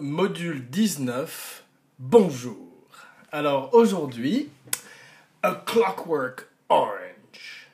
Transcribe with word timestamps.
Module 0.00 0.68
19, 0.70 1.62
bonjour. 2.00 2.56
Alors 3.30 3.72
aujourd'hui, 3.72 4.50
A 5.44 5.54
Clockwork 5.54 6.48
Orange. 6.68 7.68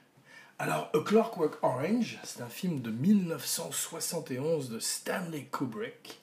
Alors, 0.59 0.91
A 0.93 0.99
Clockwork 0.99 1.55
Orange, 1.63 2.19
c'est 2.25 2.43
un 2.43 2.49
film 2.49 2.83
de 2.83 2.91
1971 2.91 4.69
de 4.69 4.79
Stanley 4.79 5.49
Kubrick. 5.51 6.21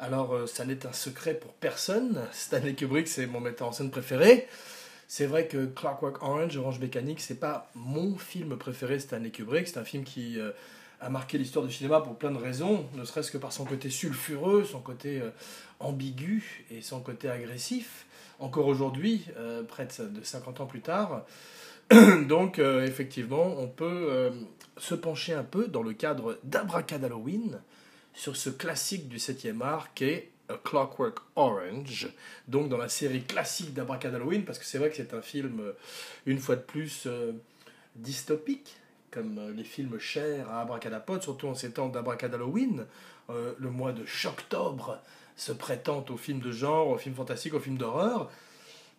Alors, 0.00 0.34
euh, 0.34 0.46
ça 0.48 0.64
n'est 0.64 0.84
un 0.84 0.92
secret 0.92 1.34
pour 1.34 1.52
personne. 1.52 2.20
Stanley 2.32 2.74
Kubrick, 2.74 3.06
c'est 3.06 3.26
mon 3.26 3.38
metteur 3.38 3.68
en 3.68 3.72
scène 3.72 3.92
préféré. 3.92 4.48
C'est 5.06 5.26
vrai 5.26 5.46
que 5.46 5.66
Clockwork 5.66 6.20
Orange, 6.24 6.56
Orange 6.56 6.80
Mécanique, 6.80 7.20
c'est 7.20 7.38
pas 7.38 7.70
mon 7.76 8.16
film 8.16 8.56
préféré 8.56 8.98
Stanley 8.98 9.30
Kubrick. 9.30 9.68
C'est 9.68 9.78
un 9.78 9.84
film 9.84 10.02
qui 10.02 10.40
euh, 10.40 10.50
a 11.04 11.10
marqué 11.10 11.36
l'histoire 11.36 11.66
du 11.66 11.72
cinéma 11.72 12.00
pour 12.00 12.16
plein 12.16 12.30
de 12.30 12.38
raisons, 12.38 12.86
ne 12.94 13.04
serait-ce 13.04 13.30
que 13.30 13.36
par 13.36 13.52
son 13.52 13.66
côté 13.66 13.90
sulfureux, 13.90 14.64
son 14.64 14.80
côté 14.80 15.20
euh, 15.20 15.30
ambigu 15.78 16.64
et 16.70 16.80
son 16.80 17.00
côté 17.00 17.28
agressif. 17.28 18.06
Encore 18.38 18.66
aujourd'hui, 18.66 19.26
euh, 19.36 19.62
près 19.62 19.86
de 19.86 20.24
50 20.24 20.60
ans 20.60 20.66
plus 20.66 20.80
tard. 20.80 21.26
Donc, 22.26 22.58
euh, 22.58 22.86
effectivement, 22.86 23.54
on 23.58 23.68
peut 23.68 24.32
se 24.78 24.94
pencher 24.94 25.34
un 25.34 25.44
peu 25.44 25.68
dans 25.68 25.82
le 25.82 25.92
cadre 25.92 26.38
d'Abracadalloween 26.42 27.60
sur 28.14 28.34
ce 28.34 28.48
classique 28.48 29.08
du 29.08 29.18
7e 29.18 29.60
art 29.60 29.92
qui 29.92 30.04
est 30.04 30.30
A 30.48 30.54
Clockwork 30.56 31.18
Orange, 31.36 32.08
donc 32.48 32.68
dans 32.68 32.76
la 32.78 32.88
série 32.88 33.22
classique 33.22 33.74
d'Abracadalloween, 33.74 34.44
parce 34.44 34.58
que 34.58 34.64
c'est 34.64 34.78
vrai 34.78 34.88
que 34.88 34.96
c'est 34.96 35.14
un 35.14 35.22
film, 35.22 35.62
une 36.26 36.38
fois 36.38 36.56
de 36.56 36.62
plus, 36.62 37.06
dystopique, 37.96 38.76
comme 39.14 39.38
euh, 39.38 39.52
les 39.54 39.62
films 39.62 39.98
chers 39.98 40.50
à 40.50 40.62
Abracadapod, 40.62 41.22
surtout 41.22 41.46
en 41.46 41.54
ces 41.54 41.70
temps 41.70 41.88
d'Abracadalloween, 41.88 42.84
euh, 43.30 43.54
le 43.58 43.70
mois 43.70 43.92
de 43.92 44.04
octobre 44.26 44.98
se 45.36 45.52
prêtant 45.52 46.04
aux 46.10 46.16
films 46.16 46.40
de 46.40 46.50
genre, 46.50 46.88
aux 46.88 46.98
films 46.98 47.14
fantastiques, 47.14 47.54
aux 47.54 47.60
films 47.60 47.78
d'horreur. 47.78 48.30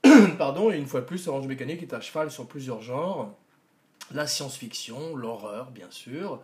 Pardon, 0.38 0.72
et 0.72 0.78
une 0.78 0.86
fois 0.86 1.06
plus, 1.06 1.28
Orange 1.28 1.48
Mécanique 1.48 1.82
est 1.84 1.94
à 1.94 2.00
cheval 2.00 2.32
sur 2.32 2.48
plusieurs 2.48 2.82
genres. 2.82 3.36
La 4.12 4.26
science-fiction, 4.26 5.16
l'horreur, 5.16 5.72
bien 5.72 5.90
sûr, 5.90 6.42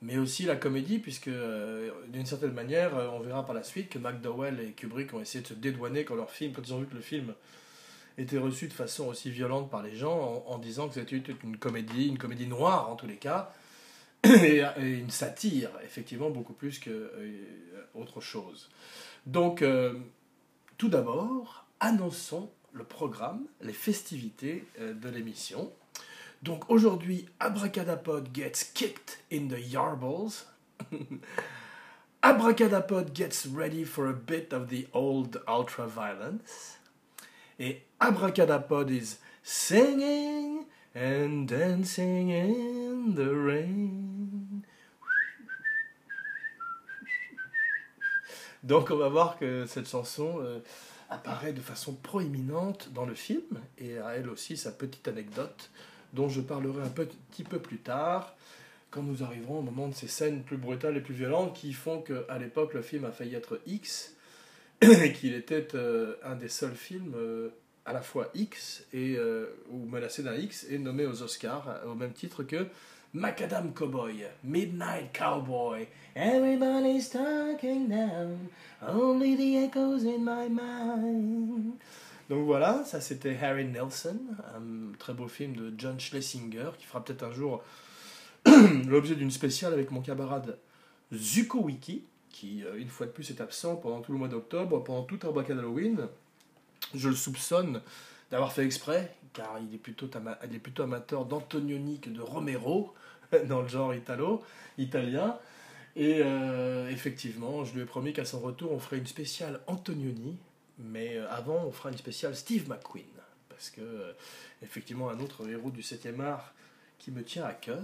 mais 0.00 0.16
aussi 0.16 0.44
la 0.44 0.56
comédie, 0.56 0.98
puisque 0.98 1.28
euh, 1.28 1.90
d'une 2.08 2.26
certaine 2.26 2.52
manière, 2.52 2.92
on 3.12 3.20
verra 3.20 3.44
par 3.44 3.54
la 3.54 3.62
suite 3.62 3.90
que 3.90 3.98
McDowell 3.98 4.60
et 4.60 4.72
Kubrick 4.72 5.12
ont 5.12 5.20
essayé 5.20 5.42
de 5.42 5.48
se 5.48 5.54
dédouaner 5.54 6.04
quand 6.04 6.14
leur 6.14 6.30
film, 6.30 6.52
quand 6.52 6.62
ils 6.62 6.72
ont 6.72 6.80
vu 6.80 6.86
que 6.86 6.94
le 6.94 7.02
film 7.02 7.34
était 8.18 8.38
reçu 8.38 8.68
de 8.68 8.72
façon 8.72 9.06
aussi 9.08 9.30
violente 9.30 9.70
par 9.70 9.82
les 9.82 9.96
gens 9.96 10.44
en, 10.46 10.58
disant 10.58 10.88
que 10.88 10.94
c'était 10.94 11.16
une 11.16 11.56
comédie, 11.56 12.08
une 12.08 12.18
comédie 12.18 12.46
noire 12.46 12.88
en 12.90 12.96
tous 12.96 13.06
les 13.06 13.16
cas, 13.16 13.52
et, 14.24 14.62
une 14.78 15.10
satire, 15.10 15.70
effectivement, 15.84 16.30
beaucoup 16.30 16.52
plus 16.52 16.78
que 16.78 16.90
euh, 16.90 17.44
autre 17.94 18.20
chose. 18.20 18.70
Donc, 19.26 19.62
euh, 19.62 19.94
tout 20.78 20.88
d'abord, 20.88 21.66
annonçons 21.80 22.50
le 22.72 22.84
programme, 22.84 23.46
les 23.60 23.72
festivités 23.72 24.64
euh, 24.80 24.94
de 24.94 25.08
l'émission. 25.08 25.72
Donc 26.42 26.70
aujourd'hui, 26.70 27.26
Abracadapod 27.40 28.28
gets 28.34 28.64
kicked 28.74 29.18
in 29.32 29.48
the 29.48 29.58
yarbles. 29.58 30.46
Abracadapod 32.22 33.14
gets 33.14 33.46
ready 33.46 33.84
for 33.84 34.08
a 34.08 34.12
bit 34.12 34.52
of 34.52 34.68
the 34.68 34.86
old 34.92 35.42
ultra 35.48 35.86
violence. 35.86 36.78
Et 37.58 37.82
Abracadapod 38.00 38.90
is 38.90 39.18
singing 39.42 40.64
and 40.94 41.46
dancing 41.46 42.30
in 42.30 43.14
the 43.14 43.30
rain. 43.30 44.62
Donc 48.64 48.90
on 48.90 48.96
va 48.96 49.08
voir 49.08 49.38
que 49.38 49.66
cette 49.66 49.88
chanson 49.88 50.36
euh, 50.40 50.58
apparaît 51.10 51.52
de 51.52 51.60
façon 51.60 51.94
proéminente 51.94 52.90
dans 52.94 53.04
le 53.04 53.14
film 53.14 53.60
et 53.78 53.98
a 53.98 54.16
elle 54.16 54.30
aussi 54.30 54.56
sa 54.56 54.72
petite 54.72 55.06
anecdote 55.06 55.70
dont 56.14 56.28
je 56.28 56.40
parlerai 56.40 56.82
un 56.82 56.88
petit 56.88 57.44
peu 57.44 57.58
plus 57.58 57.78
tard 57.78 58.34
quand 58.90 59.02
nous 59.02 59.22
arriverons 59.22 59.58
au 59.58 59.62
moment 59.62 59.88
de 59.88 59.94
ces 59.94 60.08
scènes 60.08 60.42
plus 60.42 60.56
brutales 60.56 60.96
et 60.96 61.00
plus 61.00 61.14
violentes 61.14 61.54
qui 61.54 61.72
font 61.72 62.00
qu'à 62.00 62.38
l'époque 62.38 62.72
le 62.72 62.80
film 62.80 63.04
a 63.04 63.12
failli 63.12 63.34
être 63.34 63.60
X 63.66 64.14
et 64.80 65.12
qu'il 65.20 65.34
était 65.34 65.68
euh, 65.74 66.16
un 66.24 66.36
des 66.36 66.48
seuls 66.48 66.74
films 66.74 67.14
euh, 67.16 67.50
à 67.84 67.92
la 67.92 68.00
fois 68.00 68.30
X 68.34 68.84
et, 68.92 69.14
euh, 69.16 69.46
ou 69.70 69.86
menacé 69.86 70.22
d'un 70.22 70.34
X 70.34 70.66
et 70.70 70.78
nommé 70.78 71.06
aux 71.06 71.22
Oscars 71.22 71.80
au 71.86 71.94
même 71.94 72.12
titre 72.12 72.42
que 72.42 72.66
Macadam 73.12 73.72
Cowboy, 73.72 74.24
Midnight 74.42 75.16
Cowboy, 75.16 75.86
Everybody's 76.16 77.10
talking 77.10 77.88
now, 77.88 78.36
only 78.88 79.36
the 79.36 79.64
echoes 79.64 80.04
in 80.04 80.24
my 80.24 80.48
mind. 80.48 81.74
Donc 82.28 82.44
voilà, 82.46 82.82
ça 82.84 83.00
c'était 83.00 83.36
Harry 83.40 83.66
Nelson, 83.66 84.18
un 84.56 84.92
très 84.98 85.12
beau 85.12 85.28
film 85.28 85.54
de 85.54 85.72
John 85.76 86.00
Schlesinger 86.00 86.70
qui 86.78 86.86
fera 86.86 87.04
peut-être 87.04 87.22
un 87.22 87.32
jour 87.32 87.62
l'objet 88.88 89.14
d'une 89.14 89.30
spéciale 89.30 89.72
avec 89.72 89.90
mon 89.90 90.00
camarade 90.00 90.58
Zuko 91.12 91.60
Wiki 91.60 92.04
qui, 92.34 92.64
euh, 92.64 92.76
une 92.76 92.88
fois 92.88 93.06
de 93.06 93.12
plus, 93.12 93.30
est 93.30 93.40
absent 93.40 93.76
pendant 93.76 94.00
tout 94.00 94.10
le 94.12 94.18
mois 94.18 94.26
d'octobre, 94.26 94.82
pendant 94.82 95.04
tout 95.04 95.20
un 95.22 95.50
Halloween. 95.52 96.08
Je 96.92 97.08
le 97.08 97.14
soupçonne 97.14 97.80
d'avoir 98.32 98.52
fait 98.52 98.64
exprès, 98.64 99.14
car 99.32 99.60
il 99.60 99.72
est 99.72 99.78
plutôt, 99.78 100.10
il 100.42 100.54
est 100.54 100.58
plutôt 100.58 100.82
amateur 100.82 101.26
d'Antonioni 101.26 102.00
que 102.00 102.10
de 102.10 102.20
Romero, 102.20 102.92
dans 103.48 103.62
le 103.62 103.68
genre 103.68 103.94
italo, 103.94 104.42
italien. 104.78 105.38
Et 105.94 106.22
euh, 106.24 106.90
effectivement, 106.90 107.64
je 107.64 107.74
lui 107.74 107.82
ai 107.82 107.84
promis 107.84 108.12
qu'à 108.12 108.24
son 108.24 108.40
retour, 108.40 108.72
on 108.72 108.80
ferait 108.80 108.98
une 108.98 109.06
spéciale 109.06 109.60
Antonioni, 109.68 110.36
mais 110.80 111.16
euh, 111.16 111.30
avant, 111.30 111.64
on 111.64 111.70
fera 111.70 111.90
une 111.90 111.98
spéciale 111.98 112.34
Steve 112.34 112.68
McQueen, 112.68 113.04
parce 113.48 113.70
que, 113.70 114.12
effectivement, 114.60 115.08
un 115.08 115.20
autre 115.20 115.48
héros 115.48 115.70
du 115.70 115.82
7e 115.82 116.20
art 116.20 116.52
qui 116.98 117.12
me 117.12 117.22
tient 117.22 117.44
à 117.44 117.52
cœur 117.52 117.80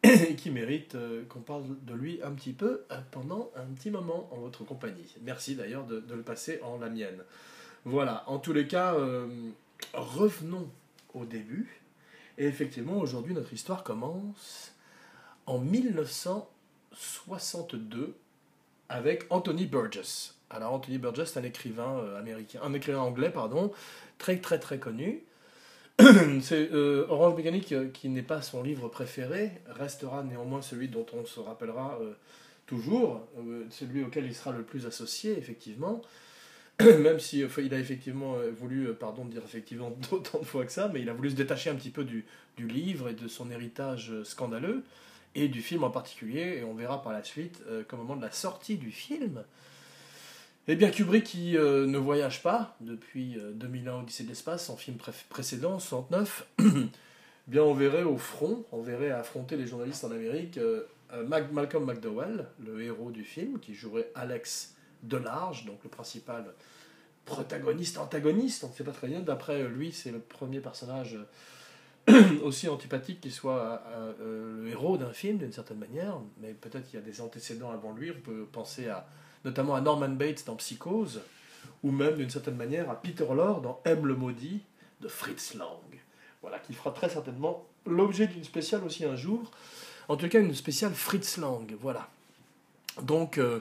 et 0.04 0.36
qui 0.36 0.50
mérite 0.50 0.94
euh, 0.94 1.24
qu'on 1.28 1.40
parle 1.40 1.64
de 1.82 1.94
lui 1.94 2.20
un 2.22 2.30
petit 2.32 2.52
peu 2.52 2.84
euh, 2.92 3.00
pendant 3.10 3.50
un 3.56 3.64
petit 3.74 3.90
moment 3.90 4.28
en 4.32 4.36
votre 4.36 4.62
compagnie. 4.64 5.16
Merci 5.22 5.56
d'ailleurs 5.56 5.84
de, 5.86 6.04
le 6.08 6.22
passer 6.22 6.60
en 6.62 6.78
la 6.78 6.88
mienne. 6.88 7.24
Voilà, 7.84 8.22
en 8.28 8.38
tous 8.38 8.52
les 8.52 8.68
cas, 8.68 8.94
euh, 8.94 9.26
revenons 9.94 10.70
au 11.14 11.24
début. 11.24 11.80
Et 12.36 12.46
effectivement, 12.46 12.98
aujourd'hui, 12.98 13.34
notre 13.34 13.52
histoire 13.52 13.82
commence 13.82 14.72
en 15.46 15.58
1962 15.58 18.14
avec 18.88 19.26
Anthony 19.30 19.66
Burgess. 19.66 20.36
Alors, 20.50 20.74
Anthony 20.74 20.98
Burgess, 20.98 21.36
un 21.36 21.42
écrivain 21.42 22.14
américain, 22.16 22.60
un 22.62 22.72
écrivain 22.72 23.00
anglais, 23.00 23.30
pardon, 23.30 23.72
très 24.18 24.38
très 24.38 24.60
très 24.60 24.78
connu, 24.78 25.24
c'est 26.42 26.70
euh, 26.72 27.06
Orange 27.08 27.36
Mécanique, 27.36 27.72
euh, 27.72 27.88
qui 27.88 28.08
n'est 28.08 28.22
pas 28.22 28.40
son 28.40 28.62
livre 28.62 28.88
préféré, 28.88 29.50
restera 29.66 30.22
néanmoins 30.22 30.62
celui 30.62 30.86
dont 30.86 31.06
on 31.12 31.24
se 31.24 31.40
rappellera 31.40 31.98
euh, 32.00 32.12
toujours, 32.66 33.26
celui 33.70 34.04
auquel 34.04 34.26
il 34.26 34.34
sera 34.34 34.52
le 34.52 34.62
plus 34.62 34.86
associé, 34.86 35.36
effectivement. 35.36 36.02
Même 36.80 37.18
si 37.18 37.40
il 37.40 37.74
a 37.74 37.78
effectivement 37.80 38.36
voulu, 38.56 38.94
pardon 38.94 39.24
de 39.24 39.32
dire 39.32 39.42
effectivement 39.44 39.90
d'autant 40.10 40.38
de 40.38 40.44
fois 40.44 40.64
que 40.64 40.70
ça, 40.70 40.88
mais 40.92 41.00
il 41.00 41.08
a 41.08 41.14
voulu 41.14 41.30
se 41.30 41.34
détacher 41.34 41.70
un 41.70 41.74
petit 41.74 41.90
peu 41.90 42.04
du, 42.04 42.24
du 42.56 42.68
livre 42.68 43.08
et 43.08 43.14
de 43.14 43.26
son 43.26 43.50
héritage 43.50 44.12
scandaleux, 44.22 44.84
et 45.34 45.48
du 45.48 45.62
film 45.62 45.82
en 45.82 45.90
particulier, 45.90 46.58
et 46.60 46.64
on 46.64 46.74
verra 46.74 47.02
par 47.02 47.12
la 47.12 47.24
suite 47.24 47.60
qu'au 47.88 47.96
moment 47.96 48.14
de 48.14 48.22
la 48.22 48.30
sortie 48.30 48.76
du 48.76 48.92
film, 48.92 49.42
eh 50.70 50.76
bien, 50.76 50.90
Kubrick, 50.90 51.24
qui 51.24 51.56
euh, 51.56 51.86
ne 51.86 51.96
voyage 51.96 52.42
pas 52.42 52.76
depuis 52.80 53.38
2001 53.54 53.90
euh, 53.90 54.00
Odyssée 54.00 54.24
de 54.24 54.28
l'espace, 54.28 54.66
son 54.66 54.76
film 54.76 54.98
précédent, 55.30 55.78
69, 55.78 56.46
bien 57.46 57.62
on 57.62 57.72
verrait 57.72 58.02
au 58.02 58.18
front, 58.18 58.66
on 58.70 58.82
verrait 58.82 59.10
affronter 59.10 59.56
les 59.56 59.66
journalistes 59.66 60.04
en 60.04 60.10
Amérique 60.10 60.58
euh, 60.58 60.84
Malcolm 61.26 61.86
McDowell, 61.86 62.48
le 62.62 62.82
héros 62.82 63.10
du 63.10 63.24
film, 63.24 63.60
qui 63.60 63.74
jouerait 63.74 64.10
Alex 64.14 64.74
Delarge, 65.02 65.64
donc 65.64 65.78
le 65.84 65.88
principal 65.88 66.44
protagoniste, 67.24 67.96
antagoniste, 67.96 68.62
on 68.64 68.68
ne 68.68 68.74
sait 68.74 68.84
pas 68.84 68.92
très 68.92 69.08
bien. 69.08 69.20
D'après 69.20 69.66
lui, 69.68 69.90
c'est 69.90 70.10
le 70.10 70.18
premier 70.18 70.60
personnage 70.60 71.16
aussi 72.42 72.68
antipathique 72.68 73.22
qui 73.22 73.30
soit 73.30 73.82
le 74.20 74.68
héros 74.68 74.98
d'un 74.98 75.12
film, 75.12 75.38
d'une 75.38 75.52
certaine 75.52 75.78
manière, 75.78 76.18
mais 76.42 76.52
peut-être 76.52 76.84
qu'il 76.90 76.98
y 76.98 77.02
a 77.02 77.04
des 77.04 77.22
antécédents 77.22 77.70
avant 77.70 77.92
lui. 77.92 78.10
On 78.10 78.20
peut 78.20 78.46
penser 78.50 78.88
à 78.88 79.06
notamment 79.48 79.74
à 79.74 79.80
Norman 79.80 80.10
Bates 80.10 80.44
dans 80.46 80.56
Psychose, 80.56 81.22
ou 81.82 81.90
même 81.90 82.16
d'une 82.16 82.30
certaine 82.30 82.56
manière 82.56 82.90
à 82.90 83.00
Peter 83.00 83.26
Lorre 83.34 83.60
dans 83.60 83.80
M 83.84 84.06
le 84.06 84.14
maudit 84.14 84.60
de 85.00 85.08
Fritz 85.08 85.54
Lang. 85.54 85.80
Voilà, 86.42 86.58
qui 86.58 86.74
fera 86.74 86.92
très 86.92 87.08
certainement 87.08 87.66
l'objet 87.86 88.26
d'une 88.26 88.44
spéciale 88.44 88.84
aussi 88.84 89.04
un 89.04 89.16
jour. 89.16 89.50
En 90.08 90.16
tout 90.16 90.28
cas, 90.28 90.40
une 90.40 90.54
spéciale 90.54 90.92
Fritz 90.92 91.38
Lang. 91.38 91.74
Voilà. 91.80 92.08
Donc, 93.02 93.38
euh, 93.38 93.60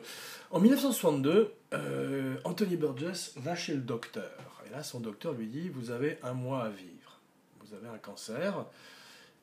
en 0.52 0.60
1962, 0.60 1.54
euh, 1.74 2.38
Anthony 2.44 2.76
Burgess 2.76 3.34
va 3.38 3.56
chez 3.56 3.74
le 3.74 3.82
docteur. 3.82 4.64
Et 4.66 4.72
là, 4.72 4.84
son 4.84 5.00
docteur 5.00 5.34
lui 5.34 5.48
dit 5.48 5.70
Vous 5.70 5.92
avez 5.92 6.18
un 6.24 6.34
mois 6.34 6.64
à 6.64 6.70
vivre. 6.70 7.20
Vous 7.62 7.74
avez 7.74 7.88
un 7.88 7.98
cancer. 7.98 8.66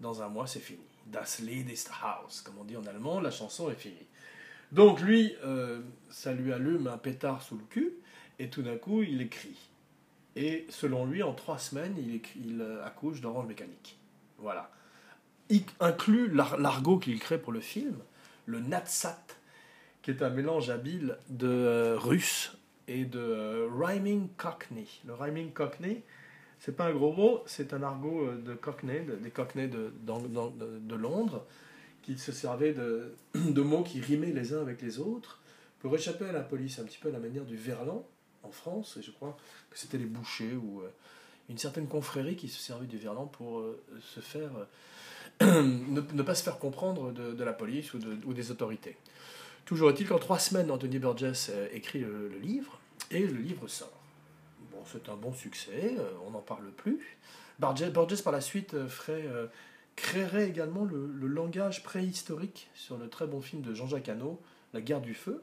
Dans 0.01 0.23
un 0.23 0.29
mois, 0.29 0.47
c'est 0.47 0.61
fini. 0.61 0.85
Das 1.07 1.39
Lied 1.41 1.71
ist 1.71 1.91
Haus. 1.91 2.43
Comme 2.43 2.59
on 2.61 2.65
dit 2.65 2.77
en 2.77 2.87
allemand, 2.87 3.21
la 3.21 3.31
chanson 3.31 3.71
est 3.71 3.77
finie. 3.77 4.07
Donc 4.73 5.01
lui, 5.01 5.35
euh, 5.45 5.81
ça 6.11 6.33
lui 6.33 6.53
allume 6.53 6.87
un 6.87 6.99
pétard 6.99 7.43
sous 7.43 7.57
le 7.57 7.65
cul, 7.65 7.93
et 8.39 8.51
tout 8.51 8.63
d'un 8.63 8.77
coup, 8.77 9.03
il 9.03 9.21
écrit. 9.23 9.57
Et 10.37 10.67
selon 10.69 11.07
lui, 11.07 11.23
en 11.23 11.33
trois 11.33 11.59
semaines, 11.59 11.95
il, 11.99 12.17
écrit, 12.17 12.41
il 12.45 12.61
euh, 12.61 12.85
accouche 12.85 13.21
d'Orange 13.21 13.47
Mécanique. 13.47 13.99
Voilà. 14.39 14.71
Il 15.49 15.63
inclut 15.79 16.29
l'argot 16.29 16.99
qu'il 16.99 17.19
crée 17.21 17.39
pour 17.39 17.53
le 17.53 17.61
film, 17.61 17.97
le 18.47 18.61
Natsat, 18.61 19.25
qui 20.03 20.11
est 20.11 20.23
un 20.23 20.31
mélange 20.31 20.71
habile 20.71 21.19
de 21.29 21.47
euh, 21.47 21.97
russe 21.97 22.57
et 22.89 23.05
de 23.05 23.69
rhyming 23.79 24.29
cockney. 24.37 24.89
Le 25.07 25.15
rhyming 25.15 25.53
cockney, 25.53 26.03
c'est 26.59 26.77
pas 26.77 26.87
un 26.87 26.93
gros 26.93 27.13
mot, 27.13 27.43
c'est 27.47 27.73
un 27.73 27.83
argot 27.83 28.33
de 28.33 28.55
cockney, 28.55 29.07
des 29.21 29.31
cockneys 29.31 29.69
de, 29.69 30.95
Londres, 30.95 31.47
qui 32.05 32.19
se 32.19 32.33
servait 32.33 32.75
de, 33.35 33.63
mots 33.63 33.83
qui 33.83 34.01
rimaient 34.01 34.33
les 34.33 34.53
uns 34.53 34.61
avec 34.61 34.83
les 34.83 34.99
autres 34.99 35.41
pour 35.81 35.95
échapper 35.95 36.27
à 36.27 36.33
la 36.33 36.41
police, 36.41 36.79
un 36.79 36.85
petit 36.85 36.99
peu 36.99 37.09
à 37.09 37.13
la 37.13 37.19
manière 37.19 37.45
du 37.45 37.57
verlan 37.57 38.07
en 38.43 38.51
France, 38.51 38.97
et 38.99 39.03
je 39.03 39.11
crois 39.11 39.37
que 39.71 39.79
c'était 39.79 39.99
les 39.99 40.07
bouchers 40.07 40.55
ou 40.55 40.81
euh, 40.81 40.89
une 41.49 41.59
certaine 41.59 41.89
confrérie 41.89 42.37
qui 42.37 42.49
se 42.49 42.61
servait 42.61 42.87
du 42.87 42.99
verlan 42.99 43.27
pour 43.27 43.59
euh, 43.59 43.83
se 44.01 44.21
faire 44.21 44.51
euh, 45.43 45.63
ne, 45.63 46.23
pas 46.23 46.35
se 46.35 46.43
faire 46.43 46.59
comprendre 46.59 47.13
de, 47.13 47.45
la 47.45 47.53
police 47.53 47.93
ou, 47.95 47.99
des 47.99 48.51
autorités. 48.51 48.97
Toujours 49.65 49.91
est-il 49.91 50.07
qu'en 50.07 50.19
trois 50.19 50.39
semaines, 50.39 50.71
Anthony 50.71 50.99
Burgess 50.99 51.51
écrit 51.73 52.01
le, 52.01 52.29
livre 52.41 52.79
et 53.11 53.27
le 53.27 53.39
livre 53.39 53.67
sort. 53.67 54.01
Bon, 54.71 54.79
c'est 54.87 55.09
un 55.09 55.17
bon 55.17 55.33
succès, 55.33 55.97
on 56.27 56.31
n'en 56.31 56.41
parle 56.41 56.71
plus. 56.71 57.17
Burgess, 57.59 58.21
par 58.23 58.33
la 58.33 58.43
suite 58.43 58.87
ferait, 58.87 59.27
créerait 59.97 60.49
également 60.49 60.85
le, 60.85 61.07
langage 61.27 61.83
préhistorique 61.83 62.69
sur 62.75 62.97
le 62.99 63.09
très 63.09 63.27
bon 63.27 63.41
film 63.41 63.63
de 63.63 63.75
Jean-Jacques 63.75 64.09
Hano, 64.09 64.41
La 64.73 64.81
guerre 64.81 65.01
du 65.01 65.15
feu, 65.15 65.43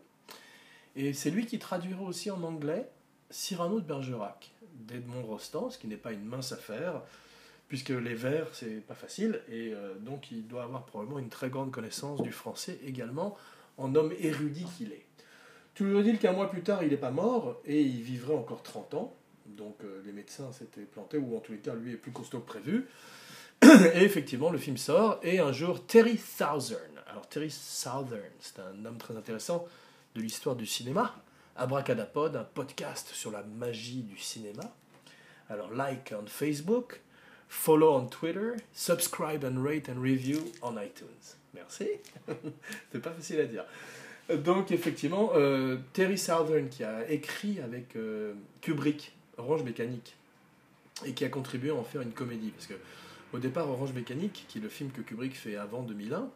et 0.96 1.14
c'est 1.14 1.30
lui 1.30 1.46
qui 1.46 1.60
traduira 1.60 2.02
aussi 2.04 2.32
en 2.32 2.44
anglais 2.44 2.90
Cyrano 3.30 3.80
de 3.80 3.86
Bergerac 3.86 4.52
d'Edmond 4.74 5.24
Rostand, 5.24 5.70
ce 5.70 5.78
qui 5.78 5.88
n'est 5.88 5.98
pas 5.98 6.12
une 6.12 6.26
mince 6.26 6.52
affaire, 6.52 7.02
puisque 7.68 7.90
les 7.90 8.16
vers, 8.16 8.48
c'est 8.54 8.86
pas 8.86 8.96
facile, 8.96 9.42
et 9.50 9.74
euh, 9.74 9.94
donc 10.00 10.32
il 10.32 10.48
doit 10.48 10.64
avoir 10.64 10.86
probablement 10.86 11.20
une 11.20 11.30
très 11.30 11.50
grande 11.50 11.72
connaissance 11.72 12.22
du 12.22 12.32
français 12.32 12.80
également, 12.86 13.38
en 13.78 13.96
homme 13.96 14.14
érudit 14.20 14.66
qu'il 14.78 14.92
est. 14.92 15.06
Toujours 15.74 16.04
dit 16.04 16.18
qu'un 16.18 16.34
mois 16.34 16.50
plus 16.50 16.64
tard, 16.64 16.84
il 16.84 16.90
n'est 16.90 16.98
pas 16.98 17.12
mort, 17.12 17.62
et 17.66 17.82
il 17.82 18.02
vivrait 18.02 18.36
encore 18.36 18.62
30 18.64 18.94
ans, 18.96 19.16
donc 19.46 19.78
euh, 19.84 20.02
les 20.06 20.12
médecins 20.12 20.52
s'étaient 20.52 20.82
plantés, 20.82 21.18
ou 21.18 21.38
en 21.38 21.40
tous 21.40 21.54
les 21.54 21.60
cas, 21.60 21.74
lui 21.74 21.94
est 21.94 21.98
plus 21.98 22.12
costaud 22.12 22.40
que 22.40 22.48
prévu. 22.48 22.88
Et 23.94 24.04
effectivement, 24.04 24.50
le 24.50 24.58
film 24.58 24.78
sort, 24.78 25.20
et 25.24 25.40
un 25.40 25.52
jour, 25.52 25.86
Terry 25.86 26.18
Southern, 26.18 27.00
alors 27.08 27.28
Terry 27.28 27.52
Southern, 27.52 28.32
c'est 28.40 28.60
un 28.60 28.86
homme 28.86 28.98
très 28.98 29.16
intéressant, 29.16 29.68
de 30.16 30.22
l'histoire 30.22 30.56
du 30.56 30.66
cinéma. 30.66 31.16
Abracadapod, 31.56 32.36
un 32.36 32.44
podcast 32.44 33.10
sur 33.14 33.32
la 33.32 33.44
magie 33.44 34.02
du 34.04 34.18
cinéma. 34.18 34.64
Alors, 35.50 35.72
like 35.74 36.14
on 36.18 36.26
Facebook, 36.26 37.02
follow 37.50 37.94
on 37.94 38.08
Twitter, 38.08 38.54
subscribe 38.74 39.44
and 39.44 39.62
rate 39.62 39.90
and 39.90 40.02
review 40.02 40.40
on 40.62 40.82
iTunes. 40.82 41.36
Merci. 41.54 41.90
C'est 42.92 43.02
pas 43.02 43.12
facile 43.12 43.42
à 43.42 43.46
dire. 43.46 43.66
Donc, 44.30 44.72
effectivement, 44.72 45.32
euh, 45.36 45.78
Terry 45.94 46.18
Southern, 46.18 46.70
qui 46.70 46.84
a 46.84 47.10
écrit 47.10 47.60
avec 47.60 47.96
euh, 47.96 48.34
Kubrick, 48.62 49.14
Orange 49.38 49.64
Mécanique, 49.64 50.16
et 51.06 51.14
qui 51.14 51.26
a 51.26 51.30
contribué 51.30 51.72
à 51.72 51.76
en 51.76 51.84
faire 51.84 52.02
une 52.02 52.14
comédie. 52.14 52.52
Parce 52.52 52.68
que, 52.68 52.76
au 53.34 53.40
départ, 53.40 53.70
Orange 53.70 53.94
Mécanique, 53.94 54.46
qui 54.48 54.58
est 54.58 54.62
le 54.62 54.70
film 54.70 54.92
que 54.92 55.02
Kubrick 55.02 55.36
fait 55.36 55.56
avant 55.56 55.84
2001, 55.84 56.30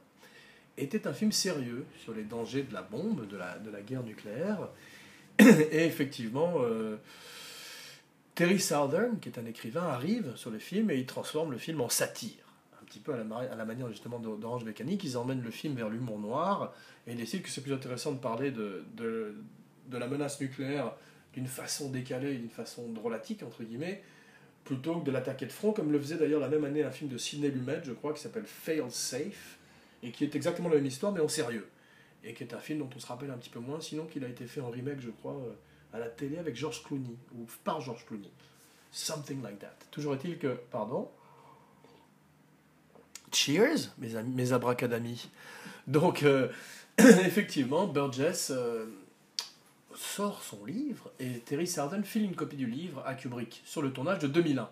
était 0.78 1.08
un 1.08 1.14
film 1.14 1.32
sérieux 1.32 1.86
sur 2.04 2.14
les 2.14 2.24
dangers 2.24 2.64
de 2.64 2.74
la 2.74 2.82
bombe, 2.82 3.28
de 3.28 3.38
la, 3.38 3.82
guerre 3.82 4.04
nucléaire. 4.04 4.70
Et 5.40 5.86
effectivement, 5.86 6.56
euh, 6.60 6.98
Terry 8.36 8.60
Southern, 8.60 9.20
qui 9.20 9.30
est 9.30 9.40
un 9.40 9.46
écrivain, 9.46 9.84
arrive 9.84 10.36
sur 10.36 10.50
le 10.50 10.60
film 10.60 10.90
et 10.92 10.98
il 10.98 11.06
transforme 11.06 11.52
le 11.52 11.58
film 11.58 11.82
en 11.82 11.90
satire. 11.90 12.44
Un 12.82 12.86
petit 12.86 13.00
peu 13.00 13.14
à 13.14 13.18
la, 13.18 13.66
manière 13.66 13.90
justement 13.90 14.20
d'Orange 14.20 14.64
Mécanique, 14.64 15.04
ils 15.04 15.18
emmènent 15.18 15.42
le 15.42 15.52
film 15.52 15.76
vers 15.76 15.90
l'humour 15.90 16.20
noir 16.20 16.74
et 17.08 17.12
ils 17.12 17.18
décident 17.18 17.44
que 17.44 17.50
c'est 17.50 17.62
plus 17.62 17.74
intéressant 17.74 18.12
de 18.12 18.20
parler 18.20 18.52
de 18.52 19.36
la 19.92 20.08
menace 20.08 20.40
nucléaire 20.40 20.94
d'une 21.36 21.48
façon 21.48 21.90
décalée, 21.90 22.38
d'une 22.38 22.50
façon 22.50 22.90
drôlatique, 22.90 23.44
entre 23.44 23.64
guillemets, 23.64 24.02
plutôt 24.66 25.00
que 25.00 25.06
de 25.06 25.12
l'attaquer 25.12 25.46
de 25.46 25.52
front, 25.52 25.72
comme 25.72 25.92
le 25.92 26.00
faisait 26.00 26.18
d'ailleurs 26.18 26.42
la 26.42 26.50
même 26.50 26.66
année 26.66 26.84
un 26.84 26.92
film 26.92 27.10
de 27.10 27.18
Sidney 27.18 27.50
Lumet, 27.50 27.82
je 27.84 27.94
crois, 27.94 28.14
qui 28.14 28.22
s'appelle 28.22 28.46
Fail 28.46 28.84
Safe, 28.90 29.60
et 30.04 30.12
qui 30.12 30.24
est 30.24 30.36
exactement 30.36 30.70
la 30.70 30.76
même 30.76 30.86
histoire, 30.86 31.12
mais 31.12 31.22
en 31.22 31.28
sérieux. 31.28 31.70
Et 32.24 32.34
qui 32.34 32.44
est 32.44 32.54
un 32.54 32.60
film 32.60 32.80
dont 32.80 32.90
on 32.94 33.00
se 33.00 33.06
rappelle 33.06 33.30
un 33.30 33.38
petit 33.38 33.52
peu 33.52 33.60
moins, 33.60 33.80
sinon 33.80 34.06
qu'il 34.06 34.26
a 34.26 34.28
été 34.28 34.46
fait 34.46 34.62
en 34.62 34.72
remake, 34.72 35.00
je 35.00 35.12
crois, 35.12 35.34
euh, 35.34 35.54
à 35.94 36.00
la 36.00 36.08
télé 36.08 36.40
avec 36.40 36.56
George 36.56 36.84
Clooney, 36.84 37.16
ou 37.36 37.46
par 37.64 37.80
George 37.80 38.06
Clooney. 38.06 38.32
Something 38.92 39.42
like 39.44 39.60
that. 39.60 39.76
Toujours 39.92 40.16
est-il 40.16 40.40
que, 40.40 40.58
pardon, 40.72 41.10
Cheers, 43.32 43.92
mes, 44.00 44.16
amis, 44.16 44.34
mes 44.34 44.54
abracadamis. 44.54 45.30
Donc, 45.88 46.24
euh, 46.24 46.50
effectivement, 46.98 47.86
Burgess 47.86 48.52
euh, 48.56 48.86
sort 49.96 50.44
son 50.44 50.66
livre 50.66 51.12
et 51.20 51.40
Terry 51.40 51.68
Sarden 51.68 52.04
file 52.04 52.24
une 52.24 52.36
copie 52.36 52.58
du 52.58 52.68
livre 52.68 53.04
à 53.06 53.16
Kubrick 53.16 53.62
sur 53.66 53.82
le 53.82 53.92
tournage 53.92 54.20
de 54.20 54.28
2001 54.28 54.70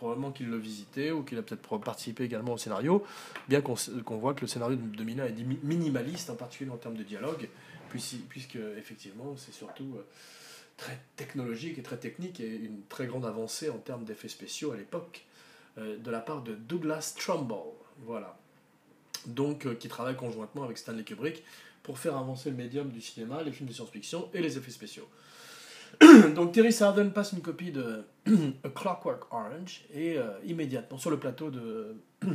probablement 0.00 0.32
qu'il 0.32 0.50
l'a 0.50 0.56
visité 0.56 1.12
ou 1.12 1.22
qu'il 1.22 1.36
a 1.36 1.42
peut-être 1.42 1.78
participé 1.78 2.24
également 2.24 2.54
au 2.54 2.58
scénario, 2.58 3.04
bien 3.48 3.60
qu'on 3.60 4.16
voit 4.16 4.32
que 4.32 4.40
le 4.40 4.46
scénario 4.46 4.76
de 4.76 4.96
2001 4.96 5.26
est 5.26 5.62
minimaliste, 5.62 6.30
en 6.30 6.36
particulier 6.36 6.70
en 6.70 6.78
termes 6.78 6.96
de 6.96 7.02
dialogue, 7.02 7.50
puisque 7.90 8.56
effectivement 8.78 9.34
c'est 9.36 9.52
surtout 9.52 9.92
euh, 9.96 10.06
très 10.78 10.98
technologique 11.16 11.78
et 11.78 11.82
très 11.82 11.98
technique 11.98 12.40
et 12.40 12.56
une 12.56 12.82
très 12.88 13.06
grande 13.06 13.26
avancée 13.26 13.68
en 13.68 13.76
termes 13.76 14.04
d'effets 14.04 14.28
spéciaux 14.28 14.72
à 14.72 14.76
l'époque 14.76 15.26
euh, 15.76 15.98
de 15.98 16.10
la 16.10 16.20
part 16.20 16.42
de 16.42 16.54
Douglas 16.54 17.14
Trumbull, 17.18 17.74
voilà. 17.98 18.38
Donc 19.26 19.66
euh, 19.66 19.74
qui 19.74 19.88
travaille 19.88 20.16
conjointement 20.16 20.64
avec 20.64 20.78
Stanley 20.78 21.04
Kubrick 21.04 21.42
pour 21.82 21.98
faire 21.98 22.16
avancer 22.16 22.50
le 22.50 22.56
médium 22.56 22.88
du 22.90 23.00
cinéma, 23.00 23.42
les 23.42 23.52
films 23.52 23.68
de 23.68 23.74
science-fiction 23.74 24.28
et 24.34 24.40
les 24.40 24.58
effets 24.58 24.70
spéciaux. 24.70 25.08
Donc 26.34 26.52
Terry 26.52 26.72
Sarden 26.72 27.10
passe 27.12 27.32
une 27.32 27.40
copie 27.40 27.72
de 27.72 28.04
A 28.64 28.68
Clockwork 28.68 29.32
Orange 29.32 29.84
et 29.92 30.18
euh, 30.18 30.30
immédiatement 30.44 30.98
sur 30.98 31.10
le 31.10 31.18
plateau 31.18 31.50
de 31.50 31.96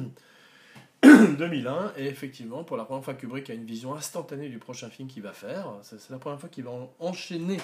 2001 1.04 1.94
et 1.98 2.06
effectivement 2.06 2.64
pour 2.64 2.78
la 2.78 2.86
première 2.86 3.04
fois 3.04 3.14
Kubrick 3.14 3.50
a 3.50 3.54
une 3.54 3.66
vision 3.66 3.94
instantanée 3.96 4.50
du 4.50 4.58
prochain 4.58 4.90
film 4.90 5.08
qu'il 5.08 5.24
va 5.24 5.34
faire. 5.34 5.68
C'est 5.84 6.10
la 6.10 6.18
première 6.18 6.40
fois 6.40 6.50
qu'il 6.50 6.64
va 6.64 6.72
enchaîner 7.00 7.58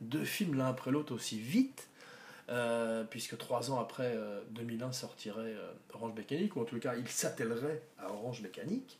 deux 0.00 0.24
films 0.24 0.56
l'un 0.56 0.66
après 0.66 0.90
l'autre 0.90 1.14
aussi 1.14 1.38
vite. 1.38 1.88
Euh, 2.48 3.04
puisque 3.04 3.38
trois 3.38 3.70
ans 3.70 3.78
après 3.78 4.18
2001 4.50 4.88
euh, 4.88 4.92
sortirait 4.92 5.54
Orange 5.94 6.14
Mécanique, 6.16 6.56
ou 6.56 6.60
en 6.60 6.64
tout 6.64 6.78
cas 6.78 6.94
il 6.96 7.08
s'attellerait 7.08 7.82
à 7.98 8.10
Orange 8.10 8.42
Mécanique. 8.42 8.98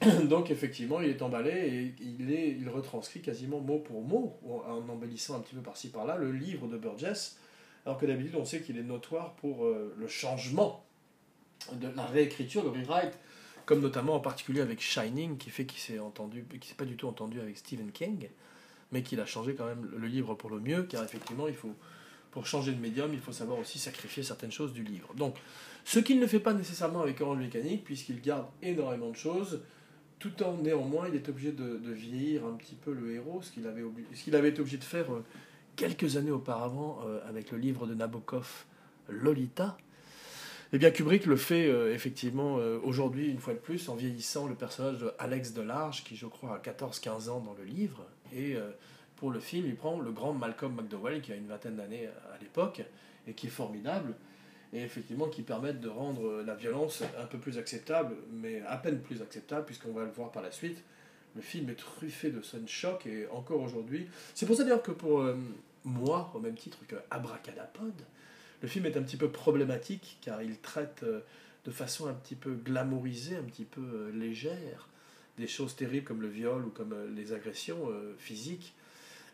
Donc 0.24 0.50
effectivement, 0.50 1.00
il 1.00 1.10
est 1.10 1.22
emballé 1.22 1.50
et 1.50 1.94
il, 2.02 2.32
est, 2.32 2.50
il 2.50 2.68
retranscrit 2.68 3.22
quasiment 3.22 3.60
mot 3.60 3.78
pour 3.78 4.02
mot, 4.02 4.38
en 4.46 4.88
embellissant 4.88 5.36
un 5.36 5.40
petit 5.40 5.54
peu 5.54 5.62
par-ci 5.62 5.88
par-là, 5.88 6.16
le 6.16 6.32
livre 6.32 6.68
de 6.68 6.76
Burgess, 6.76 7.38
alors 7.86 7.98
que 7.98 8.06
d'habitude 8.06 8.36
on 8.36 8.44
sait 8.44 8.60
qu'il 8.60 8.78
est 8.78 8.82
notoire 8.82 9.34
pour 9.34 9.64
euh, 9.64 9.94
le 9.98 10.06
changement 10.06 10.84
de 11.72 11.88
la 11.88 12.06
réécriture, 12.06 12.62
le 12.62 12.70
rewrite, 12.70 13.18
comme 13.64 13.80
notamment 13.80 14.14
en 14.14 14.20
particulier 14.20 14.60
avec 14.60 14.80
Shining, 14.80 15.38
qui 15.38 15.50
fait 15.50 15.64
qu'il 15.64 15.80
s'est 15.80 15.98
entendu, 15.98 16.44
qui 16.60 16.68
s'est 16.68 16.74
pas 16.74 16.84
du 16.84 16.96
tout 16.96 17.08
entendu 17.08 17.40
avec 17.40 17.56
Stephen 17.56 17.90
King, 17.90 18.28
mais 18.92 19.02
qu'il 19.02 19.20
a 19.20 19.26
changé 19.26 19.54
quand 19.54 19.66
même 19.66 19.88
le 19.96 20.06
livre 20.06 20.34
pour 20.34 20.50
le 20.50 20.60
mieux, 20.60 20.82
car 20.84 21.04
effectivement 21.04 21.46
il 21.48 21.54
faut 21.54 21.74
pour 22.30 22.46
changer 22.46 22.72
de 22.72 22.80
médium, 22.80 23.12
il 23.12 23.20
faut 23.20 23.32
savoir 23.32 23.58
aussi 23.58 23.78
sacrifier 23.78 24.22
certaines 24.22 24.52
choses 24.52 24.72
du 24.72 24.84
livre. 24.84 25.12
Donc, 25.14 25.36
ce 25.84 25.98
qu'il 25.98 26.20
ne 26.20 26.26
fait 26.26 26.40
pas 26.40 26.54
nécessairement 26.54 27.02
avec 27.02 27.20
Orange 27.20 27.38
Mécanique, 27.38 27.84
puisqu'il 27.84 28.20
garde 28.20 28.46
énormément 28.62 29.10
de 29.10 29.16
choses, 29.16 29.60
tout 30.20 30.42
en 30.42 30.58
néanmoins, 30.58 31.08
il 31.08 31.16
est 31.16 31.28
obligé 31.28 31.50
de, 31.50 31.80
vieillir 31.92 32.44
un 32.46 32.52
petit 32.52 32.74
peu 32.74 32.92
le 32.92 33.14
héros, 33.14 33.40
ce 33.42 33.50
qu'il 33.50 33.66
avait, 33.66 33.82
avait 34.36 34.48
été 34.50 34.60
obligé 34.60 34.76
de 34.76 34.84
faire 34.84 35.12
euh, 35.12 35.24
quelques 35.76 36.16
années 36.16 36.30
auparavant 36.30 37.00
euh, 37.06 37.20
avec 37.26 37.50
le 37.50 37.58
livre 37.58 37.86
de 37.86 37.94
Nabokov, 37.94 38.66
Lolita. 39.08 39.76
Eh 40.72 40.78
bien, 40.78 40.90
Kubrick 40.90 41.26
le 41.26 41.36
fait 41.36 41.66
euh, 41.66 41.92
effectivement 41.92 42.56
aujourd'hui, 42.84 43.28
une 43.28 43.40
fois 43.40 43.54
de 43.54 43.58
plus, 43.58 43.88
en 43.88 43.96
vieillissant 43.96 44.46
le 44.46 44.54
personnage 44.54 44.98
de 44.98 45.56
Delarge, 45.56 46.04
qui 46.04 46.14
je 46.14 46.26
crois 46.26 46.54
a 46.54 46.58
14-15 46.58 47.30
ans 47.30 47.40
dans 47.40 47.54
le 47.54 47.64
livre. 47.64 48.04
Et 48.32 48.56
pour 49.20 49.30
le 49.30 49.38
film, 49.38 49.66
il 49.66 49.76
prend 49.76 50.00
le 50.00 50.10
grand 50.10 50.32
Malcolm 50.32 50.74
McDowell, 50.74 51.20
qui 51.20 51.32
a 51.32 51.36
une 51.36 51.46
vingtaine 51.46 51.76
d'années 51.76 52.08
à 52.34 52.38
l'époque, 52.40 52.82
et 53.28 53.34
qui 53.34 53.46
est 53.46 53.50
formidable 53.50 54.14
et 54.72 54.82
effectivement 54.82 55.28
qui 55.28 55.42
permettent 55.42 55.80
de 55.80 55.88
rendre 55.88 56.42
la 56.42 56.54
violence 56.54 57.02
un 57.18 57.26
peu 57.26 57.38
plus 57.38 57.58
acceptable, 57.58 58.14
mais 58.32 58.62
à 58.66 58.76
peine 58.76 59.00
plus 59.00 59.20
acceptable, 59.22 59.66
puisqu'on 59.66 59.92
va 59.92 60.04
le 60.04 60.10
voir 60.10 60.30
par 60.30 60.42
la 60.42 60.52
suite. 60.52 60.82
Le 61.34 61.42
film 61.42 61.70
est 61.70 61.76
truffé 61.76 62.30
de 62.30 62.40
scènes 62.40 62.68
choc 62.68 63.06
et 63.06 63.26
encore 63.28 63.60
aujourd'hui. 63.60 64.08
C'est 64.34 64.46
pour 64.46 64.56
ça 64.56 64.64
d'ailleurs 64.64 64.82
que 64.82 64.90
pour 64.90 65.20
euh, 65.20 65.36
moi, 65.84 66.30
au 66.34 66.40
même 66.40 66.54
titre 66.54 66.78
que 66.88 66.96
Abracadapod, 67.10 67.94
le 68.62 68.68
film 68.68 68.86
est 68.86 68.96
un 68.96 69.02
petit 69.02 69.16
peu 69.16 69.30
problématique 69.30 70.18
car 70.20 70.42
il 70.42 70.58
traite 70.58 71.02
euh, 71.02 71.20
de 71.64 71.70
façon 71.70 72.08
un 72.08 72.14
petit 72.14 72.34
peu 72.34 72.54
glamourisée, 72.54 73.36
un 73.36 73.44
petit 73.44 73.64
peu 73.64 73.80
euh, 73.80 74.12
légère, 74.12 74.88
des 75.38 75.46
choses 75.46 75.76
terribles 75.76 76.04
comme 76.04 76.20
le 76.20 76.28
viol 76.28 76.64
ou 76.64 76.70
comme 76.70 76.94
les 77.14 77.32
agressions 77.32 77.88
physiques. 78.18 78.74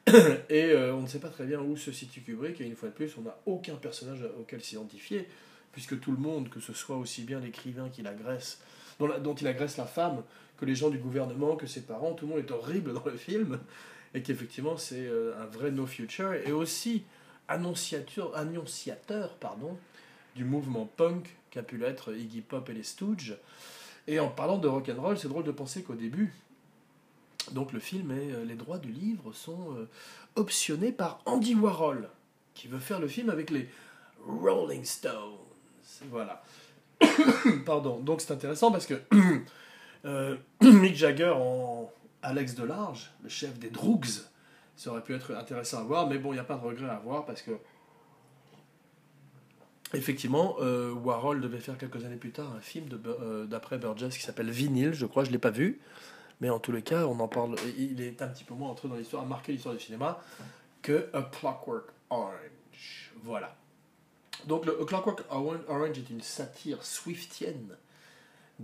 Et 0.50 0.74
on 0.92 1.02
ne 1.02 1.06
sait 1.06 1.18
pas 1.18 1.28
très 1.28 1.44
bien 1.44 1.60
où 1.60 1.76
se 1.76 1.90
situe 1.92 2.20
Kubrick, 2.20 2.60
et 2.60 2.64
une 2.64 2.76
fois 2.76 2.88
de 2.88 2.94
plus, 2.94 3.16
on 3.18 3.22
n'a 3.22 3.36
aucun 3.46 3.74
personnage 3.74 4.20
auquel 4.38 4.62
s'identifier, 4.62 5.28
puisque 5.72 5.98
tout 6.00 6.12
le 6.12 6.18
monde, 6.18 6.48
que 6.48 6.60
ce 6.60 6.72
soit 6.72 6.96
aussi 6.96 7.22
bien 7.22 7.40
l'écrivain 7.40 7.90
dont, 8.98 9.34
il 9.34 9.46
agresse 9.48 9.76
la 9.76 9.84
femme, 9.84 10.22
que 10.58 10.64
les 10.64 10.74
gens 10.74 10.90
du 10.90 10.98
gouvernement, 10.98 11.56
que 11.56 11.66
ses 11.66 11.82
parents, 11.82 12.14
tout 12.14 12.26
le 12.26 12.34
monde 12.34 12.44
est 12.44 12.50
horrible 12.50 12.92
dans 12.94 13.04
le 13.04 13.16
film, 13.16 13.58
et 14.14 14.22
qu'effectivement 14.22 14.76
c'est 14.76 15.08
un 15.08 15.46
vrai 15.46 15.70
no 15.70 15.86
future, 15.86 16.32
et 16.34 16.52
aussi 16.52 17.04
annonciateur, 17.48 18.36
annonciateur 18.36 19.34
pardon, 19.34 19.76
du 20.36 20.44
mouvement 20.44 20.88
punk 20.96 21.36
qu'a 21.50 21.62
pu 21.62 21.78
l'être 21.78 22.14
Iggy 22.14 22.42
Pop 22.42 22.68
et 22.68 22.74
les 22.74 22.82
Stooges. 22.82 23.36
Et 24.06 24.20
en 24.20 24.28
parlant 24.28 24.58
de 24.58 24.68
rock 24.68 24.88
and 24.88 25.00
roll, 25.00 25.18
c'est 25.18 25.28
drôle 25.28 25.44
de 25.44 25.50
penser 25.50 25.82
qu'au 25.82 25.94
début, 25.94 26.32
donc 27.52 27.72
le 27.72 27.80
film 27.80 28.10
et 28.12 28.32
euh, 28.32 28.44
les 28.44 28.54
droits 28.54 28.78
du 28.78 28.90
livre 28.90 29.32
sont 29.32 29.74
euh, 29.76 29.88
optionnés 30.34 30.92
par 30.92 31.20
Andy 31.26 31.54
Warhol, 31.54 32.08
qui 32.54 32.68
veut 32.68 32.78
faire 32.78 33.00
le 33.00 33.08
film 33.08 33.30
avec 33.30 33.50
les 33.50 33.68
Rolling 34.26 34.84
Stones. 34.84 35.38
Voilà. 36.10 36.42
Pardon. 37.66 38.00
Donc 38.00 38.20
c'est 38.20 38.32
intéressant 38.32 38.72
parce 38.72 38.86
que 38.86 39.00
euh, 40.04 40.36
Mick 40.60 40.96
Jagger 40.96 41.32
en 41.36 41.90
Alex 42.22 42.54
Delarge, 42.54 43.10
le 43.22 43.28
chef 43.28 43.58
des 43.58 43.70
Droogs, 43.70 44.24
ça 44.76 44.90
aurait 44.90 45.02
pu 45.02 45.14
être 45.14 45.34
intéressant 45.34 45.80
à 45.80 45.84
voir, 45.84 46.06
mais 46.08 46.18
bon, 46.18 46.32
il 46.32 46.36
n'y 46.36 46.40
a 46.40 46.44
pas 46.44 46.56
de 46.56 46.64
regret 46.64 46.90
à 46.90 46.98
voir 46.98 47.24
parce 47.24 47.42
que 47.42 47.52
Effectivement, 49.94 50.56
Warhol 50.58 51.40
devait 51.40 51.60
faire 51.60 51.78
quelques 51.78 52.04
années 52.04 52.16
plus 52.16 52.32
tard 52.32 52.52
un 52.56 52.60
film 52.60 52.88
d'après 53.48 53.78
Burgess 53.78 54.18
qui 54.18 54.24
s'appelle 54.24 54.50
Vinyl, 54.50 54.92
je 54.92 55.06
crois, 55.06 55.22
je 55.22 55.28
ne 55.28 55.34
l'ai 55.34 55.38
pas 55.38 55.52
vu. 55.52 55.80
Mais 56.40 56.50
en 56.50 56.58
tous 56.58 56.72
les 56.72 56.82
cas, 56.82 57.06
on 57.06 57.18
en 57.20 57.28
parle. 57.28 57.56
Il 57.78 58.00
est 58.00 58.20
un 58.22 58.28
petit 58.28 58.44
peu 58.44 58.54
moins 58.54 58.70
entré 58.70 58.88
dans 58.88 58.96
l'histoire, 58.96 59.22
a 59.22 59.26
marqué 59.26 59.52
l'histoire 59.52 59.74
du 59.74 59.80
cinéma 59.80 60.22
que 60.82 61.08
A 61.12 61.22
Clockwork 61.22 61.88
Orange. 62.10 63.12
Voilà. 63.22 63.56
Donc, 64.46 64.66
le 64.66 64.80
A 64.80 64.84
Clockwork 64.84 65.24
Orange 65.30 65.98
est 65.98 66.10
une 66.10 66.20
satire 66.20 66.84
swiftienne 66.84 67.76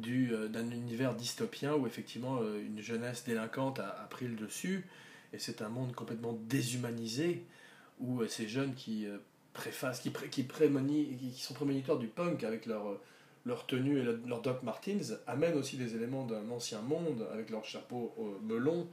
euh, 0.07 0.49
d'un 0.49 0.71
univers 0.71 1.15
dystopien 1.15 1.75
où 1.75 1.87
effectivement 1.87 2.41
une 2.43 2.81
jeunesse 2.81 3.25
délinquante 3.25 3.79
a, 3.79 4.07
pris 4.11 4.29
le 4.29 4.37
dessus. 4.37 4.87
Et 5.33 5.39
c'est 5.39 5.63
un 5.63 5.71
monde 5.71 5.95
complètement 5.95 6.39
déshumanisé 6.43 7.47
où 8.01 8.27
ces 8.27 8.49
jeunes 8.49 8.75
qui 8.75 9.07
préface, 9.55 10.01
qui, 10.01 10.11
pré, 10.11 10.29
qui 10.29 10.45
sont 11.39 11.55
prémonitoires 11.55 11.99
du 11.99 12.09
punk 12.09 12.45
avec 12.45 12.67
leur, 12.67 12.99
leur 13.45 13.67
tenue 13.67 13.99
et 13.99 14.03
leur 14.03 14.41
Doc 14.41 14.63
Martens, 14.63 15.19
amènent 15.27 15.59
aussi 15.59 15.77
des 15.77 15.95
éléments 15.95 16.25
d'un 16.25 16.49
ancien 16.51 16.81
monde 16.81 17.27
avec 17.33 17.51
leur 17.51 17.65
chapeau 17.65 18.15
melon. 18.43 18.87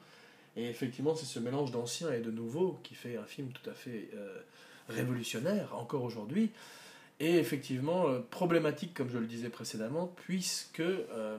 Et 0.55 0.67
effectivement, 0.67 1.15
c'est 1.15 1.25
ce 1.25 1.39
mélange 1.39 1.71
d'ancien 1.71 2.11
et 2.11 2.19
de 2.19 2.31
nouveau 2.31 2.79
qui 2.83 2.95
fait 2.95 3.17
un 3.17 3.23
film 3.23 3.49
tout 3.51 3.69
à 3.69 3.73
fait 3.73 4.09
euh, 4.13 4.41
révolutionnaire, 4.89 5.75
encore 5.75 6.03
aujourd'hui. 6.03 6.51
Et 7.19 7.37
effectivement, 7.37 8.09
euh, 8.09 8.19
problématique, 8.29 8.93
comme 8.93 9.09
je 9.09 9.17
le 9.17 9.25
disais 9.25 9.49
précédemment, 9.49 10.13
puisque 10.25 10.81
euh, 10.81 11.37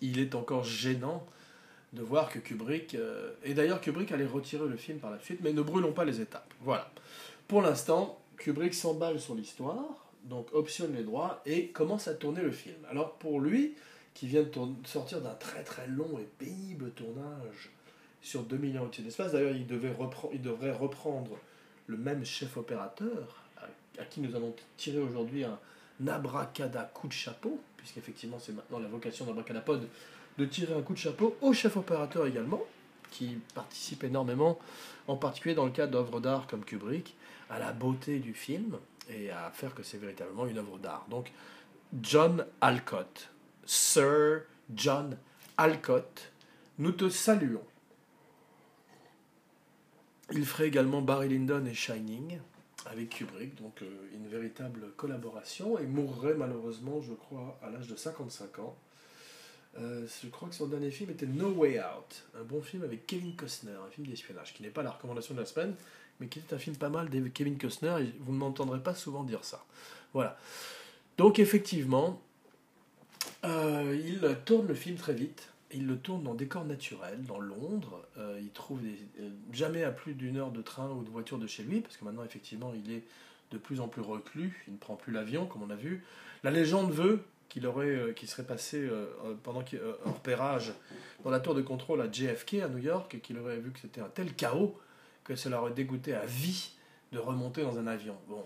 il 0.00 0.18
est 0.18 0.34
encore 0.34 0.64
gênant 0.64 1.26
de 1.92 2.02
voir 2.02 2.30
que 2.30 2.38
Kubrick. 2.38 2.96
et 3.42 3.54
d'ailleurs, 3.54 3.80
Kubrick 3.80 4.12
allait 4.12 4.24
retirer 4.24 4.68
le 4.68 4.76
film 4.76 4.98
par 4.98 5.10
la 5.10 5.18
suite, 5.18 5.40
mais 5.42 5.52
ne 5.52 5.62
brûlons 5.62 5.92
pas 5.92 6.04
les 6.04 6.20
étapes. 6.20 6.54
Voilà. 6.60 6.88
Pour 7.48 7.62
l'instant, 7.62 8.20
Kubrick 8.36 8.74
s'emballe 8.74 9.18
sur 9.18 9.34
l'histoire, 9.34 10.09
donc 10.24 10.52
optionne 10.52 10.94
les 10.94 11.02
droits 11.02 11.42
et 11.46 11.68
commence 11.68 12.08
à 12.08 12.14
tourner 12.14 12.42
le 12.42 12.50
film. 12.50 12.76
Alors 12.90 13.14
pour 13.14 13.40
lui, 13.40 13.74
qui 14.14 14.26
vient 14.26 14.42
de 14.42 14.50
sortir 14.86 15.20
d'un 15.20 15.34
très 15.34 15.62
très 15.62 15.86
long 15.86 16.18
et 16.18 16.28
pénible 16.38 16.90
tournage 16.90 17.70
sur 18.22 18.42
2 18.42 18.56
millions 18.56 18.86
de 18.86 19.02
d'espace, 19.02 19.32
d'ailleurs 19.32 19.54
il, 19.54 19.66
devrait 19.66 20.72
reprendre 20.72 21.38
le 21.86 21.96
même 21.96 22.24
chef 22.24 22.56
opérateur, 22.56 23.42
à, 23.98 24.04
qui 24.04 24.20
nous 24.20 24.36
allons 24.36 24.54
tirer 24.76 24.98
aujourd'hui 24.98 25.44
un 25.44 25.58
abracada 26.06 26.90
coup 26.92 27.08
de 27.08 27.12
chapeau, 27.12 27.60
puisqu'effectivement 27.76 28.38
c'est 28.38 28.52
maintenant 28.52 28.78
la 28.78 28.88
vocation 28.88 29.24
d'Abracadapod 29.24 29.88
de 30.38 30.44
tirer 30.44 30.74
un 30.74 30.82
coup 30.82 30.92
de 30.92 30.98
chapeau 30.98 31.36
au 31.40 31.52
chef 31.52 31.76
opérateur 31.76 32.26
également, 32.26 32.62
qui 33.10 33.38
participe 33.54 34.04
énormément, 34.04 34.58
en 35.08 35.16
particulier 35.16 35.54
dans 35.54 35.64
le 35.64 35.72
cas 35.72 35.86
d'œuvres 35.86 36.20
d'art 36.20 36.46
comme 36.46 36.64
Kubrick, 36.64 37.16
à 37.48 37.58
la 37.58 37.72
beauté 37.72 38.18
du 38.20 38.34
film 38.34 38.78
et 39.08 39.30
à 39.30 39.50
faire 39.50 39.74
que 39.74 39.82
c'est 39.82 39.98
véritablement 39.98 40.46
une 40.46 40.58
œuvre 40.58 40.78
d'art. 40.78 41.06
Donc, 41.08 41.32
John 42.00 42.46
Alcott, 42.60 43.30
Sir 43.64 44.42
John 44.74 45.16
Alcott, 45.56 46.32
nous 46.78 46.92
te 46.92 47.08
saluons. 47.08 47.64
Il 50.32 50.46
ferait 50.46 50.68
également 50.68 51.02
Barry 51.02 51.28
Lyndon 51.28 51.64
et 51.66 51.74
Shining 51.74 52.38
avec 52.86 53.10
Kubrick, 53.10 53.56
donc 53.56 53.82
euh, 53.82 54.08
une 54.14 54.26
véritable 54.28 54.92
collaboration, 54.96 55.78
et 55.78 55.86
mourrait 55.86 56.34
malheureusement, 56.34 57.00
je 57.00 57.12
crois, 57.12 57.58
à 57.62 57.70
l'âge 57.70 57.88
de 57.88 57.96
55 57.96 58.58
ans. 58.60 58.76
Euh, 59.78 60.06
je 60.22 60.28
crois 60.28 60.48
que 60.48 60.54
son 60.54 60.66
dernier 60.66 60.90
film 60.90 61.10
était 61.10 61.26
No 61.26 61.50
Way 61.50 61.80
Out, 61.80 62.26
un 62.38 62.42
bon 62.42 62.60
film 62.60 62.82
avec 62.82 63.06
Kevin 63.06 63.36
Costner, 63.36 63.76
un 63.86 63.90
film 63.90 64.06
d'espionnage, 64.06 64.54
qui 64.54 64.62
n'est 64.62 64.70
pas 64.70 64.82
la 64.82 64.90
recommandation 64.90 65.34
de 65.34 65.40
la 65.40 65.46
semaine, 65.46 65.74
mais 66.20 66.28
qui 66.28 66.38
est 66.38 66.52
un 66.52 66.58
film 66.58 66.76
pas 66.76 66.90
mal 66.90 67.08
de 67.08 67.28
Kevin 67.28 67.58
Costner, 67.58 67.96
et 68.00 68.14
vous 68.20 68.32
ne 68.32 68.38
m'entendrez 68.38 68.80
pas 68.80 68.94
souvent 68.94 69.24
dire 69.24 69.44
ça. 69.44 69.64
Voilà. 70.12 70.38
Donc 71.18 71.38
effectivement, 71.38 72.20
euh, 73.44 73.98
il 74.04 74.36
tourne 74.44 74.66
le 74.66 74.74
film 74.74 74.96
très 74.96 75.14
vite. 75.14 75.48
Il 75.72 75.86
le 75.86 75.98
tourne 75.98 76.24
dans 76.24 76.34
décor 76.34 76.64
naturel, 76.64 77.22
dans 77.22 77.38
Londres. 77.38 78.04
Euh, 78.18 78.38
il 78.40 78.50
trouve 78.50 78.80
euh, 78.84 79.28
jamais 79.52 79.84
à 79.84 79.92
plus 79.92 80.14
d'une 80.14 80.36
heure 80.36 80.50
de 80.50 80.62
train 80.62 80.90
ou 80.90 81.04
de 81.04 81.10
voiture 81.10 81.38
de 81.38 81.46
chez 81.46 81.62
lui, 81.62 81.80
parce 81.80 81.96
que 81.96 82.04
maintenant, 82.04 82.24
effectivement, 82.24 82.72
il 82.74 82.92
est 82.92 83.04
de 83.52 83.58
plus 83.58 83.80
en 83.80 83.88
plus 83.88 84.02
reclus. 84.02 84.64
Il 84.66 84.74
ne 84.74 84.78
prend 84.78 84.96
plus 84.96 85.12
l'avion, 85.12 85.46
comme 85.46 85.62
on 85.62 85.70
a 85.70 85.76
vu. 85.76 86.04
La 86.42 86.50
légende 86.50 86.92
veut 86.92 87.20
qu'il 87.48 87.66
aurait, 87.66 88.14
qu'il 88.14 88.28
serait 88.28 88.44
passé 88.44 88.88
pendant 89.42 89.62
qu'il, 89.62 89.80
repérage 90.04 90.72
dans 91.24 91.30
la 91.30 91.40
tour 91.40 91.54
de 91.54 91.62
contrôle 91.62 92.00
à 92.00 92.10
JFK 92.10 92.54
à 92.54 92.68
New 92.68 92.78
York, 92.78 93.14
et 93.14 93.20
qu'il 93.20 93.38
aurait 93.38 93.58
vu 93.58 93.72
que 93.72 93.80
c'était 93.80 94.00
un 94.00 94.08
tel 94.08 94.32
chaos 94.34 94.78
que 95.30 95.36
cela 95.36 95.60
aurait 95.60 95.70
dégoûté 95.70 96.12
à 96.12 96.26
vie 96.26 96.72
de 97.12 97.18
remonter 97.20 97.62
dans 97.62 97.78
un 97.78 97.86
avion. 97.86 98.16
Bon, 98.28 98.44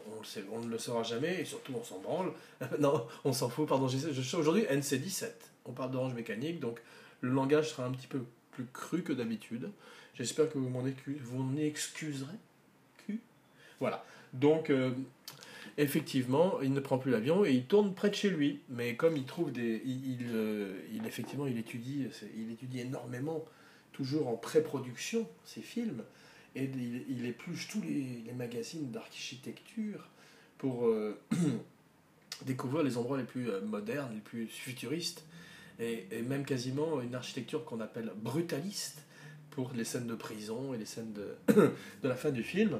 on, 0.52 0.60
ne 0.60 0.68
le 0.68 0.76
saura 0.76 1.02
jamais, 1.02 1.40
et 1.40 1.44
surtout 1.46 1.72
on 1.74 1.82
s'en 1.82 1.98
branle. 1.98 2.30
non, 2.78 3.06
on 3.24 3.32
s'en 3.32 3.48
fout, 3.48 3.66
pardon, 3.66 3.88
je, 3.88 4.20
suis 4.20 4.36
aujourd'hui 4.36 4.64
NC17. 4.64 5.30
On 5.64 5.72
parle 5.72 5.92
d'orange 5.92 6.12
mécanique, 6.12 6.60
donc 6.60 6.82
le 7.22 7.30
langage 7.30 7.70
sera 7.70 7.86
un 7.86 7.90
petit 7.90 8.06
peu 8.06 8.20
plus 8.50 8.66
cru 8.66 9.02
que 9.02 9.14
d'habitude. 9.14 9.70
J'espère 10.14 10.52
que 10.52 10.58
vous 10.58 10.68
m'en 10.68 10.84
excuserez. 11.56 12.36
Voilà. 13.80 14.04
Donc, 14.34 14.68
euh, 14.68 14.92
effectivement, 15.78 16.60
il 16.60 16.74
ne 16.74 16.80
prend 16.80 16.98
plus 16.98 17.10
l'avion 17.10 17.46
et 17.46 17.52
il 17.52 17.64
tourne 17.64 17.94
près 17.94 18.10
de 18.10 18.14
chez 18.14 18.28
lui. 18.28 18.60
Mais 18.68 18.94
comme 18.94 19.16
il 19.16 19.24
trouve 19.24 19.52
des. 19.52 19.82
Il, 19.86 20.18
euh, 20.32 20.74
effectivement, 21.06 21.46
il 21.46 21.56
étudie, 21.56 22.08
il 22.36 22.52
étudie 22.52 22.80
énormément, 22.80 23.42
toujours 23.92 24.28
en 24.28 24.36
pré-production, 24.36 25.26
ces 25.44 25.62
films 25.62 26.04
et 26.56 26.70
il, 27.08 27.26
épluche 27.26 27.68
tous 27.68 27.82
les, 27.82 28.32
magazines 28.32 28.90
d'architecture 28.90 30.08
pour 30.58 30.86
euh, 30.86 31.18
découvrir 32.46 32.82
les 32.82 32.96
endroits 32.96 33.18
les 33.18 33.24
plus 33.24 33.50
euh, 33.50 33.60
modernes, 33.60 34.12
les 34.14 34.20
plus 34.20 34.46
futuristes, 34.46 35.24
et, 35.80 36.06
même 36.22 36.44
quasiment 36.44 37.00
une 37.00 37.14
architecture 37.14 37.64
qu'on 37.64 37.80
appelle 37.80 38.12
brutaliste 38.16 39.02
pour 39.50 39.72
les 39.74 39.84
scènes 39.84 40.06
de 40.06 40.14
prison 40.14 40.74
et 40.74 40.78
les 40.78 40.86
scènes 40.86 41.12
de, 41.12 41.36
de 42.02 42.08
la 42.08 42.14
fin 42.14 42.30
du 42.30 42.44
film, 42.44 42.78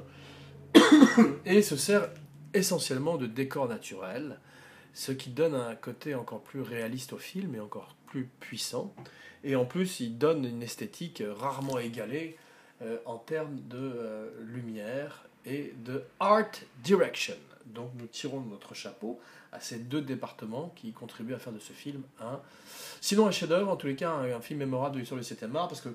et 1.45 1.61
se 1.61 1.75
sert 1.75 2.09
essentiellement 2.53 3.17
de 3.17 3.27
décors 3.27 3.67
naturels, 3.67 4.39
ce 4.93 5.11
qui 5.11 5.29
donne 5.29 5.55
un 5.55 5.75
côté 5.75 6.15
encore 6.15 6.41
plus 6.41 6.61
réaliste 6.61 7.11
au 7.11 7.17
film 7.17 7.55
et 7.55 7.59
encore 7.59 7.95
plus 8.07 8.29
puissant. 8.39 8.95
Et 9.43 9.57
en 9.57 9.65
plus, 9.65 9.99
il 9.99 10.17
donne 10.17 10.45
une 10.45 10.63
esthétique 10.63 11.21
rarement 11.37 11.77
égalée 11.77 12.37
euh, 12.85 12.97
en 13.05 13.17
termes 13.17 13.59
de 13.67 13.77
euh, 13.77 14.29
lumière 14.41 15.27
et 15.45 15.73
de 15.83 16.03
art 16.19 16.51
direction. 16.83 17.35
Donc 17.65 17.89
nous 17.95 18.05
tirons 18.05 18.41
notre 18.41 18.75
chapeau 18.75 19.19
à 19.51 19.59
ces 19.59 19.79
deux 19.79 20.01
départements 20.01 20.71
qui 20.75 20.91
contribuent 20.91 21.33
à 21.33 21.39
faire 21.39 21.53
de 21.53 21.59
ce 21.59 21.73
film 21.73 22.03
un, 22.21 22.39
sinon 23.01 23.25
un 23.25 23.31
chef-d'œuvre, 23.31 23.71
en 23.71 23.75
tous 23.75 23.87
les 23.87 23.95
cas 23.95 24.11
un, 24.11 24.39
film 24.39 24.59
mémorable 24.59 24.95
de 24.95 24.99
l'histoire 24.99 25.19
du 25.19 25.25
7 25.25 25.43
art, 25.55 25.67
parce 25.67 25.81
que 25.81 25.89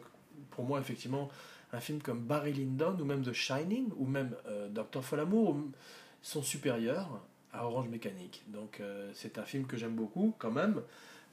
pour 0.50 0.64
moi 0.64 0.80
effectivement 0.80 1.28
un 1.73 1.78
film 1.80 2.02
comme 2.02 2.20
Barry 2.20 2.52
Lyndon 2.52 2.97
ou 2.99 3.04
même 3.04 3.23
The 3.23 3.32
Shining 3.32 3.90
ou 3.97 4.06
même 4.06 4.35
euh, 4.49 4.68
Dr. 4.68 5.02
Folamour 5.02 5.56
sont 6.23 6.42
supérieurs 6.42 7.20
à 7.52 7.66
Orange 7.66 7.88
Mécanique. 7.88 8.42
Donc 8.49 8.80
c'est 9.12 9.38
un 9.38 9.44
film 9.44 9.66
que 9.66 9.76
j'aime 9.76 9.94
beaucoup 9.94 10.35
quand 10.38 10.52
même 10.52 10.82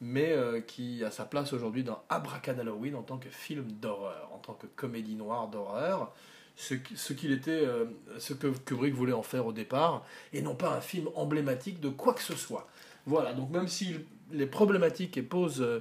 mais 0.01 0.31
euh, 0.31 0.61
qui 0.61 1.03
a 1.03 1.11
sa 1.11 1.25
place 1.25 1.53
aujourd'hui 1.53 1.83
dans 1.83 2.03
Abracad 2.09 2.59
Halloween 2.59 2.95
en 2.95 3.03
tant 3.03 3.17
que 3.17 3.29
film 3.29 3.71
d'horreur, 3.71 4.29
en 4.33 4.37
tant 4.37 4.53
que 4.53 4.67
comédie 4.67 5.15
noire 5.15 5.47
d'horreur, 5.47 6.13
ce, 6.55 6.73
qu'il 7.13 7.31
était, 7.31 7.51
euh, 7.51 7.85
ce 8.17 8.33
que 8.33 8.47
Kubrick 8.47 8.93
voulait 8.93 9.13
en 9.13 9.23
faire 9.23 9.45
au 9.45 9.53
départ, 9.53 10.03
et 10.33 10.41
non 10.41 10.55
pas 10.55 10.75
un 10.75 10.81
film 10.81 11.07
emblématique 11.15 11.79
de 11.79 11.89
quoi 11.89 12.13
que 12.13 12.23
ce 12.23 12.35
soit. 12.35 12.67
Voilà, 13.05 13.33
donc 13.33 13.51
même 13.51 13.67
s'il 13.67 14.05
est 14.33 14.47
problématique 14.47 15.17
et 15.17 15.21
pose 15.21 15.61
euh, 15.61 15.79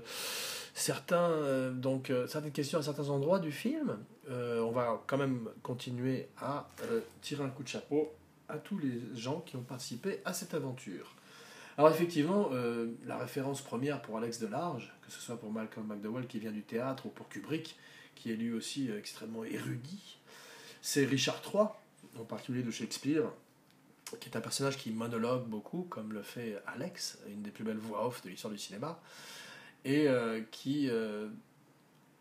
certaines 0.75 1.81
questions 2.53 2.79
à 2.79 2.83
certains 2.83 3.09
endroits 3.09 3.39
du 3.39 3.53
film. 3.53 3.99
on 4.29 4.71
va 4.71 5.03
quand 5.07 5.17
même 5.17 5.49
continuer 5.63 6.29
à 6.39 6.69
tirer 7.23 7.43
un 7.43 7.49
coup 7.49 7.63
de 7.63 7.69
chapeau 7.69 8.13
à 8.49 8.59
tous 8.59 8.79
les 8.79 9.01
gens 9.15 9.41
qui 9.41 9.57
ont 9.57 9.63
participé 9.63 10.21
à 10.25 10.35
cette 10.35 10.53
aventure. 10.53 11.16
Alors 11.78 11.90
effectivement, 11.90 12.50
la 13.04 13.18
référence 13.18 13.61
première 13.61 14.00
pour 14.00 14.16
Alex 14.16 14.38
Delarge, 14.38 14.95
que 15.04 15.12
ce 15.12 15.21
soit 15.21 15.38
pour 15.38 15.52
Malcolm 15.52 15.87
McDowell 15.87 16.26
qui 16.26 16.38
vient 16.38 16.50
du 16.50 16.62
théâtre 16.62 17.06
ou 17.06 17.11
pour 17.11 17.28
Kubrick, 17.28 17.76
qui 18.14 18.33
est 18.33 18.37
lui 18.37 18.52
aussi 18.52 18.90
extrêmement 18.90 19.45
érudit, 19.45 20.16
c'est 20.80 21.04
Richard 21.04 21.42
III, 21.52 21.64
en 22.18 22.25
particulier 22.25 22.62
de 22.62 22.71
Shakespeare, 22.71 23.25
qui 24.21 24.28
est 24.28 24.37
un 24.37 24.40
personnage 24.40 24.78
qui 24.78 24.90
monologue 24.90 25.47
beaucoup, 25.47 25.83
comme 25.90 26.12
le 26.12 26.23
fait 26.23 26.62
Alex, 26.66 27.18
une 27.28 27.42
des 27.42 27.50
plus 27.50 27.64
belles 27.64 27.76
voix 27.76 28.06
off 28.06 28.23
de 28.23 28.28
l'histoire 28.28 28.52
du 28.52 28.59
cinéma, 28.59 29.00
et 29.85 30.09
euh, 30.09 30.42
qui 30.50 30.88
euh, 30.88 31.28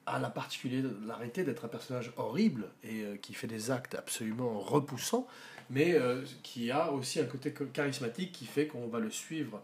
a 0.05 0.19
la 0.19 0.29
particularité 0.29 1.43
d'être 1.43 1.65
un 1.65 1.67
personnage 1.67 2.12
horrible 2.17 2.67
et 2.83 3.01
euh, 3.01 3.17
qui 3.17 3.33
fait 3.33 3.47
des 3.47 3.71
actes 3.71 3.95
absolument 3.95 4.59
repoussants, 4.59 5.27
mais 5.69 5.97
qui 6.43 6.69
a 6.69 6.91
aussi 6.91 7.19
un 7.19 7.25
côté 7.25 7.51
charismatique 7.74 8.31
qui 8.31 8.45
fait 8.45 8.67
qu'on 8.67 8.88
va 8.88 9.00
le 9.00 9.09
suivre 9.09 9.63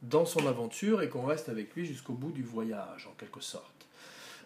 dans 0.00 0.24
son 0.24 0.46
aventure 0.46 1.02
et 1.02 1.08
qu'on 1.08 1.26
reste 1.26 1.48
avec 1.48 1.74
lui 1.74 1.84
jusqu'au 1.86 2.12
bout 2.12 2.30
du 2.30 2.44
voyage, 2.44 3.08
en 3.10 3.14
quelque 3.14 3.40
sorte. 3.40 3.80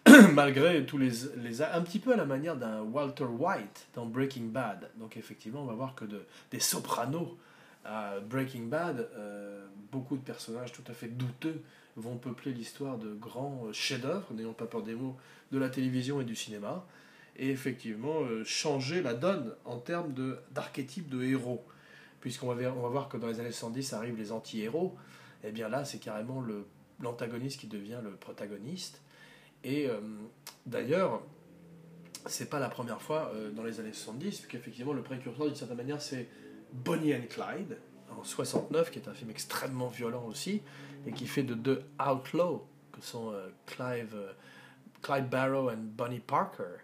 malgré 0.32 0.84
tous 0.84 0.98
les, 0.98 1.10
les, 1.36 1.62
un 1.62 1.80
petit 1.80 1.98
peu 1.98 2.12
à 2.12 2.16
la 2.16 2.26
manière 2.26 2.56
d'un 2.56 2.82
Walter 2.82 3.24
White 3.24 3.86
dans 3.94 4.06
Breaking 4.06 4.46
Bad. 4.46 4.90
Donc 4.96 5.16
effectivement, 5.16 5.62
on 5.62 5.66
va 5.66 5.74
voir 5.74 5.94
que 5.94 6.04
de, 6.04 6.26
des 6.50 6.60
sopranos 6.60 7.36
à 7.84 8.20
Breaking 8.20 8.64
Bad, 8.64 9.08
euh, 9.16 9.66
beaucoup 9.92 10.16
de 10.16 10.22
personnages 10.22 10.72
tout 10.72 10.84
à 10.88 10.92
fait 10.92 11.08
douteux 11.08 11.62
vont 11.96 12.16
peupler 12.16 12.52
l'histoire 12.52 12.98
de 12.98 13.14
grands 13.14 13.72
chefs-d'œuvre, 13.72 14.26
n'ayons 14.32 14.52
pas 14.52 14.66
peur 14.66 14.82
des 14.82 14.94
mots, 14.94 15.16
de 15.52 15.58
la 15.58 15.68
télévision 15.68 16.20
et 16.20 16.24
du 16.24 16.34
cinéma, 16.34 16.86
et 17.36 17.50
effectivement 17.50 18.22
euh, 18.22 18.44
changer 18.44 19.02
la 19.02 19.14
donne 19.14 19.54
en 19.64 19.78
termes 19.78 20.14
d'archétype 20.50 21.08
de, 21.08 21.22
héros. 21.22 21.64
Puisqu'on 22.20 22.54
va, 22.54 22.70
voir 22.70 23.08
que 23.08 23.16
dans 23.16 23.26
les 23.26 23.40
années 23.40 23.52
70 23.52 23.92
arrivent 23.92 24.16
les 24.16 24.32
anti-héros, 24.32 24.96
et 25.42 25.48
eh 25.48 25.52
bien 25.52 25.68
là 25.68 25.84
c'est 25.84 25.98
carrément 25.98 26.42
l'antagoniste 27.00 27.60
qui 27.60 27.66
devient 27.66 28.00
le 28.02 28.12
protagoniste. 28.12 29.00
Et 29.62 29.88
euh, 29.88 30.00
d'ailleurs, 30.66 31.22
c'est 32.26 32.48
pas 32.48 32.58
la 32.58 32.68
première 32.68 33.02
fois 33.02 33.30
euh, 33.34 33.50
dans 33.50 33.62
les 33.62 33.78
années 33.78 33.92
70, 33.92 34.46
qu'effectivement 34.46 34.94
le 34.94 35.02
précurseur 35.02 35.46
d'une 35.46 35.54
certaine 35.54 35.76
manière 35.76 36.00
c'est 36.00 36.28
Bonnie 36.72 37.14
and 37.14 37.26
Clyde 37.28 37.76
en 38.11 38.24
69, 38.24 38.90
qui 38.90 38.98
est 38.98 39.09
un 39.09 39.14
film 39.14 39.31
extrêmement 39.31 39.88
violent 39.88 40.24
aussi, 40.26 40.62
et 41.07 41.12
qui 41.12 41.26
fait 41.26 41.42
de 41.42 41.55
deux 41.55 41.85
outlaws, 42.00 42.66
que 42.92 43.00
sont 43.00 43.33
euh, 43.33 43.48
Clive, 43.66 44.16
Clyde 45.02 45.29
Barrow 45.29 45.70
et 45.70 45.76
Bonnie 45.76 46.20
Parker. 46.20 46.79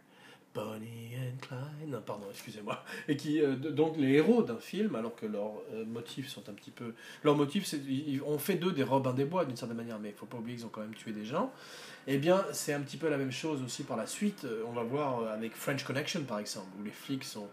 Bonnie 0.52 1.14
and 1.14 1.38
Clyde, 1.40 1.90
non 1.90 2.02
pardon, 2.04 2.26
excusez-moi, 2.28 2.82
et 3.06 3.16
qui 3.16 3.40
donc 3.40 3.96
les 3.96 4.14
héros 4.14 4.42
d'un 4.42 4.58
film, 4.58 4.96
alors 4.96 5.14
que 5.14 5.24
leurs 5.24 5.62
motifs 5.86 6.28
sont 6.28 6.48
un 6.48 6.52
petit 6.54 6.72
peu, 6.72 6.94
leurs 7.22 7.36
motifs, 7.36 7.66
c'est, 7.66 7.80
on 8.26 8.36
fait 8.36 8.56
d'eux 8.56 8.72
des 8.72 8.82
Robins 8.82 9.12
des 9.12 9.24
Bois 9.24 9.44
d'une 9.44 9.56
certaine 9.56 9.76
manière, 9.76 10.00
mais 10.00 10.08
il 10.08 10.14
faut 10.16 10.26
pas 10.26 10.38
oublier 10.38 10.56
qu'ils 10.56 10.66
ont 10.66 10.70
quand 10.70 10.80
même 10.80 10.96
tué 10.96 11.12
des 11.12 11.24
gens. 11.24 11.52
Eh 12.06 12.18
bien, 12.18 12.44
c'est 12.52 12.72
un 12.72 12.80
petit 12.80 12.96
peu 12.96 13.08
la 13.08 13.18
même 13.18 13.30
chose 13.30 13.62
aussi 13.62 13.82
par 13.82 13.96
la 13.96 14.06
suite. 14.06 14.44
Euh, 14.44 14.64
on 14.66 14.72
va 14.72 14.82
voir 14.82 15.20
euh, 15.20 15.34
avec 15.34 15.54
French 15.54 15.84
Connection, 15.84 16.22
par 16.24 16.38
exemple, 16.38 16.68
où 16.80 16.82
les 16.82 16.90
flics 16.90 17.24
sont 17.24 17.48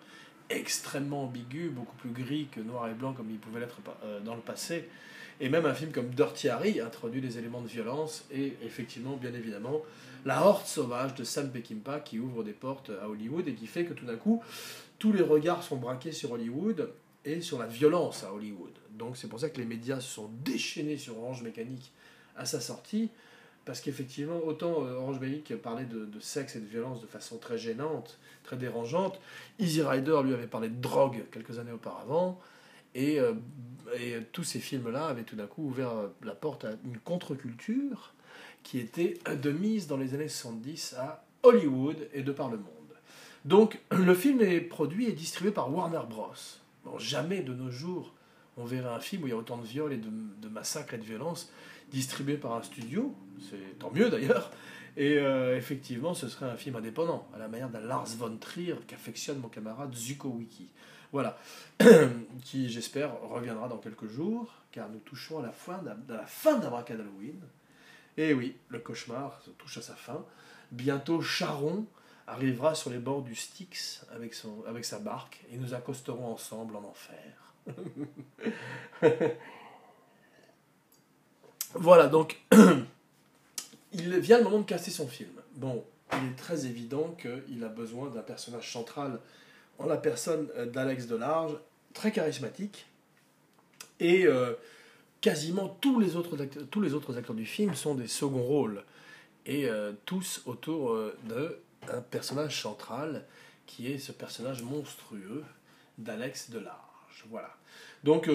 extrêmement 0.50 1.24
ambigus, 1.24 1.72
beaucoup 1.72 1.96
plus 1.98 2.10
gris 2.10 2.48
que 2.52 2.60
noir 2.60 2.88
et 2.90 2.94
blanc 2.94 3.14
comme 3.14 3.30
ils 3.30 3.38
pouvaient 3.38 3.60
l'être 3.60 3.80
euh, 4.04 4.20
dans 4.22 4.36
le 4.36 4.42
passé. 4.42 4.88
Et 5.40 5.50
même 5.50 5.66
un 5.66 5.74
film 5.74 5.92
comme 5.92 6.10
Dirty 6.10 6.50
Harry 6.50 6.80
introduit 6.80 7.22
des 7.22 7.38
éléments 7.38 7.62
de 7.62 7.68
violence 7.68 8.26
et 8.32 8.54
effectivement, 8.64 9.18
bien 9.18 9.34
évidemment, 9.34 9.82
la 10.26 10.44
horde 10.44 10.66
sauvage 10.66 11.14
de 11.16 11.24
Sam 11.24 11.52
Peckinpah 11.52 12.00
qui 12.00 12.20
ouvre 12.20 12.44
des 12.44 12.54
portes 12.54 12.90
à 13.02 13.08
Hollywood 13.08 13.48
et 13.48 13.54
qui 13.54 13.68
fait 13.68 13.86
que 13.86 13.94
tout 13.94 14.06
d'un 14.06 14.16
coup, 14.16 14.42
tous 14.98 15.14
les 15.14 15.22
regards 15.22 15.62
sont 15.62 15.78
braqués 15.78 16.12
sur 16.12 16.32
Hollywood 16.32 16.90
et 17.24 17.42
sur 17.42 17.60
la 17.60 17.68
violence 17.68 18.24
à 18.24 18.34
Hollywood. 18.34 18.72
Donc 18.98 19.16
c'est 19.16 19.28
pour 19.28 19.40
ça 19.40 19.50
que 19.50 19.58
les 19.60 19.66
médias 19.66 20.00
se 20.00 20.10
sont 20.10 20.30
déchaînés 20.44 20.98
sur 20.98 21.18
Orange 21.20 21.44
Mécanique 21.44 21.92
à 22.36 22.46
sa 22.46 22.60
sortie 22.60 23.10
parce 23.68 23.82
qu'effectivement, 23.82 24.40
autant 24.46 24.86
euh, 24.86 24.96
Orange 24.96 25.20
Mécanique 25.20 25.54
parlait 25.62 25.86
de, 25.86 26.08
sexe 26.22 26.56
et 26.56 26.62
de 26.62 26.66
violence 26.66 27.02
de 27.02 27.06
façon 27.06 27.38
très 27.38 27.58
gênante, 27.58 28.18
très 28.44 28.56
dérangeante, 28.56 29.20
Easy 29.60 29.82
Rider 29.82 30.22
lui 30.24 30.34
avait 30.34 30.48
parlé 30.48 30.70
de 30.70 30.82
drogue 30.82 31.26
quelques 31.32 31.60
années 31.60 31.74
auparavant, 31.74 32.40
et, 32.96 33.20
euh, 33.20 33.34
tous 34.32 34.46
ces 34.46 34.60
films-là 34.60 35.08
avaient 35.08 35.24
tout 35.24 35.36
d'un 35.36 35.48
coup 35.48 35.64
ouvert 35.68 35.92
la 36.24 36.34
porte 36.34 36.64
à 36.64 36.72
une 36.86 36.98
contre-culture 36.98 38.14
qui 38.64 38.80
était 38.80 39.20
de 39.44 39.52
mise 39.52 39.88
dans 39.88 39.98
les 39.98 40.14
années 40.14 40.30
70 40.30 40.96
à 40.98 41.26
Hollywood 41.44 42.08
et 42.14 42.24
de 42.24 42.32
par 42.32 42.50
le 42.50 42.58
monde. 42.58 42.68
Donc 43.46 43.80
le 43.92 44.14
film 44.14 44.42
est 44.42 44.62
produit 44.62 45.08
et 45.08 45.14
distribué 45.14 45.52
par 45.52 45.74
Warner 45.74 46.02
Bros. 46.10 46.34
Jamais 47.00 47.42
de 47.42 47.54
nos 47.54 47.70
jours 47.70 48.14
on 48.58 48.66
verrait 48.66 48.90
un 48.90 49.00
film 49.00 49.24
où 49.24 49.28
il 49.28 49.30
y 49.30 49.34
a 49.34 49.38
autant 49.38 49.58
de 49.58 49.66
viols 49.66 49.94
et 49.94 49.98
de, 49.98 50.10
de 50.42 50.48
massacres 50.50 50.96
et 50.96 50.98
de 50.98 51.06
violences 51.06 51.52
distribué 51.92 52.38
par 52.38 52.54
un 52.54 52.64
studio, 52.64 53.16
c'est 53.50 53.80
tant 53.80 53.92
mieux 53.92 54.10
d'ailleurs. 54.10 54.52
Et 54.98 55.20
euh, 55.20 55.56
effectivement, 55.56 56.16
ce 56.16 56.28
serait 56.28 56.48
un 56.48 56.58
film 56.58 56.76
indépendant, 56.76 57.28
à 57.36 57.38
la 57.38 57.48
manière 57.48 57.70
d'un 57.70 57.82
Lars 57.82 58.08
von 58.18 58.36
Trier 58.38 58.76
qu'affectionne 58.88 59.38
mon 59.40 59.48
camarade 59.48 59.94
Zuko 59.94 60.30
Wiki. 60.30 60.72
Voilà, 61.12 61.38
qui 62.44 62.70
j'espère 62.70 63.22
reviendra 63.22 63.70
dans 63.70 63.78
quelques 63.78 64.08
jours, 64.08 64.54
car 64.72 64.90
nous 64.90 65.00
touchons 65.00 65.40
à 65.40 65.44
la 65.44 65.52
fin 65.52 66.58
d'Abracad 66.58 67.00
Halloween. 67.00 67.40
Et 68.18 68.34
oui, 68.34 68.56
le 68.70 68.80
cauchemar 68.80 69.40
touche 69.60 69.78
à 69.78 69.82
sa 69.84 69.94
fin. 69.94 70.26
Bientôt, 70.72 71.22
Charon 71.22 71.86
arrivera 72.26 72.74
sur 72.74 72.90
les 72.90 72.98
bords 72.98 73.22
du 73.22 73.36
Styx 73.36 74.06
avec, 74.14 74.34
son, 74.34 74.64
avec 74.68 74.84
sa 74.84 74.98
barque, 74.98 75.46
et 75.52 75.58
nous 75.58 75.76
accosterons 75.76 76.26
ensemble 76.34 76.76
en 76.76 76.84
enfer. 76.84 77.54
Voilà, 81.74 82.08
donc 82.08 82.40
il 83.94 84.20
vient 84.20 84.38
le 84.38 84.44
moment 84.44 84.60
de 84.60 84.66
casser 84.66 84.92
son 84.92 85.08
film. 85.08 85.32
Bon, 85.56 85.84
il 86.14 86.30
est 86.30 86.36
très 86.36 86.66
évident 86.66 87.16
qu'il 87.20 87.64
a 87.64 87.70
besoin 87.70 88.10
d'un 88.10 88.22
personnage 88.22 88.72
central 88.72 89.20
en 89.80 89.86
la 89.86 89.98
personne 89.98 90.48
euh, 90.56 90.66
d'Alex 90.66 91.08
Delarge, 91.08 91.58
très 91.94 92.12
charismatique, 92.12 92.86
et 94.00 94.26
euh, 94.26 94.54
quasiment 95.22 95.68
tous 95.82 96.00
les, 96.00 96.16
autres 96.16 96.38
acteurs, 97.18 97.36
du 97.36 97.46
film 97.46 97.74
sont 97.76 97.96
des 97.96 98.08
seconds 98.08 98.44
rôles, 98.44 98.84
et 99.46 99.68
euh, 99.68 99.94
tous 100.06 100.42
autour 100.46 100.98
d'un 101.24 102.02
personnage 102.02 102.62
central 102.62 103.26
qui 103.66 103.92
est 103.92 103.98
ce 103.98 104.12
personnage 104.12 104.62
monstrueux 104.64 105.44
d'Alex 105.98 106.50
Delarge. 106.50 107.26
Voilà. 107.30 107.56
Donc 108.04 108.30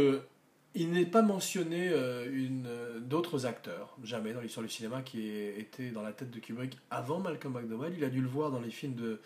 il 0.74 0.90
n'est 0.90 1.06
pas 1.06 1.22
mentionné 1.22 1.90
euh, 1.90 2.26
euh, 2.66 3.00
d'autres 3.00 3.44
acteurs, 3.44 3.96
jamais 4.02 4.32
dans 4.32 4.40
l'histoire 4.40 4.64
du 4.64 4.72
cinéma, 4.72 5.02
qui 5.02 5.28
étaient 5.28 5.90
dans 5.90 6.02
la 6.02 6.12
tête 6.12 6.30
de 6.30 6.38
Kubrick 6.38 6.78
avant 6.90 7.20
Malcolm 7.20 7.52
McDowell. 7.52 7.92
Il 7.96 8.04
a 8.04 8.08
dû 8.08 8.22
le 8.22 8.28
voir 8.28 8.50
dans 8.50 8.60
les 8.60 8.70
films 8.70 8.94
de 8.94 9.20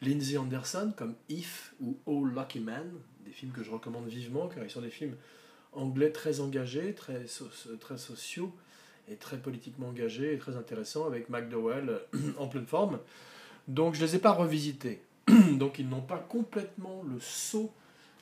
Lindsay 0.00 0.36
Anderson, 0.36 0.92
comme 0.96 1.14
If 1.28 1.74
ou 1.80 1.96
Oh 2.06 2.24
Lucky 2.24 2.60
Man, 2.60 2.88
des 3.24 3.32
films 3.32 3.52
que 3.52 3.64
je 3.64 3.70
recommande 3.70 4.06
vivement, 4.06 4.46
car 4.48 4.62
ils 4.62 4.70
sont 4.70 4.80
des 4.80 4.90
films 4.90 5.16
anglais 5.72 6.12
très 6.12 6.40
engagés, 6.40 6.94
très, 6.94 7.24
très 7.80 7.98
sociaux, 7.98 8.52
et 9.10 9.16
très 9.16 9.38
politiquement 9.38 9.88
engagés, 9.88 10.34
et 10.34 10.38
très 10.38 10.56
intéressants, 10.56 11.06
avec 11.06 11.28
McDowell 11.28 12.00
en 12.38 12.46
pleine 12.46 12.66
forme. 12.66 13.00
Donc 13.66 13.94
je 13.94 14.02
ne 14.02 14.06
les 14.06 14.16
ai 14.16 14.18
pas 14.18 14.32
revisités. 14.32 15.02
Donc 15.58 15.80
ils 15.80 15.88
n'ont 15.88 16.02
pas 16.02 16.18
complètement 16.18 17.02
le 17.02 17.18
saut 17.18 17.72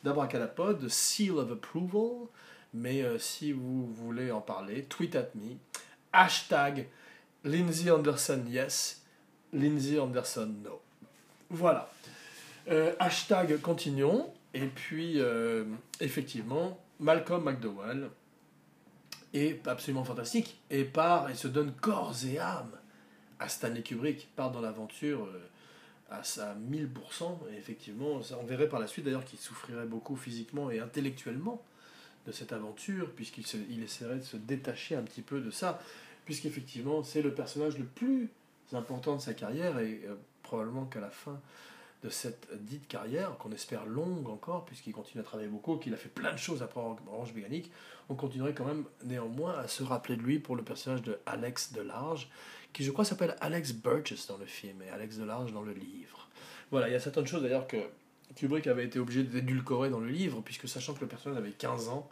d'abracadapod, 0.03 0.89
Seal 0.89 1.33
of 1.33 1.53
Approval, 1.53 2.29
mais 2.75 3.03
euh, 3.03 3.19
si 3.19 3.53
vous 3.53 3.87
voulez 3.93 4.31
en 4.31 4.41
parler, 4.41 4.85
tweet 4.85 5.17
at 5.17 5.29
me. 5.35 5.57
Hashtag 6.13 6.89
Lindsay 7.45 7.91
Anderson 7.91 8.45
yes, 8.49 9.03
Lindsay 9.53 9.99
Anderson 9.99 10.55
no. 10.65 10.81
Voilà. 11.49 11.91
Euh, 12.69 12.95
hashtag 12.99 13.61
continuons. 13.61 14.33
Et 14.53 14.67
puis, 14.67 15.21
euh, 15.21 15.65
effectivement, 16.01 16.79
Malcolm 16.99 17.45
McDowell 17.45 18.11
est 19.33 19.67
absolument 19.69 20.05
fantastique 20.05 20.59
et 20.71 20.85
part 20.85 21.31
et 21.31 21.35
se 21.35 21.47
donne 21.47 21.73
corps 21.73 22.15
et 22.27 22.39
âme 22.39 22.73
à 23.39 23.49
Stanley 23.49 23.83
Kubrick, 23.83 24.29
part 24.35 24.51
dans 24.51 24.61
l'aventure 24.61 25.29
à 26.11 26.25
sa 26.25 26.55
1000%. 26.57 26.89
Et 27.53 27.57
effectivement, 27.57 28.21
on 28.39 28.45
verrait 28.45 28.69
par 28.69 28.81
la 28.81 28.89
suite 28.89 29.05
d'ailleurs 29.05 29.25
qu'il 29.25 29.39
souffrirait 29.39 29.87
beaucoup 29.87 30.17
physiquement 30.17 30.71
et 30.71 30.81
intellectuellement 30.81 31.63
cette 32.33 32.53
aventure, 32.53 33.11
puisqu'il 33.11 33.45
il 33.71 33.83
essaierait 33.83 34.17
de 34.17 34.25
se 34.25 34.37
détacher 34.37 34.97
un 34.97 35.03
petit 35.03 35.23
peu 35.23 35.41
de 35.41 35.51
ça, 35.51 35.81
puisqu'effectivement 36.25 37.03
c'est 37.03 37.23
le 37.23 37.35
personnage 37.35 37.79
le 37.79 37.85
plus 37.85 38.29
important 38.73 39.17
de 39.17 39.21
sa 39.21 39.35
carrière, 39.35 39.79
et 39.79 40.03
euh, 40.07 40.15
probablement 40.43 40.85
qu'à 40.85 41.01
la 41.01 41.11
fin 41.11 41.41
de 42.03 42.09
cette 42.09 42.49
dite 42.65 42.89
carrière, 42.89 43.37
qu'on 43.39 43.53
espère 43.53 43.85
longue 43.85 44.29
encore, 44.29 44.65
puisqu'il 44.65 44.93
continue 44.93 45.21
à 45.21 45.25
travailler 45.25 45.51
beaucoup, 45.51 45.77
qu'il 45.77 45.93
a 45.93 45.99
fait 45.99 46.09
plein 46.09 46.33
de 46.33 46.39
choses 46.39 46.63
après 46.63 46.81
Orange 46.81 47.35
Mécanique, 47.35 47.71
on 48.09 48.15
continuerait 48.15 48.55
quand 48.55 48.65
même 48.65 48.85
néanmoins 49.05 49.59
à 49.59 49.69
se 49.69 49.83
rappeler 49.83 50.17
de 50.17 50.23
lui 50.23 50.39
pour 50.39 50.57
le 50.57 50.63
personnage 50.63 51.03
de 51.03 51.19
Alex 51.27 51.73
Delarge, 51.73 52.31
qui 52.73 52.85
je 52.85 52.91
crois 52.91 53.05
s'appelle 53.05 53.37
Alex 53.41 53.73
Burgess 53.73 54.27
dans 54.29 54.39
le 54.39 54.47
film 54.47 54.81
et 54.83 54.89
Alex 54.89 55.19
Delarge 55.19 55.53
dans 55.53 55.63
le 55.63 55.73
livre. 55.73 56.29
Voilà, 56.71 56.89
il 56.89 56.93
y 56.93 56.95
a 56.95 57.01
certaines 57.01 57.27
choses 57.27 57.43
d'ailleurs 57.43 57.67
que 57.67 57.77
Kubrick 58.37 58.67
avait 58.67 58.85
été 58.85 58.99
obligé 58.99 59.23
d'édulcorer 59.23 59.91
dans 59.91 60.01
le 60.01 60.09
livre, 60.09 60.41
puisque 60.41 60.69
sachant 60.69 60.95
que 60.95 61.01
le 61.01 61.09
personnage 61.09 61.39
avait 61.39 61.51
15 61.51 61.89
ans, 61.89 62.09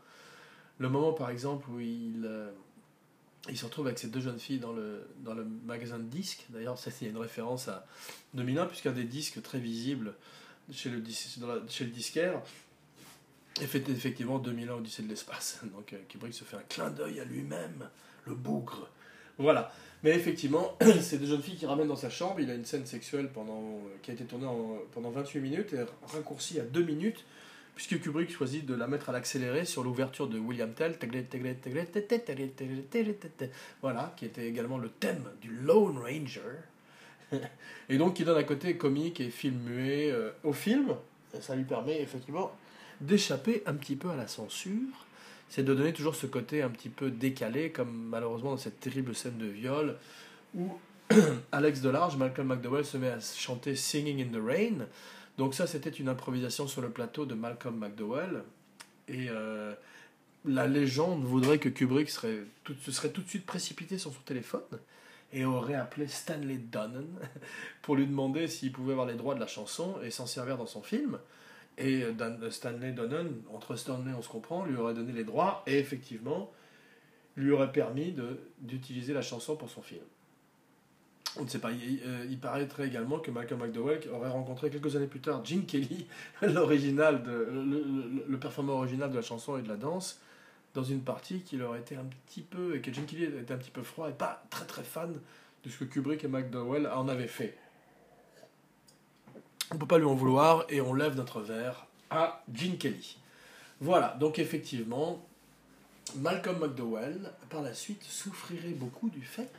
le 0.78 0.88
moment 0.88 1.12
par 1.12 1.30
exemple 1.30 1.68
où 1.70 1.80
il, 1.80 2.24
euh, 2.24 2.50
il 3.48 3.56
se 3.56 3.64
retrouve 3.64 3.86
avec 3.86 3.98
ces 3.98 4.08
deux 4.08 4.20
jeunes 4.20 4.38
filles 4.38 4.58
dans 4.58 4.72
le, 4.72 5.08
dans 5.20 5.34
le 5.34 5.44
magasin 5.44 5.98
de 5.98 6.04
disques. 6.04 6.46
D'ailleurs, 6.50 6.78
il 6.86 7.04
y 7.04 7.06
a 7.08 7.10
une 7.10 7.18
référence 7.18 7.68
à 7.68 7.86
2001, 8.34 8.66
puisqu'un 8.66 8.92
des 8.92 9.04
disques 9.04 9.42
très 9.42 9.58
visibles 9.58 10.14
chez 10.72 10.90
le, 10.90 11.02
chez 11.68 11.84
le 11.84 11.90
disquaire 11.90 12.42
est 13.60 13.66
fait 13.66 13.88
effectivement 13.88 14.38
2001 14.38 14.74
Odyssée 14.74 15.02
de 15.02 15.08
l'espace. 15.08 15.60
Donc 15.74 15.92
euh, 15.92 15.98
Kubrick 16.08 16.34
se 16.34 16.44
fait 16.44 16.56
un 16.56 16.62
clin 16.68 16.90
d'œil 16.90 17.20
à 17.20 17.24
lui-même, 17.24 17.88
le 18.26 18.34
bougre. 18.34 18.88
Voilà. 19.38 19.72
Mais 20.02 20.10
effectivement, 20.10 20.76
ces 21.00 21.18
deux 21.18 21.26
jeunes 21.26 21.42
filles 21.42 21.56
qui 21.56 21.66
ramènent 21.66 21.88
dans 21.88 21.96
sa 21.96 22.10
chambre. 22.10 22.40
Il 22.40 22.50
a 22.50 22.54
une 22.54 22.64
scène 22.64 22.86
sexuelle 22.86 23.30
pendant, 23.32 23.62
euh, 23.62 23.96
qui 24.02 24.10
a 24.10 24.14
été 24.14 24.24
tournée 24.24 24.46
pendant 24.92 25.10
28 25.10 25.40
minutes 25.40 25.72
et 25.72 25.84
raccourcie 26.12 26.60
à 26.60 26.64
2 26.64 26.82
minutes 26.82 27.24
puisque 27.78 28.00
Kubrick 28.02 28.32
choisit 28.32 28.66
de 28.66 28.74
la 28.74 28.88
mettre 28.88 29.10
à 29.10 29.12
l'accéléré 29.12 29.64
sur 29.64 29.84
l'ouverture 29.84 30.26
de 30.26 30.36
William 30.36 30.72
Tell, 30.72 30.98
voilà, 33.80 34.12
qui 34.16 34.24
était 34.24 34.48
également 34.48 34.78
le 34.78 34.88
thème 34.88 35.22
du 35.40 35.52
Lone 35.52 35.96
Ranger, 35.96 37.38
et 37.88 37.96
donc 37.96 38.14
qui 38.14 38.24
donne 38.24 38.36
un 38.36 38.42
côté 38.42 38.76
comique 38.76 39.20
et 39.20 39.30
film 39.30 39.60
muet 39.60 40.10
euh, 40.10 40.32
au 40.42 40.52
film, 40.52 40.96
ça 41.38 41.54
lui 41.54 41.62
permet 41.62 42.02
effectivement 42.02 42.50
d'échapper 43.00 43.62
un 43.64 43.74
petit 43.74 43.94
peu 43.94 44.10
à 44.10 44.16
la 44.16 44.26
censure, 44.26 45.06
c'est 45.48 45.62
de 45.62 45.72
donner 45.72 45.92
toujours 45.92 46.16
ce 46.16 46.26
côté 46.26 46.62
un 46.62 46.70
petit 46.70 46.88
peu 46.88 47.12
décalé, 47.12 47.70
comme 47.70 48.08
malheureusement 48.10 48.50
dans 48.50 48.56
cette 48.56 48.80
terrible 48.80 49.14
scène 49.14 49.38
de 49.38 49.46
viol, 49.46 49.96
où 50.52 50.72
Alex 51.52 51.80
Delarge, 51.80 52.16
Malcolm 52.16 52.48
McDowell 52.48 52.84
se 52.84 52.96
met 52.96 53.10
à 53.10 53.20
chanter 53.20 53.76
Singing 53.76 54.20
in 54.20 54.36
the 54.36 54.42
Rain, 54.44 54.88
donc 55.38 55.54
ça, 55.54 55.68
c'était 55.68 55.90
une 55.90 56.08
improvisation 56.08 56.66
sur 56.66 56.82
le 56.82 56.90
plateau 56.90 57.24
de 57.24 57.34
Malcolm 57.34 57.78
McDowell. 57.78 58.42
Et 59.06 59.28
euh, 59.30 59.72
la 60.44 60.66
légende 60.66 61.22
voudrait 61.22 61.58
que 61.58 61.68
Kubrick 61.68 62.10
serait 62.10 62.40
tout, 62.64 62.74
se 62.82 62.90
serait 62.90 63.10
tout 63.10 63.22
de 63.22 63.28
suite 63.28 63.46
précipité 63.46 63.98
sur 63.98 64.12
son 64.12 64.20
téléphone 64.20 64.62
et 65.32 65.44
aurait 65.44 65.76
appelé 65.76 66.08
Stanley 66.08 66.58
Donen 66.58 67.06
pour 67.82 67.94
lui 67.94 68.06
demander 68.06 68.48
s'il 68.48 68.72
pouvait 68.72 68.92
avoir 68.92 69.06
les 69.06 69.14
droits 69.14 69.36
de 69.36 69.40
la 69.40 69.46
chanson 69.46 69.96
et 70.02 70.10
s'en 70.10 70.26
servir 70.26 70.58
dans 70.58 70.66
son 70.66 70.82
film. 70.82 71.18
Et 71.78 72.02
euh, 72.02 72.50
Stanley 72.50 72.90
Donen, 72.90 73.30
entre 73.54 73.76
Stanley 73.76 74.12
on 74.18 74.22
se 74.22 74.28
comprend, 74.28 74.64
lui 74.64 74.76
aurait 74.76 74.94
donné 74.94 75.12
les 75.12 75.24
droits 75.24 75.62
et 75.68 75.78
effectivement 75.78 76.52
lui 77.36 77.52
aurait 77.52 77.70
permis 77.70 78.12
d'utiliser 78.58 79.12
la 79.12 79.22
chanson 79.22 79.54
pour 79.54 79.70
son 79.70 79.82
film. 79.82 80.02
On 81.38 81.44
ne 81.44 81.48
sait 81.48 81.60
pas. 81.60 81.70
Il, 81.70 82.00
euh, 82.04 82.36
paraîtrait 82.40 82.86
également 82.88 83.18
que 83.18 83.30
Malcolm 83.30 83.60
McDowell 83.60 84.00
aurait 84.12 84.28
rencontré 84.28 84.70
quelques 84.70 84.96
années 84.96 85.06
plus 85.06 85.20
tard 85.20 85.44
Gene 85.44 85.64
Kelly, 85.66 86.06
l'original 86.42 87.22
le, 87.24 88.36
performeur 88.38 88.76
original 88.76 89.10
de 89.10 89.16
la 89.16 89.22
chanson 89.22 89.56
et 89.56 89.62
de 89.62 89.68
la 89.68 89.76
danse, 89.76 90.20
dans 90.74 90.82
une 90.82 91.00
partie 91.00 91.40
qui 91.40 91.56
leur 91.56 91.76
était 91.76 91.96
un 91.96 92.06
petit 92.26 92.42
peu. 92.42 92.76
et 92.76 92.80
que 92.80 92.92
Gene 92.92 93.06
Kelly 93.06 93.24
était 93.24 93.54
un 93.54 93.58
petit 93.58 93.70
peu 93.70 93.82
froid 93.82 94.08
et 94.08 94.12
pas 94.12 94.44
très 94.50 94.64
très 94.64 94.82
fan 94.82 95.14
de 95.64 95.70
ce 95.70 95.78
que 95.78 95.84
Kubrick 95.84 96.24
et 96.24 96.28
McDowell 96.28 96.88
en 96.88 97.08
avaient 97.08 97.28
fait. 97.28 97.56
On 99.70 99.74
ne 99.74 99.80
peut 99.80 99.86
pas 99.86 99.98
lui 99.98 100.06
en 100.06 100.14
vouloir 100.14 100.64
et 100.68 100.80
on 100.80 100.94
lève 100.94 101.14
notre 101.14 101.40
verre 101.40 101.86
à 102.10 102.42
Gene 102.52 102.78
Kelly. 102.78 103.18
Voilà, 103.80 104.16
donc 104.18 104.40
effectivement, 104.40 105.24
Malcolm 106.16 106.58
McDowell, 106.58 107.32
par 107.48 107.62
la 107.62 107.74
suite, 107.74 108.02
souffrirait 108.02 108.70
beaucoup 108.70 109.10
du 109.10 109.22
fait 109.22 109.50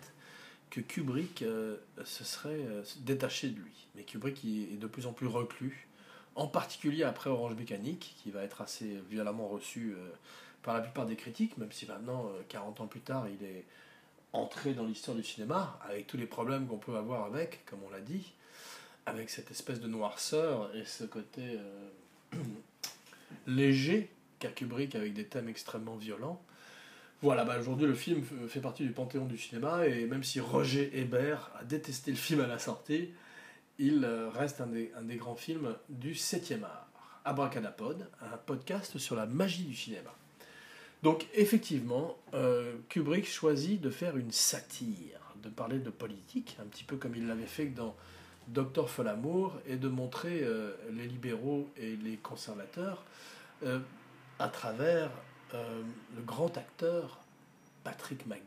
que 0.69 0.81
Kubrick 0.81 1.41
euh, 1.41 1.77
se 2.03 2.23
serait 2.23 2.61
euh, 2.61 2.83
détaché 2.99 3.49
de 3.49 3.59
lui. 3.59 3.87
Mais 3.95 4.03
Kubrick 4.03 4.43
est 4.45 4.77
de 4.77 4.87
plus 4.87 5.07
en 5.07 5.13
plus 5.13 5.27
reclus, 5.27 5.87
en 6.35 6.47
particulier 6.47 7.03
après 7.03 7.29
Orange 7.29 7.55
Mécanique, 7.55 8.15
qui 8.21 8.31
va 8.31 8.43
être 8.43 8.61
assez 8.61 8.99
violemment 9.09 9.47
reçu 9.47 9.93
euh, 9.97 10.09
par 10.61 10.73
la 10.73 10.81
plupart 10.81 11.05
des 11.05 11.15
critiques, 11.15 11.57
même 11.57 11.71
si 11.71 11.85
maintenant, 11.85 12.31
40 12.49 12.81
ans 12.81 12.87
plus 12.87 12.99
tard, 12.99 13.27
il 13.29 13.45
est 13.45 13.65
entré 14.33 14.73
dans 14.73 14.85
l'histoire 14.85 15.17
du 15.17 15.23
cinéma, 15.23 15.79
avec 15.83 16.05
tous 16.05 16.17
les 16.17 16.27
problèmes 16.27 16.67
qu'on 16.67 16.77
peut 16.77 16.95
avoir 16.95 17.25
avec, 17.25 17.65
comme 17.65 17.79
on 17.87 17.89
l'a 17.89 18.01
dit, 18.01 18.33
avec 19.05 19.29
cette 19.29 19.49
espèce 19.49 19.79
de 19.79 19.87
noirceur 19.87 20.69
et 20.75 20.85
ce 20.85 21.05
côté 21.05 21.57
léger 23.47 24.11
qu'a 24.39 24.49
Kubrick 24.49 24.95
avec 24.95 25.13
des 25.13 25.25
thèmes 25.25 25.49
extrêmement 25.49 25.95
violents. 25.95 26.41
Voilà, 27.21 27.43
bah 27.43 27.57
aujourd'hui 27.59 27.85
le 27.85 27.95
film 27.95 28.23
fait 28.47 28.61
partie 28.61 28.83
du 28.83 28.91
panthéon 28.91 29.25
du 29.25 29.37
cinéma 29.37 29.85
et 29.85 30.05
même 30.05 30.23
si 30.23 30.39
Roger 30.39 30.89
Hébert 30.97 31.51
a 31.59 31.65
détesté 31.65 32.11
le 32.11 32.17
film 32.17 32.39
à 32.39 32.47
la 32.47 32.59
sortie, 32.59 33.09
il 33.77 34.05
euh, 34.05 34.29
reste 34.29 34.61
un 34.61 34.67
des, 34.67 35.15
grands 35.17 35.35
films 35.35 35.75
du 35.89 36.13
7e 36.13 36.63
art. 36.63 36.87
Abracadapod, 37.25 38.07
un 38.21 38.37
podcast 38.37 38.97
sur 38.97 39.17
la 39.17 39.25
magie 39.25 39.65
du 39.65 39.75
cinéma. 39.75 40.15
Donc 41.03 41.27
effectivement, 41.33 42.17
euh, 42.33 42.75
Kubrick 42.87 43.27
choisit 43.27 43.81
de 43.81 43.89
faire 43.89 44.15
une 44.15 44.31
satire, 44.31 45.19
de 45.43 45.49
parler 45.49 45.79
de 45.79 45.89
politique, 45.89 46.55
un 46.61 46.65
petit 46.67 46.85
peu 46.85 46.95
comme 46.95 47.15
il 47.15 47.27
l'avait 47.27 47.43
fait 47.45 47.65
dans 47.65 47.97
Docteur 48.47 48.89
Folamour, 48.89 49.59
et 49.67 49.75
de 49.75 49.89
montrer 49.89 50.39
euh, 50.43 50.73
les 50.93 51.05
libéraux 51.05 51.69
et 51.75 51.97
les 51.97 52.15
conservateurs 52.15 53.03
à 54.39 54.47
travers 54.47 55.11
euh, 55.53 55.81
le 56.15 56.21
grand 56.21 56.57
acteur 56.57 57.19
Patrick 57.83 58.25
McGee. 58.27 58.41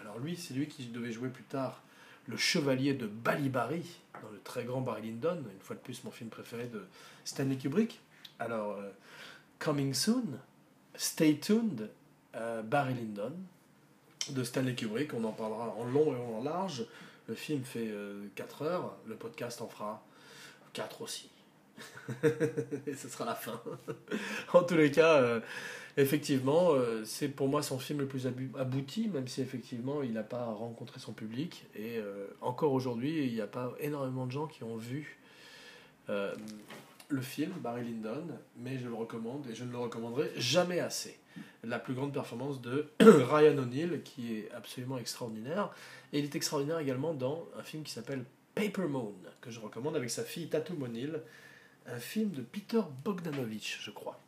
Alors 0.00 0.18
lui, 0.18 0.36
c'est 0.36 0.54
lui 0.54 0.66
qui 0.66 0.86
devait 0.86 1.12
jouer 1.12 1.28
plus 1.28 1.44
tard 1.44 1.82
le 2.26 2.36
chevalier 2.36 2.94
de 2.94 3.06
Balibari 3.06 3.84
dans 4.22 4.30
le 4.30 4.40
très 4.40 4.64
grand 4.64 4.80
Barry 4.80 5.02
Lyndon, 5.10 5.36
une 5.52 5.60
fois 5.60 5.76
de 5.76 5.80
plus 5.80 6.04
mon 6.04 6.10
film 6.10 6.30
préféré 6.30 6.66
de 6.66 6.86
Stanley 7.24 7.56
Kubrick. 7.56 8.00
Alors, 8.38 8.72
euh, 8.72 8.90
Coming 9.58 9.92
Soon, 9.92 10.24
Stay 10.94 11.38
Tuned, 11.38 11.90
euh, 12.34 12.62
Barry 12.62 12.94
Lyndon 12.94 13.34
de 14.30 14.42
Stanley 14.42 14.74
Kubrick, 14.74 15.12
on 15.12 15.24
en 15.24 15.32
parlera 15.32 15.68
en 15.76 15.84
long 15.84 16.14
et 16.14 16.18
en 16.18 16.42
large. 16.42 16.86
Le 17.28 17.34
film 17.34 17.64
fait 17.64 17.90
4 18.34 18.62
heures, 18.62 18.96
le 19.06 19.16
podcast 19.16 19.62
en 19.62 19.68
fera 19.68 20.02
4 20.74 21.00
aussi. 21.02 21.30
et 22.86 22.94
ce 22.94 23.08
sera 23.08 23.24
la 23.24 23.34
fin. 23.34 23.60
en 24.52 24.62
tous 24.62 24.76
les 24.76 24.90
cas, 24.90 25.40
effectivement, 25.96 26.72
euh, 26.72 27.02
c'est 27.04 27.28
pour 27.28 27.48
moi 27.48 27.62
son 27.62 27.78
film 27.78 28.00
le 28.00 28.06
plus 28.06 28.26
abouti, 28.26 29.08
même 29.08 29.28
si 29.28 29.40
effectivement 29.40 30.02
il 30.02 30.12
n'a 30.12 30.22
pas 30.22 30.46
rencontré 30.46 31.00
son 31.00 31.12
public. 31.12 31.66
Et 31.74 31.98
euh, 31.98 32.26
encore 32.40 32.72
aujourd'hui, 32.72 33.26
il 33.26 33.34
n'y 33.34 33.40
a 33.40 33.46
pas 33.46 33.72
énormément 33.80 34.26
de 34.26 34.32
gens 34.32 34.46
qui 34.46 34.64
ont 34.64 34.76
vu 34.76 35.18
euh, 36.08 36.34
le 37.08 37.20
film, 37.20 37.52
Barry 37.60 37.84
Lyndon, 37.84 38.26
mais 38.58 38.78
je 38.78 38.88
le 38.88 38.94
recommande 38.94 39.46
et 39.50 39.54
je 39.54 39.64
ne 39.64 39.70
le 39.70 39.78
recommanderai 39.78 40.32
jamais 40.36 40.80
assez. 40.80 41.18
La 41.62 41.78
plus 41.78 41.94
grande 41.94 42.12
performance 42.12 42.60
de 42.60 42.88
Ryan 43.00 43.58
O'Neill, 43.58 44.02
qui 44.02 44.36
est 44.36 44.50
absolument 44.52 44.98
extraordinaire. 44.98 45.70
Et 46.12 46.18
il 46.18 46.24
est 46.24 46.34
extraordinaire 46.34 46.78
également 46.78 47.14
dans 47.14 47.48
un 47.58 47.62
film 47.62 47.82
qui 47.82 47.92
s'appelle 47.92 48.24
Paper 48.54 48.86
Moon, 48.86 49.14
que 49.40 49.50
je 49.50 49.60
recommande 49.60 49.96
avec 49.96 50.10
sa 50.10 50.22
fille 50.22 50.48
Tatum 50.48 50.82
O'Neill, 50.82 51.20
un 51.86 51.98
film 51.98 52.30
de 52.30 52.42
Peter 52.42 52.80
Bogdanovich, 53.04 53.78
je 53.80 53.90
crois. 53.90 54.18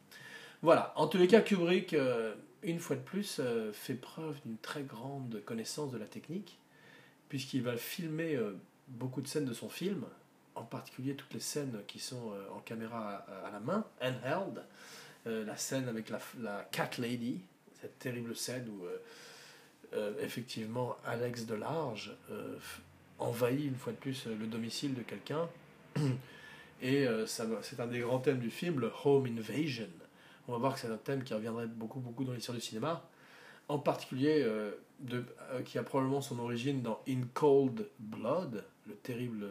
Voilà, 0.63 0.93
en 0.97 1.07
tous 1.07 1.19
les 1.19 1.29
cas, 1.29 1.41
Kubrick, 1.41 1.93
euh, 1.95 2.35
une 2.63 2.81
fois 2.81 2.97
de 2.97 3.03
plus, 3.03 3.39
euh, 3.41 3.73
fait 3.73 3.95
preuve 3.95 4.37
d'une 4.45 4.57
très 4.59 4.83
grande 4.83 5.43
connaissance 5.45 5.93
de 5.93 5.99
la 5.99 6.07
technique, 6.07 6.59
puisqu'il 7.29 7.63
va 7.63 7.77
filmer 7.77 8.35
euh, 8.35 8.57
beaucoup 8.89 9.21
de 9.21 9.29
scènes 9.29 9.45
de 9.45 9.53
son 9.53 9.69
film, 9.69 10.05
en 10.55 10.65
particulier 10.65 11.15
toutes 11.15 11.35
les 11.35 11.41
scènes 11.41 11.79
qui 11.87 11.99
sont 11.99 12.33
en 12.55 12.61
caméra 12.61 13.27
à, 13.45 13.51
la 13.51 13.61
main, 13.61 13.85
handheld, 14.01 14.65
la 15.27 15.57
scène 15.59 15.87
avec 15.87 16.09
la, 16.09 16.19
la, 16.41 16.67
Cat 16.73 16.93
Lady, 16.97 17.43
cette 17.79 17.99
terrible 17.99 18.35
scène 18.35 18.67
où 18.71 18.87
effectivement 20.19 20.97
Alex 21.05 21.45
Delarge 21.45 22.17
envahit 23.19 23.67
une 23.67 23.77
fois 23.77 23.93
de 23.93 23.99
plus 23.99 24.25
le 24.27 24.47
domicile 24.47 24.95
de 24.95 25.03
quelqu'un. 25.03 25.47
Et 26.83 27.07
c'est 27.27 27.81
un 27.81 27.87
des 27.87 28.01
grands 28.01 28.19
thèmes 28.19 28.39
du 28.39 28.51
film, 28.51 28.81
le 28.81 28.93
Home 29.05 29.27
Invasion. 29.27 29.89
On 30.49 30.53
va 30.53 30.59
voir 30.59 30.75
que 30.75 30.81
c'est 30.81 30.91
un 30.91 30.97
thème 30.97 31.25
qui 31.25 31.35
reviendrait 31.35 31.67
beaucoup, 31.67 32.01
beaucoup 32.01 32.25
dans 32.25 32.33
l'histoire 32.33 32.57
du 32.57 32.63
cinéma, 32.63 33.09
en 33.69 33.79
particulier 33.79 34.43
euh, 34.45 34.73
euh, 35.13 35.63
qui 35.65 35.79
a 35.79 35.83
probablement 35.83 36.21
son 36.21 36.39
origine 36.39 36.83
dans 36.83 37.01
In 37.09 37.23
Cold 37.35 37.89
Blood, 37.99 38.65
le 38.87 38.95
terrible, 38.95 39.49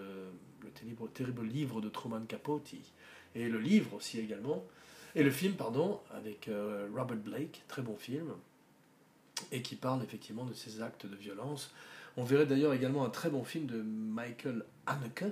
le 0.64 0.70
terrible, 0.70 1.10
terrible 1.14 1.44
livre 1.46 1.82
de 1.82 1.90
Truman 1.90 2.26
Capote, 2.26 2.74
et 3.36 3.50
le 3.50 3.60
livre 3.60 3.96
aussi 3.96 4.20
également, 4.20 4.64
et 5.16 5.24
le 5.24 5.32
film, 5.32 5.54
pardon, 5.54 6.00
avec 6.14 6.48
euh, 6.48 6.88
Robert 6.96 7.18
Blake, 7.18 7.64
très 7.68 7.82
bon 7.82 7.98
film, 7.98 8.32
et 9.52 9.62
qui 9.62 9.76
parle 9.76 10.02
effectivement 10.02 10.46
de 10.46 10.54
ces 10.54 10.82
actes 10.82 11.06
de 11.06 11.16
violence. 11.16 11.74
On 12.16 12.24
verrait 12.24 12.46
d'ailleurs 12.46 12.74
également 12.74 13.04
un 13.04 13.10
très 13.10 13.30
bon 13.30 13.44
film 13.44 13.66
de 13.66 13.82
Michael 13.82 14.64
Haneke, 14.86 15.26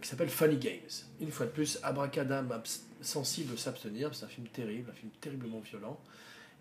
qui 0.00 0.08
s'appelle 0.08 0.28
Funny 0.28 0.56
Games. 0.56 0.90
Une 1.20 1.30
fois 1.30 1.46
de 1.46 1.50
plus, 1.50 1.78
Abracadam 1.82 2.62
sensible 3.00 3.56
s'abstenir, 3.58 4.14
c'est 4.14 4.24
un 4.24 4.28
film 4.28 4.46
terrible, 4.48 4.90
un 4.90 4.94
film 4.94 5.10
terriblement 5.20 5.60
violent. 5.60 6.00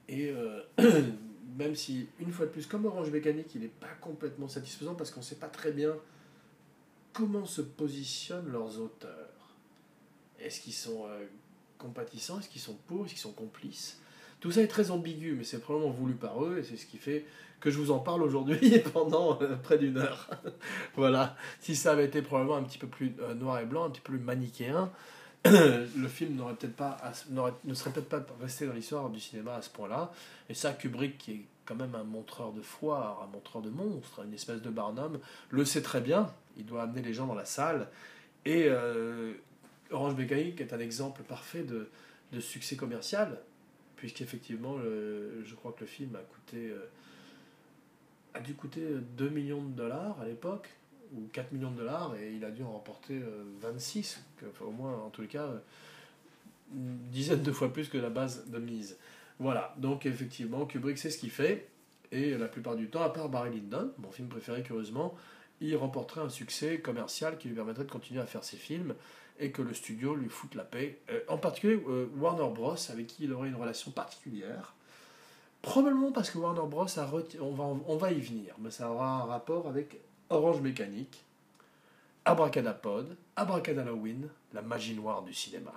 Et 0.08 0.34
même 1.58 1.76
si, 1.76 2.08
une 2.20 2.32
fois 2.32 2.46
de 2.46 2.52
plus, 2.52 2.68
comme 2.68 2.86
Orange 2.86 3.10
Mécanique, 3.10 3.48
il 3.56 3.62
n'est 3.62 3.68
pas 3.68 3.94
complètement 4.02 4.48
satisfaisant 4.48 4.96
parce 4.96 5.12
qu'on 5.12 5.22
ne 5.22 5.26
sait 5.26 5.36
pas 5.36 5.48
très 5.48 5.72
bien 5.72 5.96
comment 7.14 7.46
se 7.46 7.62
positionnent 7.62 8.52
leurs 8.52 8.80
auteurs. 8.80 9.30
Est-ce 10.40 10.62
qu'ils 10.62 10.74
sont 10.74 11.06
compatissants 11.78 12.40
Est-ce 12.40 12.50
qu'ils 12.50 12.62
sont 12.62 12.78
pour 12.88 13.06
Est-ce 13.06 13.14
qu'ils 13.14 13.22
sont 13.22 13.32
complices? 13.32 14.00
Tout 14.44 14.52
ça 14.52 14.62
est 14.62 14.68
très 14.68 14.92
ambigu, 14.92 15.36
mais 15.38 15.46
c'est 15.46 15.60
probablement 15.60 15.94
voulu 15.94 16.16
par 16.16 16.44
eux, 16.44 16.58
et 16.58 16.64
c'est 16.64 16.76
ce 16.76 16.86
qui 16.86 16.98
fait 16.98 17.26
que 17.64 17.72
je 17.72 17.78
vous 17.78 17.92
en 17.92 18.00
parle 18.00 18.24
aujourd'hui 18.24 18.80
pendant 18.94 19.42
euh, 19.42 19.56
près 19.56 19.78
d'une 19.78 19.98
heure. 19.98 20.30
voilà. 20.98 21.38
Si 21.62 21.78
ça 21.78 21.94
avait 21.94 22.04
été 22.04 22.22
probablement 22.22 22.58
un 22.58 22.64
petit 22.64 22.78
peu 22.78 22.88
plus 22.88 23.16
euh, 23.22 23.34
noir 23.36 23.58
et 23.60 23.66
blanc, 23.66 23.86
un 23.86 23.90
petit 23.90 24.02
peu 24.02 24.12
plus 24.12 24.22
manichéen, 24.22 24.92
le 25.46 26.08
film 26.10 26.36
n'aurait 26.36 26.56
peut-être 26.56 26.76
pas, 26.76 26.98
ne 27.64 27.74
serait 27.74 27.92
peut-être 27.92 28.10
pas 28.10 28.26
resté 28.42 28.68
dans 28.68 28.74
l'histoire 28.74 29.10
du 29.10 29.22
cinéma 29.22 29.56
à 29.56 29.62
ce 29.62 29.70
point-là. 29.70 30.12
Et 30.50 30.54
ça, 30.54 30.74
Kubrick, 30.74 31.18
qui 31.18 31.32
est 31.32 31.46
quand 31.64 31.76
même 31.76 31.96
un 31.96 32.04
montreur 32.04 32.52
de 32.52 32.62
foire, 32.62 33.26
un 33.26 33.32
montreur 33.34 33.62
de 33.62 33.70
monstres, 33.70 34.26
une 34.26 34.34
espèce 34.34 34.62
de 34.62 34.70
Barnum, 34.70 35.20
le 35.50 35.64
sait 35.64 35.82
très 35.82 36.02
bien. 36.02 36.30
Il 36.58 36.66
doit 36.66 36.84
amener 36.84 37.02
les 37.02 37.14
gens 37.14 37.28
dans 37.28 37.34
la 37.34 37.46
salle. 37.46 37.88
Et 38.44 38.66
euh, 38.68 39.32
Orange 39.90 40.16
Mécanique 40.16 40.60
est 40.60 40.74
un 40.74 40.80
exemple 40.80 41.24
parfait 41.24 41.64
de, 41.64 41.88
de 42.34 42.40
succès 42.42 42.76
commercial, 42.76 43.40
puisqu'effectivement, 43.96 44.76
je 44.80 45.56
crois 45.56 45.72
que 45.72 45.82
le 45.82 45.88
film 45.88 46.14
a 46.18 46.20
coûté 46.20 46.74
a 48.34 48.40
dû 48.40 48.54
coûter 48.56 48.82
2 49.18 49.30
millions 49.30 49.62
de 49.62 49.72
dollars 49.72 50.20
à 50.22 50.26
l'époque, 50.26 50.70
ou 51.16 51.28
4 51.32 51.52
millions 51.52 51.72
de 51.72 51.78
dollars, 51.78 52.16
et 52.16 52.34
il 52.34 52.44
a 52.44 52.52
dû 52.52 52.64
en 52.64 52.72
remporter 52.72 53.20
26, 53.62 54.24
euh, 54.42 54.48
enfin, 54.50 54.66
au 54.66 54.72
moins 54.72 54.96
en 55.06 55.10
tous 55.10 55.22
les 55.22 55.28
cas 55.28 55.48
une 56.74 56.98
dizaine 57.12 57.44
de 57.44 57.52
fois 57.52 57.72
plus 57.72 57.88
que 57.88 57.98
la 57.98 58.10
base 58.10 58.50
de 58.50 58.58
mise. 58.58 58.98
Voilà, 59.40 59.76
donc 59.78 60.06
effectivement, 60.06 60.66
Kubrick 60.66 60.98
c'est 60.98 61.12
ce 61.12 61.18
qu'il 61.18 61.30
fait, 61.30 61.70
et 62.12 62.38
la 62.38 62.48
plupart 62.48 62.76
du 62.76 62.90
temps, 62.90 63.02
à 63.02 63.10
part 63.10 63.30
Barry 63.30 63.52
Lyndon, 63.52 63.92
mon 64.00 64.12
film 64.12 64.28
préféré 64.28 64.64
curieusement, 64.64 65.16
il 65.62 65.76
remporterait 65.76 66.22
un 66.22 66.30
succès 66.30 66.80
commercial 66.80 67.38
qui 67.38 67.48
lui 67.48 67.56
permettrait 67.56 67.86
de 67.86 67.92
continuer 67.92 68.22
à 68.22 68.26
faire 68.26 68.44
ses 68.44 68.58
films 68.58 68.96
et 69.40 69.52
que 69.52 69.62
le 69.62 69.74
studio 69.74 70.16
lui 70.16 70.30
foute 70.30 70.56
la 70.56 70.64
paix. 70.64 71.00
Euh, 71.10 71.22
en 71.28 71.38
particulier 71.38 71.82
euh, 71.88 72.08
Warner 72.18 72.54
Bros, 72.54 72.76
avec 72.90 73.08
qui 73.08 73.24
il 73.24 73.34
aurait 73.34 73.50
une 73.50 73.56
relation 73.56 73.92
particulière. 73.92 74.76
Probablement 75.64 76.12
parce 76.12 76.30
que 76.30 76.38
Warner 76.38 76.68
Bros. 76.68 76.86
a 77.00 77.10
on, 77.40 77.52
va, 77.52 77.64
on 77.64 77.96
va 77.96 78.12
y 78.12 78.20
venir, 78.20 78.54
mais 78.60 78.70
ça 78.70 78.92
aura 78.92 79.22
un 79.22 79.24
rapport 79.24 79.66
avec 79.70 79.98
Orange 80.30 80.60
Mécanique, 80.60 81.24
Abracadapod, 82.26 83.16
Abracadalloween, 83.38 84.28
la 84.52 84.62
magie 84.62 84.94
noire 84.94 85.24
du 85.24 85.34
cinéma. 85.34 85.72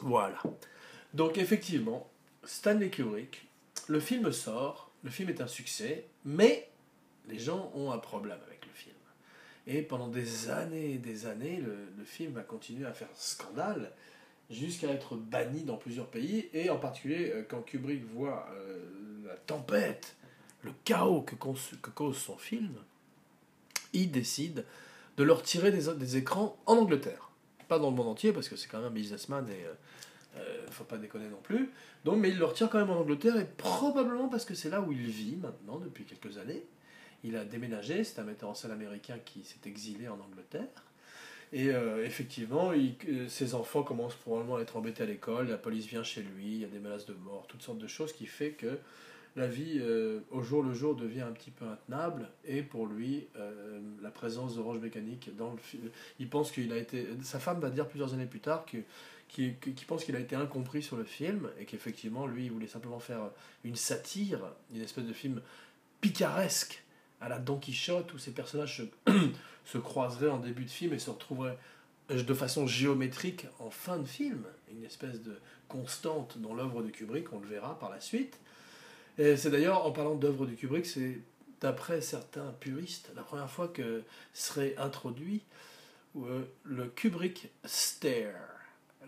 Voilà. 0.00 0.42
Donc 1.14 1.38
effectivement, 1.38 2.06
Stanley 2.44 2.90
Kubrick, 2.90 3.48
le 3.88 4.00
film 4.00 4.30
sort, 4.32 4.90
le 5.02 5.08
film 5.08 5.30
est 5.30 5.40
un 5.40 5.46
succès, 5.46 6.08
mais 6.26 6.68
les 7.26 7.38
gens 7.38 7.72
ont 7.74 7.90
un 7.90 7.98
problème 7.98 8.38
avec 8.46 8.66
le 8.66 8.72
film. 8.72 8.96
Et 9.66 9.80
pendant 9.80 10.08
des 10.08 10.50
années 10.50 10.92
et 10.92 10.98
des 10.98 11.24
années, 11.24 11.56
le, 11.56 11.74
le 11.96 12.04
film 12.04 12.34
va 12.34 12.42
continuer 12.42 12.84
à 12.84 12.92
faire 12.92 13.08
scandale 13.14 13.90
jusqu'à 14.50 14.88
être 14.90 15.16
banni 15.16 15.62
dans 15.62 15.76
plusieurs 15.76 16.08
pays, 16.08 16.48
et 16.52 16.70
en 16.70 16.78
particulier 16.78 17.32
euh, 17.34 17.42
quand 17.48 17.62
Kubrick 17.62 18.04
voit 18.04 18.46
euh, 18.52 18.78
la 19.26 19.34
tempête, 19.34 20.16
le 20.62 20.72
chaos 20.84 21.22
que, 21.22 21.34
cause 21.34 22.16
son 22.16 22.36
film, 22.36 22.74
il 23.92 24.10
décide 24.10 24.64
de 25.16 25.22
leur 25.22 25.42
tirer 25.42 25.70
des, 25.70 25.92
des, 25.94 26.16
écrans 26.16 26.56
en 26.66 26.78
Angleterre. 26.78 27.30
Pas 27.68 27.78
dans 27.78 27.90
le 27.90 27.96
monde 27.96 28.08
entier, 28.08 28.32
parce 28.32 28.48
que 28.48 28.56
c'est 28.56 28.68
quand 28.68 28.78
même 28.78 28.88
un 28.88 28.90
businessman 28.90 29.48
et 29.48 29.62
ne 30.36 30.40
euh, 30.40 30.70
faut 30.70 30.84
pas 30.84 30.98
déconner 30.98 31.28
non 31.28 31.40
plus. 31.42 31.70
Donc, 32.04 32.18
mais 32.18 32.30
il 32.30 32.38
leur 32.38 32.52
tire 32.54 32.68
quand 32.68 32.78
même 32.78 32.90
en 32.90 33.00
Angleterre, 33.00 33.36
et 33.36 33.44
probablement 33.44 34.28
parce 34.28 34.44
que 34.44 34.54
c'est 34.54 34.70
là 34.70 34.80
où 34.80 34.92
il 34.92 35.06
vit 35.06 35.36
maintenant 35.36 35.78
depuis 35.78 36.04
quelques 36.04 36.38
années. 36.38 36.64
Il 37.22 37.36
a 37.36 37.44
déménagé, 37.44 38.04
c'est 38.04 38.20
un 38.20 38.24
metteur 38.24 38.50
en 38.50 38.54
scène 38.54 38.70
américain 38.70 39.18
qui 39.24 39.44
s'est 39.44 39.66
exilé 39.66 40.08
en 40.08 40.20
Angleterre. 40.20 40.84
Et 41.52 41.68
euh, 41.70 42.04
effectivement, 42.04 42.72
euh, 42.72 43.28
ses 43.28 43.54
enfants 43.54 43.82
commencent 43.82 44.16
probablement 44.16 44.56
à 44.56 44.60
être 44.60 44.76
embêtés 44.76 45.02
à 45.02 45.06
l'école, 45.06 45.48
la 45.48 45.58
police 45.58 45.86
vient 45.86 46.02
chez 46.02 46.22
lui, 46.22 46.46
il 46.46 46.60
y 46.60 46.64
a 46.64 46.68
des 46.68 46.78
menaces 46.78 47.06
de 47.06 47.14
mort, 47.14 47.46
toutes 47.48 47.62
sortes 47.62 47.78
de 47.78 47.86
choses 47.86 48.12
qui 48.12 48.26
fait 48.26 48.50
que 48.50 48.78
la 49.36 49.48
vie 49.48 49.78
euh, 49.80 50.20
au 50.30 50.42
jour 50.42 50.62
le 50.62 50.72
jour 50.72 50.94
devient 50.94 51.22
un 51.22 51.32
petit 51.32 51.50
peu 51.50 51.64
intenable. 51.64 52.28
Et 52.44 52.62
pour 52.62 52.86
lui 52.86 53.26
la 54.02 54.10
présence 54.10 54.56
d'Orange 54.56 54.78
Mécanique 54.78 55.30
dans 55.36 55.52
le 55.52 55.58
film 55.58 55.90
il 56.18 56.28
pense 56.28 56.52
qu'il 56.52 56.72
a 56.72 56.76
été 56.76 57.06
sa 57.22 57.38
femme 57.38 57.60
va 57.60 57.70
dire 57.70 57.88
plusieurs 57.88 58.14
années 58.14 58.26
plus 58.26 58.40
tard 58.40 58.64
que 58.64 58.78
qui, 59.28 59.50
pense 59.88 60.04
qu'il 60.04 60.14
a 60.14 60.20
été 60.20 60.36
incompris 60.36 60.82
sur 60.82 60.96
le 60.96 61.02
film 61.02 61.48
et 61.58 61.64
qu'effectivement 61.64 62.26
lui 62.26 62.44
il 62.44 62.52
voulait 62.52 62.68
simplement 62.68 63.00
faire 63.00 63.30
une 63.64 63.74
satire 63.74 64.40
une 64.72 64.82
espèce 64.82 65.04
de 65.04 65.12
film 65.12 65.40
picaresque 66.00 66.84
à 67.20 67.28
la 67.28 67.38
Don 67.38 67.58
Quichotte 67.58 68.12
où 68.12 68.18
ces 68.18 68.32
personnages 68.32 68.76
se, 68.76 69.10
se 69.64 69.78
croiseraient 69.78 70.30
en 70.30 70.38
début 70.38 70.64
de 70.64 70.70
film 70.70 70.92
et 70.92 70.98
se 70.98 71.10
retrouveraient 71.10 71.58
euh, 72.10 72.22
de 72.22 72.34
façon 72.34 72.66
géométrique 72.66 73.46
en 73.58 73.70
fin 73.70 73.98
de 73.98 74.06
film, 74.06 74.44
une 74.70 74.84
espèce 74.84 75.22
de 75.22 75.38
constante 75.68 76.38
dans 76.38 76.54
l'œuvre 76.54 76.82
de 76.82 76.90
Kubrick, 76.90 77.32
on 77.32 77.40
le 77.40 77.46
verra 77.46 77.78
par 77.78 77.90
la 77.90 78.00
suite. 78.00 78.38
Et 79.16 79.36
c'est 79.36 79.50
d'ailleurs, 79.50 79.86
en 79.86 79.92
parlant 79.92 80.14
d'œuvre 80.14 80.46
de 80.46 80.52
Kubrick, 80.52 80.86
c'est 80.86 81.20
d'après 81.60 82.00
certains 82.00 82.52
puristes, 82.60 83.10
la 83.16 83.22
première 83.22 83.50
fois 83.50 83.68
que 83.68 84.02
serait 84.34 84.74
introduit 84.76 85.42
euh, 86.16 86.42
le 86.64 86.86
Kubrick 86.88 87.50
stare, 87.64 88.34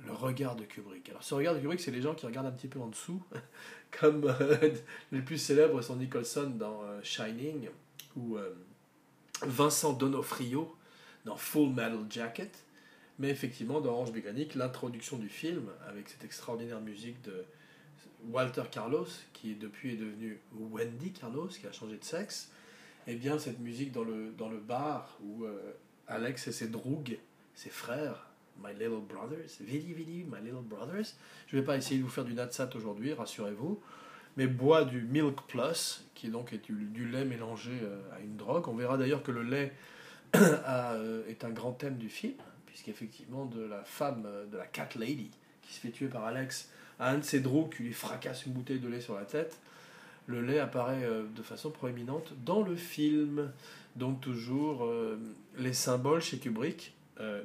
le 0.04 0.12
regard 0.12 0.56
de 0.56 0.64
Kubrick. 0.64 1.08
Alors 1.10 1.22
ce 1.22 1.34
regard 1.34 1.54
de 1.54 1.60
Kubrick, 1.60 1.80
c'est 1.80 1.90
les 1.90 2.00
gens 2.00 2.14
qui 2.14 2.24
regardent 2.24 2.46
un 2.46 2.52
petit 2.52 2.68
peu 2.68 2.80
en 2.80 2.86
dessous, 2.86 3.22
comme 4.00 4.24
euh, 4.24 4.70
les 5.12 5.20
plus 5.20 5.38
célèbres 5.38 5.82
sont 5.82 5.96
Nicholson 5.96 6.50
dans 6.56 6.82
Shining, 7.02 7.68
ou 8.16 8.38
Vincent 9.42 9.92
Donofrio 9.92 10.74
dans 11.24 11.36
Full 11.36 11.70
Metal 11.70 12.06
Jacket, 12.08 12.64
mais 13.18 13.30
effectivement 13.30 13.80
dans 13.80 13.92
Orange 13.92 14.12
Mécanique, 14.12 14.54
l'introduction 14.54 15.18
du 15.18 15.28
film 15.28 15.70
avec 15.88 16.08
cette 16.08 16.24
extraordinaire 16.24 16.80
musique 16.80 17.20
de 17.22 17.44
Walter 18.30 18.64
Carlos, 18.70 19.06
qui 19.32 19.54
depuis 19.54 19.92
est 19.94 19.96
devenu 19.96 20.40
Wendy 20.52 21.12
Carlos, 21.12 21.48
qui 21.48 21.66
a 21.66 21.72
changé 21.72 21.96
de 21.96 22.04
sexe, 22.04 22.50
et 23.06 23.12
eh 23.12 23.16
bien 23.16 23.38
cette 23.38 23.60
musique 23.60 23.92
dans 23.92 24.04
le, 24.04 24.32
dans 24.36 24.48
le 24.48 24.58
bar 24.58 25.16
où 25.22 25.44
euh, 25.44 25.76
Alex 26.08 26.48
et 26.48 26.52
ses 26.52 26.68
droogs, 26.68 27.18
ses 27.54 27.70
frères, 27.70 28.26
My 28.62 28.72
Little 28.72 29.02
Brothers, 29.06 29.58
Vili 29.60 29.92
Vili, 29.92 30.24
My 30.24 30.42
Little 30.42 30.62
Brothers, 30.62 31.14
je 31.46 31.56
ne 31.56 31.60
vais 31.60 31.66
pas 31.66 31.76
essayer 31.76 31.98
de 31.98 32.04
vous 32.04 32.10
faire 32.10 32.24
du 32.24 32.34
natsat 32.34 32.70
aujourd'hui, 32.74 33.12
rassurez-vous, 33.12 33.80
mais 34.36 34.46
boit 34.46 34.84
du 34.84 35.00
Milk 35.00 35.40
Plus, 35.48 36.04
qui 36.14 36.28
donc 36.28 36.52
est 36.52 36.64
du, 36.70 37.08
lait 37.08 37.24
mélangé 37.24 37.72
euh, 37.82 38.00
à 38.14 38.20
une 38.20 38.36
drogue. 38.36 38.68
On 38.68 38.74
verra 38.74 38.96
d'ailleurs 38.96 39.22
que 39.22 39.32
le 39.32 39.42
lait 39.42 39.72
euh, 40.36 41.26
est 41.28 41.44
un 41.44 41.50
grand 41.50 41.72
thème 41.72 41.96
du 41.96 42.08
film, 42.08 42.34
puisqu'effectivement, 42.66 43.46
de 43.46 43.62
la 43.62 43.82
femme, 43.84 44.24
euh, 44.26 44.46
de 44.46 44.56
la 44.56 44.66
Cat 44.66 44.90
Lady, 44.96 45.30
qui 45.62 45.72
se 45.72 45.80
fait 45.80 45.90
tuer 45.90 46.08
par 46.08 46.24
Alex, 46.24 46.70
à 46.98 47.10
un 47.10 47.18
de 47.18 47.24
ses 47.24 47.40
drogues 47.40 47.74
qui 47.74 47.82
lui 47.82 47.92
fracasse 47.92 48.46
une 48.46 48.52
bouteille 48.52 48.80
de 48.80 48.88
lait 48.88 49.00
sur 49.00 49.14
la 49.14 49.24
tête, 49.24 49.58
le 50.26 50.42
lait 50.42 50.58
apparaît 50.58 51.08
de 51.36 51.42
façon 51.42 51.70
proéminente 51.70 52.32
dans 52.44 52.62
le 52.62 52.74
film. 52.74 53.52
Donc 53.94 54.20
toujours 54.20 54.90
les 55.56 55.72
symboles 55.72 56.20
chez 56.20 56.38
Kubrick, 56.38 56.96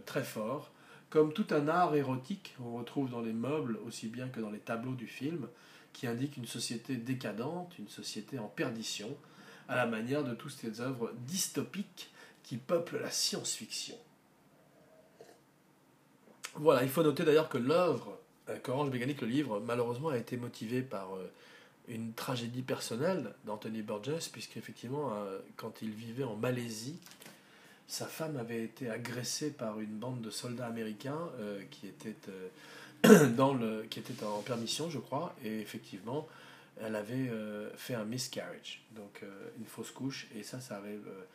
très 0.08 0.24
forts. 0.24 0.72
Comme 1.12 1.32
tout 1.32 1.46
un 1.52 1.68
art 1.68 1.94
érotique, 1.94 2.56
on 2.60 2.78
retrouve 2.78 3.12
dans 3.12 3.22
les 3.22 3.34
meubles 3.34 3.78
aussi 3.86 4.08
bien 4.08 4.30
que 4.30 4.40
dans 4.40 4.50
les 4.50 4.58
tableaux 4.58 4.94
du 4.94 5.06
film 5.06 5.48
qui 5.94 6.08
indique 6.08 6.38
une 6.38 6.48
société 6.48 6.96
décadente, 6.96 7.78
une 7.80 7.90
société 7.90 8.40
en 8.40 8.48
perdition, 8.48 9.16
à 9.68 9.76
la 9.76 9.86
manière 9.86 10.24
de 10.24 10.34
toutes 10.34 10.52
ces 10.52 10.82
œuvres 10.82 11.14
dystopiques 11.28 12.12
qui 12.44 12.58
peuplent 12.58 13.00
la 13.00 13.12
science-fiction. 13.12 13.96
Voilà, 16.56 16.84
il 16.84 16.90
faut 16.90 17.04
noter 17.04 17.24
d'ailleurs 17.24 17.48
que 17.48 17.58
l'œuvre, 17.58 18.18
euh, 18.50 18.58
qu'Orange 18.60 18.90
Mécanique, 18.90 19.22
le 19.22 19.28
livre, 19.28 19.62
malheureusement 19.62 20.10
a 20.10 20.18
été 20.18 20.36
motivé 20.36 20.82
par 20.82 21.16
euh, 21.16 21.32
une 21.88 22.14
tragédie 22.14 22.62
personnelle 22.62 23.34
d'Anthony 23.46 23.82
Burgess, 23.82 24.28
puisqu'effectivement, 24.28 25.14
euh, 25.14 25.40
quand 25.56 25.82
il 25.82 25.92
vivait 25.92 26.26
en 26.26 26.36
Malaisie, 26.36 27.00
sa 27.88 28.06
femme 28.06 28.38
avait 28.38 28.64
été 28.64 28.90
agressée 28.90 29.52
par 29.52 29.80
une 29.80 29.98
bande 29.98 30.22
de 30.22 30.30
soldats 30.30 30.68
américains 30.68 31.30
qui 31.72 31.88
étaient 31.88 32.16
dans 33.36 33.54
le, 33.54 33.84
qui 33.90 34.00
était 34.00 34.24
en 34.24 34.42
permission, 34.42 34.90
je 34.90 35.00
crois, 35.00 35.36
et 35.44 35.60
effectivement, 35.60 36.28
elle 36.80 36.96
avait 36.96 37.30
euh, 37.30 37.70
fait 37.76 37.96
un 37.96 38.06
miscarriage, 38.06 38.84
donc 38.96 39.22
euh, 39.24 39.50
une 39.58 39.66
fausse 39.66 39.92
couche, 39.92 40.28
et 40.36 40.44
ça, 40.44 40.60
ça 40.60 40.78
avait 40.78 40.90
euh, 40.92 41.26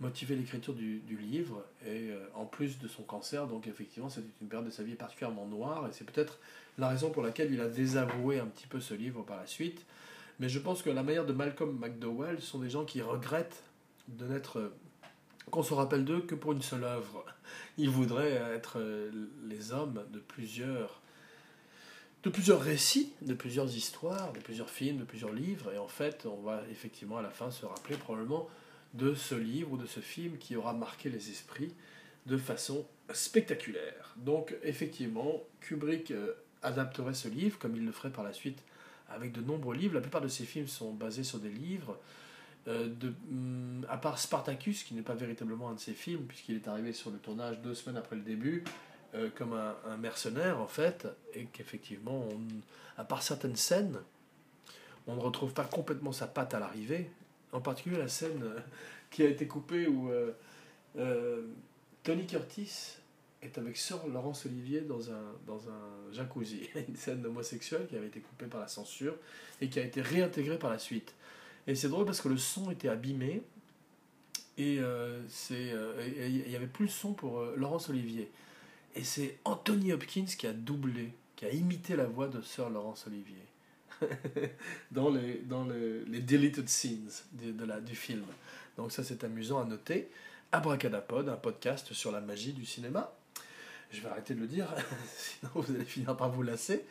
motivé 0.00 0.34
l'écriture 0.34 0.72
du, 0.72 1.00
du, 1.00 1.16
livre, 1.16 1.64
et 1.86 2.10
en 2.34 2.46
plus 2.46 2.78
de 2.78 2.88
son 2.88 3.02
cancer, 3.02 3.46
donc 3.46 3.66
effectivement, 3.66 4.08
c'était 4.08 4.28
une 4.40 4.48
période 4.48 4.66
de 4.66 4.72
sa 4.72 4.82
vie 4.82 4.94
particulièrement 4.94 5.46
noire, 5.46 5.86
et 5.88 5.92
c'est 5.92 6.10
peut-être 6.10 6.38
la 6.78 6.88
raison 6.88 7.10
pour 7.10 7.22
laquelle 7.22 7.52
il 7.52 7.60
a 7.60 7.68
désavoué 7.68 8.38
un 8.38 8.46
petit 8.46 8.66
peu 8.66 8.80
ce 8.80 8.94
livre 8.94 9.22
par 9.22 9.36
la 9.36 9.46
suite. 9.46 9.84
Mais 10.38 10.48
je 10.48 10.58
pense 10.58 10.82
que 10.82 10.88
la 10.88 11.02
manière 11.02 11.26
de 11.26 11.34
Malcolm 11.34 11.78
McDowell 11.78 12.40
sont 12.40 12.60
des 12.60 12.70
gens 12.70 12.86
qui 12.86 13.02
regrettent 13.02 13.62
de 14.08 14.26
n'être 14.26 14.72
qu'on 15.50 15.62
se 15.62 15.74
rappelle 15.74 16.06
d'eux 16.06 16.20
que 16.20 16.34
pour 16.34 16.52
une 16.52 16.62
seule 16.62 16.84
œuvre. 16.84 17.26
Ils 17.76 17.90
voudraient 17.90 18.40
être 18.54 18.78
les 19.44 19.72
hommes 19.72 20.02
de 20.10 20.18
plusieurs 20.18 21.00
de 22.22 22.30
plusieurs 22.30 22.60
récits, 22.60 23.12
de 23.22 23.34
plusieurs 23.34 23.74
histoires, 23.74 24.32
de 24.32 24.40
plusieurs 24.40 24.68
films, 24.68 24.98
de 24.98 25.04
plusieurs 25.04 25.32
livres. 25.32 25.72
Et 25.72 25.78
en 25.78 25.88
fait, 25.88 26.26
on 26.26 26.42
va 26.42 26.62
effectivement 26.70 27.18
à 27.18 27.22
la 27.22 27.30
fin 27.30 27.50
se 27.50 27.64
rappeler 27.64 27.96
probablement 27.96 28.48
de 28.94 29.14
ce 29.14 29.34
livre 29.34 29.72
ou 29.72 29.76
de 29.76 29.86
ce 29.86 30.00
film 30.00 30.36
qui 30.38 30.56
aura 30.56 30.72
marqué 30.72 31.08
les 31.08 31.30
esprits 31.30 31.72
de 32.26 32.36
façon 32.36 32.86
spectaculaire. 33.12 34.14
Donc 34.16 34.54
effectivement, 34.62 35.42
Kubrick 35.60 36.10
euh, 36.10 36.34
adapterait 36.62 37.14
ce 37.14 37.28
livre 37.28 37.58
comme 37.58 37.76
il 37.76 37.84
le 37.84 37.92
ferait 37.92 38.10
par 38.10 38.24
la 38.24 38.32
suite 38.32 38.58
avec 39.08 39.32
de 39.32 39.40
nombreux 39.40 39.74
livres. 39.74 39.94
La 39.94 40.00
plupart 40.00 40.20
de 40.20 40.28
ses 40.28 40.44
films 40.44 40.68
sont 40.68 40.92
basés 40.92 41.24
sur 41.24 41.38
des 41.38 41.50
livres. 41.50 41.98
Euh, 42.68 42.88
mm, 43.30 43.86
à 43.88 43.96
part 43.96 44.18
Spartacus, 44.18 44.84
qui 44.84 44.94
n'est 44.94 45.02
pas 45.02 45.14
véritablement 45.14 45.70
un 45.70 45.74
de 45.74 45.80
ses 45.80 45.94
films, 45.94 46.26
puisqu'il 46.26 46.56
est 46.56 46.68
arrivé 46.68 46.92
sur 46.92 47.10
le 47.10 47.18
tournage 47.18 47.60
deux 47.62 47.74
semaines 47.74 47.96
après 47.96 48.16
le 48.16 48.22
début, 48.22 48.64
euh, 49.14 49.28
comme 49.34 49.54
un, 49.54 49.96
mercenaire 49.96 50.60
en 50.60 50.68
fait, 50.68 51.08
et 51.34 51.46
qu'effectivement, 51.46 52.28
à 52.96 53.02
part 53.02 53.24
certaines 53.24 53.56
scènes, 53.56 53.98
on 55.08 55.16
ne 55.16 55.20
retrouve 55.20 55.52
pas 55.52 55.64
complètement 55.64 56.12
sa 56.12 56.28
patte 56.28 56.54
à 56.54 56.60
l'arrivée. 56.60 57.10
En 57.50 57.60
particulier 57.60 57.98
la 57.98 58.06
scène 58.06 58.40
euh, 58.44 58.60
qui 59.10 59.24
a 59.24 59.28
été 59.28 59.48
coupée 59.48 59.88
où 59.88 60.12
euh, 60.96 61.42
Tony 62.04 62.24
Curtis 62.24 62.98
est 63.42 63.58
avec 63.58 63.76
Sir 63.76 64.06
Laurence 64.06 64.46
Olivier 64.46 64.82
dans 64.82 65.10
un, 65.10 65.34
dans 65.44 65.68
un 65.68 66.12
jacuzzi. 66.12 66.70
Une 66.88 66.94
scène 66.94 67.26
homosexuelle 67.26 67.88
qui 67.88 67.96
avait 67.96 68.06
été 68.06 68.20
coupée 68.20 68.46
par 68.46 68.60
la 68.60 68.68
censure 68.68 69.16
et 69.60 69.68
qui 69.68 69.80
a 69.80 69.82
été 69.82 70.02
réintégrée 70.02 70.58
par 70.58 70.70
la 70.70 70.78
suite. 70.78 71.14
Et 71.66 71.74
c'est 71.74 71.88
drôle 71.88 72.06
parce 72.06 72.20
que 72.20 72.28
le 72.28 72.38
son 72.38 72.70
était 72.70 72.88
abîmé 72.88 73.42
et 74.56 74.76
il 74.76 76.44
n'y 76.48 76.56
avait 76.56 76.68
plus 76.68 76.84
le 76.84 76.90
son 76.90 77.12
pour 77.12 77.42
Laurence 77.56 77.88
Olivier. 77.88 78.30
Et 78.94 79.04
c'est 79.04 79.38
Anthony 79.44 79.92
Hopkins 79.92 80.26
qui 80.26 80.46
a 80.46 80.52
doublé, 80.52 81.12
qui 81.36 81.44
a 81.44 81.50
imité 81.50 81.96
la 81.96 82.06
voix 82.06 82.28
de 82.28 82.40
Sir 82.42 82.70
Laurence 82.70 83.06
Olivier 83.06 83.36
dans, 84.90 85.10
les, 85.10 85.38
dans 85.38 85.64
deleted 85.64 86.68
scenes 86.68 87.10
de, 87.32 87.64
la, 87.64 87.80
du 87.80 87.94
film. 87.94 88.24
Donc 88.76 88.92
ça 88.92 89.04
c'est 89.04 89.24
amusant 89.24 89.60
à 89.60 89.64
noter. 89.64 90.10
Abracadapod, 90.52 91.28
un 91.28 91.36
podcast 91.36 91.92
sur 91.92 92.10
la 92.10 92.20
magie 92.20 92.52
du 92.52 92.66
cinéma. 92.66 93.12
Je 93.92 94.00
vais 94.00 94.08
arrêter 94.08 94.34
de 94.34 94.40
le 94.40 94.46
dire, 94.46 94.66
sinon 95.16 95.52
vous 95.54 95.74
allez 95.74 95.84
finir 95.84 96.16
par 96.16 96.30
vous 96.30 96.42
lasser. 96.42 96.84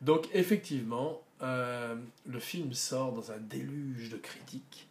Donc 0.00 0.28
effectivement, 0.34 1.22
euh, 1.42 1.96
le 2.26 2.40
film 2.40 2.72
sort 2.72 3.12
dans 3.12 3.30
un 3.30 3.38
déluge 3.38 4.10
de 4.10 4.16
critiques. 4.16 4.88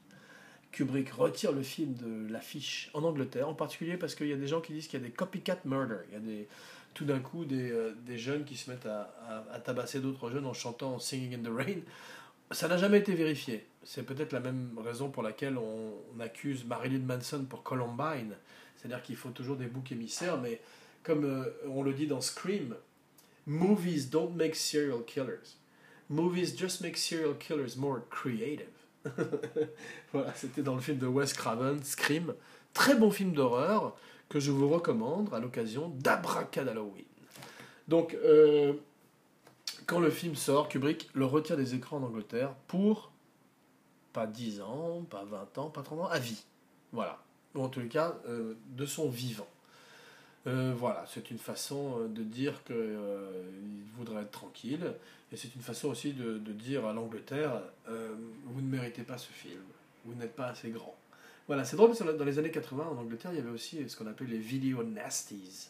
Kubrick 0.75 1.09
retire 1.11 1.53
le 1.53 1.63
film 1.63 1.93
de 1.93 2.29
l'affiche 2.31 2.89
en 2.93 3.03
Angleterre, 3.03 3.47
en 3.47 3.53
particulier 3.53 3.95
parce 3.95 4.13
qu'il 4.13 4.27
y 4.27 4.33
a 4.33 4.35
des 4.35 4.47
gens 4.47 4.59
qui 4.59 4.73
disent 4.73 4.87
qu'il 4.87 4.99
y 4.99 5.03
a 5.03 5.05
des 5.05 5.13
copycat 5.13 5.59
murder. 5.63 5.99
Il 6.11 6.35
y 6.35 6.41
a 6.41 6.45
tout 6.93 7.05
d'un 7.05 7.19
coup 7.19 7.45
des, 7.45 7.71
euh, 7.71 7.95
des, 8.05 8.17
jeunes 8.17 8.43
qui 8.43 8.57
se 8.57 8.69
mettent 8.69 8.85
à, 8.85 9.13
à, 9.53 9.59
tabasser 9.59 10.01
d'autres 10.01 10.29
jeunes 10.29 10.45
en 10.45 10.53
chantant 10.53 10.99
Singing 10.99 11.33
in 11.35 11.49
the 11.49 11.55
Rain. 11.55 11.79
Ça 12.51 12.67
n'a 12.67 12.77
jamais 12.77 12.97
été 12.97 13.13
vérifié. 13.13 13.65
C'est 13.85 14.03
peut-être 14.03 14.33
la 14.33 14.41
même 14.41 14.77
raison 14.83 15.09
pour 15.09 15.23
laquelle 15.23 15.57
on, 15.57 16.19
accuse 16.19 16.65
Marilyn 16.65 17.05
Manson 17.05 17.45
pour 17.49 17.63
Columbine. 17.63 18.35
C'est-à-dire 18.75 19.01
qu'il 19.01 19.15
faut 19.15 19.29
toujours 19.29 19.55
des 19.55 19.67
boucs 19.67 19.93
émissaires, 19.93 20.41
mais 20.41 20.59
comme 21.03 21.23
euh, 21.23 21.51
on 21.69 21.83
le 21.83 21.93
dit 21.93 22.07
dans 22.07 22.19
Scream, 22.19 22.75
movies 23.45 24.09
don't 24.09 24.35
make 24.35 24.55
serial 24.55 25.05
killers. 25.05 25.55
Movies 26.09 26.53
just 26.57 26.81
make 26.81 26.97
serial 26.97 27.37
killers 27.37 27.77
more 27.77 28.01
creative. 28.09 28.67
voilà, 30.13 30.33
c'était 30.35 30.61
dans 30.61 30.75
le 30.75 30.81
film 30.81 30.97
de 30.97 31.07
Wes 31.07 31.33
Craven, 31.33 31.83
Scream. 31.83 32.33
Très 32.73 32.95
bon 32.95 33.11
film 33.11 33.33
d'horreur 33.33 33.95
que 34.29 34.39
je 34.39 34.51
vous 34.51 34.67
recommande 34.67 35.33
à 35.33 35.39
l'occasion 35.39 35.89
d'Abracadalloween. 35.89 37.05
Donc, 37.87 38.15
euh, 38.15 38.73
quand 39.85 39.99
le 39.99 40.09
film 40.09 40.35
sort, 40.35 40.67
Kubrick 40.67 41.09
le 41.13 41.25
retire 41.25 41.57
des 41.57 41.75
écrans 41.75 41.97
en 41.97 42.03
Angleterre 42.03 42.53
pour 42.67 43.11
pas 44.13 44.27
10 44.27 44.61
ans, 44.61 45.05
pas 45.09 45.23
20 45.25 45.57
ans, 45.57 45.69
pas 45.69 45.83
30 45.83 45.99
ans, 45.99 46.07
à 46.07 46.19
vie. 46.19 46.43
Voilà. 46.91 47.19
Ou 47.53 47.61
en 47.61 47.71
les 47.77 47.87
cas, 47.87 48.15
euh, 48.27 48.55
de 48.69 48.85
son 48.85 49.09
vivant. 49.09 49.47
Euh, 50.47 50.73
voilà, 50.77 51.05
c'est 51.07 51.31
une 51.31 51.39
façon 51.39 52.07
de 52.07 52.23
dire 52.23 52.63
qu'il 52.63 52.75
voudrait 53.97 54.21
être 54.21 54.31
tranquille. 54.31 54.93
Et 55.31 55.37
c'est 55.37 55.53
une 55.55 55.61
façon 55.61 55.89
aussi 55.89 56.13
de, 56.13 56.37
de 56.37 56.53
dire 56.53 56.85
à 56.85 56.93
l'Angleterre, 56.93 57.61
euh, 57.89 58.15
vous 58.45 58.61
ne 58.61 58.67
méritez 58.67 59.03
pas 59.03 59.17
ce 59.17 59.31
film, 59.31 59.61
vous 60.05 60.13
n'êtes 60.13 60.35
pas 60.35 60.47
assez 60.47 60.69
grand. 60.69 60.95
Voilà, 61.47 61.65
c'est 61.65 61.75
drôle 61.75 61.89
parce 61.89 61.99
que 61.99 62.09
dans 62.09 62.25
les 62.25 62.39
années 62.39 62.51
80, 62.51 62.85
en 62.85 62.97
Angleterre, 62.97 63.31
il 63.33 63.37
y 63.37 63.41
avait 63.41 63.49
aussi 63.49 63.87
ce 63.89 63.97
qu'on 63.97 64.07
appelle 64.07 64.27
les 64.27 64.37
video 64.37 64.83
nasties, 64.83 65.69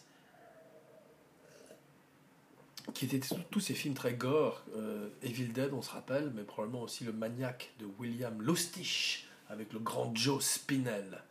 qui 2.94 3.06
étaient 3.06 3.20
tous 3.50 3.60
ces 3.60 3.74
films 3.74 3.94
très 3.94 4.14
gore. 4.14 4.62
Euh, 4.76 5.08
Evil 5.22 5.48
Dead, 5.48 5.72
on 5.72 5.82
se 5.82 5.90
rappelle, 5.90 6.30
mais 6.34 6.42
probablement 6.42 6.82
aussi 6.82 7.04
le 7.04 7.12
maniaque 7.12 7.72
de 7.80 7.86
William 7.98 8.40
Lustig, 8.40 9.26
avec 9.48 9.72
le 9.72 9.80
grand 9.80 10.14
Joe 10.14 10.44
Spinell. 10.44 11.22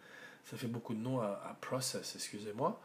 Ça 0.43 0.57
fait 0.57 0.67
beaucoup 0.67 0.93
de 0.93 0.99
noms 0.99 1.21
à 1.21 1.57
Process, 1.61 2.15
excusez-moi. 2.15 2.79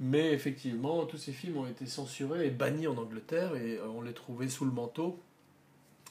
Mais 0.00 0.32
effectivement, 0.32 1.04
tous 1.06 1.16
ces 1.16 1.32
films 1.32 1.56
ont 1.56 1.66
été 1.66 1.86
censurés 1.86 2.46
et 2.46 2.50
bannis 2.50 2.86
en 2.86 2.96
Angleterre 2.96 3.56
et 3.56 3.78
euh, 3.78 3.88
on 3.88 4.02
les 4.02 4.12
trouvait 4.12 4.48
sous 4.48 4.64
le 4.64 4.70
manteau, 4.70 5.18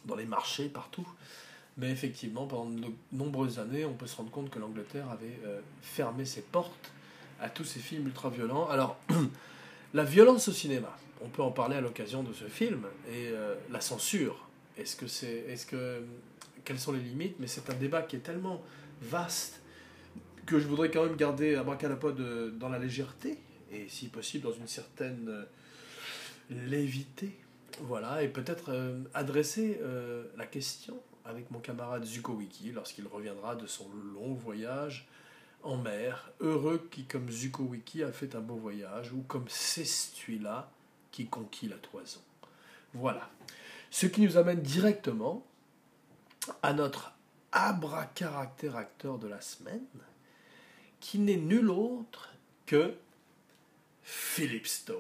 dans 0.06 0.16
les 0.16 0.26
marchés, 0.26 0.68
partout. 0.68 1.08
Mais 1.78 1.92
effectivement, 1.92 2.48
pendant 2.48 2.70
de 2.70 2.88
nombreuses 3.12 3.60
années, 3.60 3.86
on 3.86 3.94
peut 3.94 4.08
se 4.08 4.18
rendre 4.18 4.32
compte 4.32 4.50
que 4.50 4.60
l'Angleterre 4.60 5.10
avait 5.10 5.40
euh, 5.46 5.62
fermé 5.82 6.26
ses 6.26 6.42
portes 6.42 6.92
à 7.40 7.50
tous 7.50 7.64
ces 7.64 7.80
films 7.80 8.08
ultra-violents. 8.08 8.68
Alors, 8.68 8.98
la 9.94 10.04
violence 10.04 10.48
au 10.50 10.54
cinéma, 10.54 10.98
on 11.22 11.30
peut 11.30 11.44
en 11.44 11.52
parler 11.52 11.78
à 11.78 11.82
l'occasion 11.82 12.24
de 12.24 12.34
ce 12.34 12.46
film, 12.46 12.86
et 13.10 13.28
euh, 13.28 13.56
la 13.72 13.80
censure. 13.80 14.48
Est-ce 14.78 14.96
que 14.96 15.08
c'est. 15.08 15.46
Est-ce 15.48 15.66
que. 15.66 16.04
Quelles 16.66 16.80
sont 16.80 16.92
les 16.92 17.00
limites? 17.00 17.36
Mais 17.40 17.48
c'est 17.48 17.70
un 17.70 17.76
débat 17.76 18.02
qui 18.02 18.18
est 18.18 18.20
tellement 18.20 18.62
vaste 19.02 19.62
que 20.46 20.60
je 20.60 20.68
voudrais 20.68 20.92
quand 20.92 21.06
même 21.06 21.16
garder 21.16 21.56
Abracadapod 21.56 22.58
dans 22.58 22.70
la 22.70 22.78
légèreté 22.78 23.38
et 23.72 23.88
si 23.90 24.08
possible 24.08 24.44
dans 24.44 24.54
une 24.54 24.68
certaine 24.68 25.28
euh, 25.30 25.46
lévité. 26.50 27.38
Voilà, 27.82 28.24
et 28.24 28.28
peut-être 28.28 28.72
euh, 28.72 29.04
adresser 29.14 29.80
euh, 29.82 30.26
la 30.38 30.46
question 30.46 31.00
avec 31.26 31.52
mon 31.52 31.60
camarade 31.60 32.04
Zuko 32.06 32.34
Wiki 32.34 32.72
lorsqu'il 32.72 33.06
reviendra 33.08 33.56
de 33.56 33.68
son 33.68 33.88
long 34.14 34.34
voyage 34.34 35.08
en 35.64 35.78
mer. 35.78 36.32
Heureux 36.40 36.88
qui, 36.90 37.06
comme 37.06 37.30
Zuko 37.30 37.64
Wiki, 37.64 38.04
a 38.04 38.12
fait 38.12 38.36
un 38.36 38.40
beau 38.40 38.56
voyage, 38.56 39.12
ou 39.12 39.22
comme 39.28 39.48
Sestuila 39.48 40.72
qui 41.12 41.28
conquit 41.28 41.68
la 41.68 41.78
toison. 41.78 42.22
Voilà. 42.94 43.30
Ce 43.92 44.08
qui 44.08 44.22
nous 44.22 44.38
amène 44.38 44.62
directement 44.62 45.46
à 46.64 46.74
notre 46.74 47.14
abracaractère 47.52 48.76
acteur 48.76 49.20
de 49.20 49.28
la 49.28 49.42
semaine, 49.42 49.86
qui 51.00 51.20
n'est 51.20 51.38
nul 51.38 51.70
autre 51.70 52.34
que 52.66 52.94
Philip 54.10 54.66
Stone. 54.66 54.96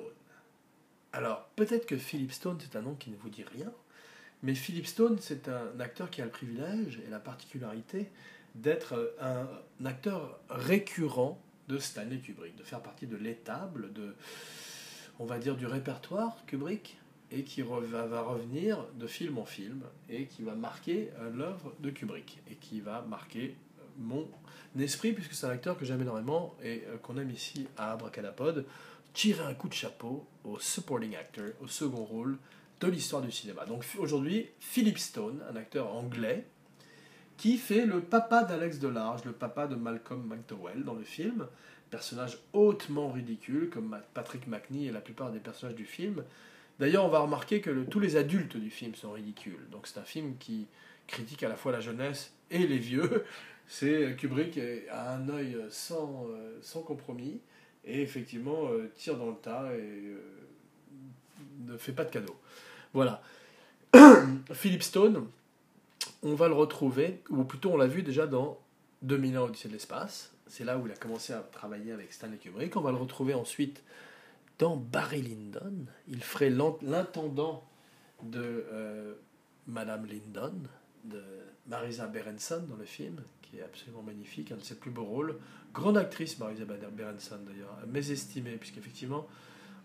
Alors, 1.13 1.47
peut-être 1.55 1.85
que 1.85 1.95
Philip 1.95 2.33
Stone, 2.33 2.57
c'est 2.59 2.77
un 2.77 2.81
nom 2.81 2.93
qui 2.93 3.09
ne 3.09 3.15
vous 3.15 3.29
dit 3.29 3.45
rien, 3.45 3.71
mais 4.43 4.53
Philip 4.53 4.85
Stone, 4.85 5.17
c'est 5.21 5.47
un 5.47 5.79
acteur 5.79 6.09
qui 6.09 6.21
a 6.21 6.25
le 6.25 6.29
privilège 6.29 6.99
et 7.07 7.09
la 7.09 7.21
particularité 7.21 8.09
d'être 8.55 9.15
un, 9.21 9.47
acteur 9.85 10.41
récurrent 10.49 11.41
de 11.69 11.77
Stanley 11.77 12.17
Kubrick, 12.17 12.57
de 12.57 12.63
faire 12.63 12.81
partie 12.81 13.07
de 13.07 13.15
l'étable, 13.15 13.93
de, 13.93 14.13
on 15.19 15.25
va 15.25 15.39
dire, 15.39 15.55
du 15.55 15.67
répertoire 15.67 16.45
Kubrick, 16.45 16.97
et 17.31 17.43
qui 17.43 17.61
va, 17.61 18.21
revenir 18.23 18.85
de 18.95 19.07
film 19.07 19.37
en 19.37 19.45
film, 19.45 19.83
et 20.09 20.25
qui 20.25 20.43
va 20.43 20.53
marquer 20.53 21.11
euh, 21.19 21.29
l'œuvre 21.33 21.73
de 21.79 21.91
Kubrick, 21.91 22.41
et 22.51 22.55
qui 22.55 22.81
va 22.81 23.03
marquer 23.07 23.55
euh, 23.79 23.83
mon 23.99 24.27
esprit, 24.77 25.13
puisque 25.13 25.33
c'est 25.33 25.45
un 25.45 25.51
acteur 25.51 25.77
que 25.77 25.85
j'aime 25.85 26.01
énormément, 26.01 26.57
et 26.61 26.83
euh, 26.87 26.97
qu'on 26.97 27.17
aime 27.17 27.31
ici 27.31 27.67
à 27.77 27.93
Abracadapod 27.93 28.65
tirer 29.17 29.43
un 29.43 29.55
coup 29.55 29.67
de 29.67 29.73
chapeau 29.73 30.27
au 30.43 30.59
supporting 30.59 31.15
actor, 31.15 31.45
au 31.59 31.67
second 31.67 32.05
rôle 32.05 32.37
de 32.79 32.87
l'histoire 32.87 33.23
du 33.23 33.31
cinéma. 33.31 33.65
Donc 33.65 33.83
aujourd'hui, 33.97 34.47
Philip 34.59 34.99
Stone, 34.99 35.41
un 35.51 35.55
acteur 35.55 35.91
anglais, 35.91 36.45
qui 37.35 37.57
fait 37.57 37.87
le 37.87 38.01
papa 38.01 38.43
d'Alex 38.43 38.77
Delarge, 38.77 39.25
le 39.25 39.31
papa 39.31 39.65
de 39.65 39.73
Malcolm 39.73 40.23
McDowell 40.27 40.83
dans 40.83 40.93
le 40.93 41.03
film, 41.03 41.47
personnage 41.89 42.37
hautement 42.53 43.11
ridicule, 43.11 43.71
comme 43.71 43.99
Patrick 44.13 44.45
McNee 44.45 44.85
et 44.85 44.91
la 44.91 45.01
plupart 45.01 45.31
des 45.31 45.39
personnages 45.39 45.75
du 45.75 45.85
film. 45.85 46.23
D'ailleurs, 46.79 47.03
on 47.03 47.09
va 47.09 47.17
remarquer 47.17 47.59
que 47.59 47.85
tous 47.85 47.99
les 47.99 48.17
adultes 48.17 48.57
du 48.57 48.69
film 48.69 48.93
sont 48.93 49.13
ridicules. 49.13 49.67
Donc 49.71 49.87
c'est 49.87 49.99
un 49.99 50.03
film 50.03 50.37
qui 50.37 50.67
critique 51.07 51.41
à 51.41 51.49
la 51.49 51.55
fois 51.55 51.71
la 51.71 51.79
jeunesse 51.79 52.35
et 52.51 52.67
les 52.67 52.77
vieux. 52.77 53.25
C'est 53.69 54.15
Kubrick 54.15 54.57
a 54.89 55.15
un 55.15 55.27
œil 55.27 55.57
sans, 55.69 56.25
euh, 56.29 56.57
sans 56.61 56.83
compromis 56.83 57.41
et 57.87 58.01
effectivement 58.01 58.67
euh, 58.69 58.91
tire 58.95 59.17
dans 59.17 59.29
le 59.29 59.35
tas 59.35 59.71
et 59.73 59.79
euh, 59.79 60.19
ne 61.65 61.77
fait 61.77 61.93
pas 61.93 62.03
de 62.03 62.11
cadeau. 62.11 62.35
Voilà. 62.93 63.21
Philip 64.53 64.83
Stone, 64.83 65.27
on 66.23 66.35
va 66.35 66.47
le 66.47 66.53
retrouver, 66.53 67.21
ou 67.29 67.43
plutôt 67.43 67.71
on 67.71 67.77
l'a 67.77 67.87
vu 67.87 68.03
déjà 68.03 68.27
dans 68.27 68.59
2001 69.03 69.41
Odyssée 69.41 69.67
de 69.69 69.73
l'espace. 69.73 70.31
C'est 70.47 70.63
là 70.63 70.77
où 70.77 70.85
il 70.85 70.91
a 70.91 70.95
commencé 70.95 71.33
à 71.33 71.39
travailler 71.39 71.91
avec 71.91 72.13
Stanley 72.13 72.37
Kubrick. 72.37 72.75
On 72.75 72.81
va 72.81 72.91
le 72.91 72.97
retrouver 72.97 73.33
ensuite 73.33 73.83
dans 74.59 74.77
Barry 74.77 75.21
Lyndon. 75.21 75.85
Il 76.07 76.23
ferait 76.23 76.49
l'intendant 76.49 77.63
de 78.23 78.65
euh, 78.71 79.13
Madame 79.67 80.05
Lyndon, 80.05 80.53
de 81.03 81.21
Marisa 81.67 82.07
Berenson 82.07 82.63
dans 82.67 82.77
le 82.77 82.85
film, 82.85 83.21
qui 83.49 83.57
est 83.57 83.63
absolument 83.63 84.03
magnifique, 84.03 84.51
un 84.51 84.57
de 84.57 84.61
ses 84.61 84.75
plus 84.75 84.91
beaux 84.91 85.05
rôles. 85.05 85.37
Grande 85.73 85.97
actrice, 85.97 86.39
Marisa 86.39 86.65
Berenson 86.65 87.39
d'ailleurs, 87.45 87.77
mésestimée, 87.87 88.57
puisqu'effectivement, 88.57 89.27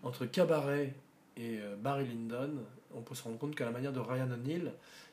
entre 0.01 0.25
Cabaret 0.25 0.93
et 1.37 1.59
euh, 1.59 1.75
Barry 1.75 2.05
Lyndon, 2.05 2.63
on 2.93 3.01
peut 3.01 3.15
se 3.15 3.23
rendre 3.23 3.37
compte 3.37 3.55
qu'à 3.55 3.65
la 3.65 3.71
manière 3.71 3.93
de 3.93 3.99
Ryan 3.99 4.29
O'Neill, 4.31 4.71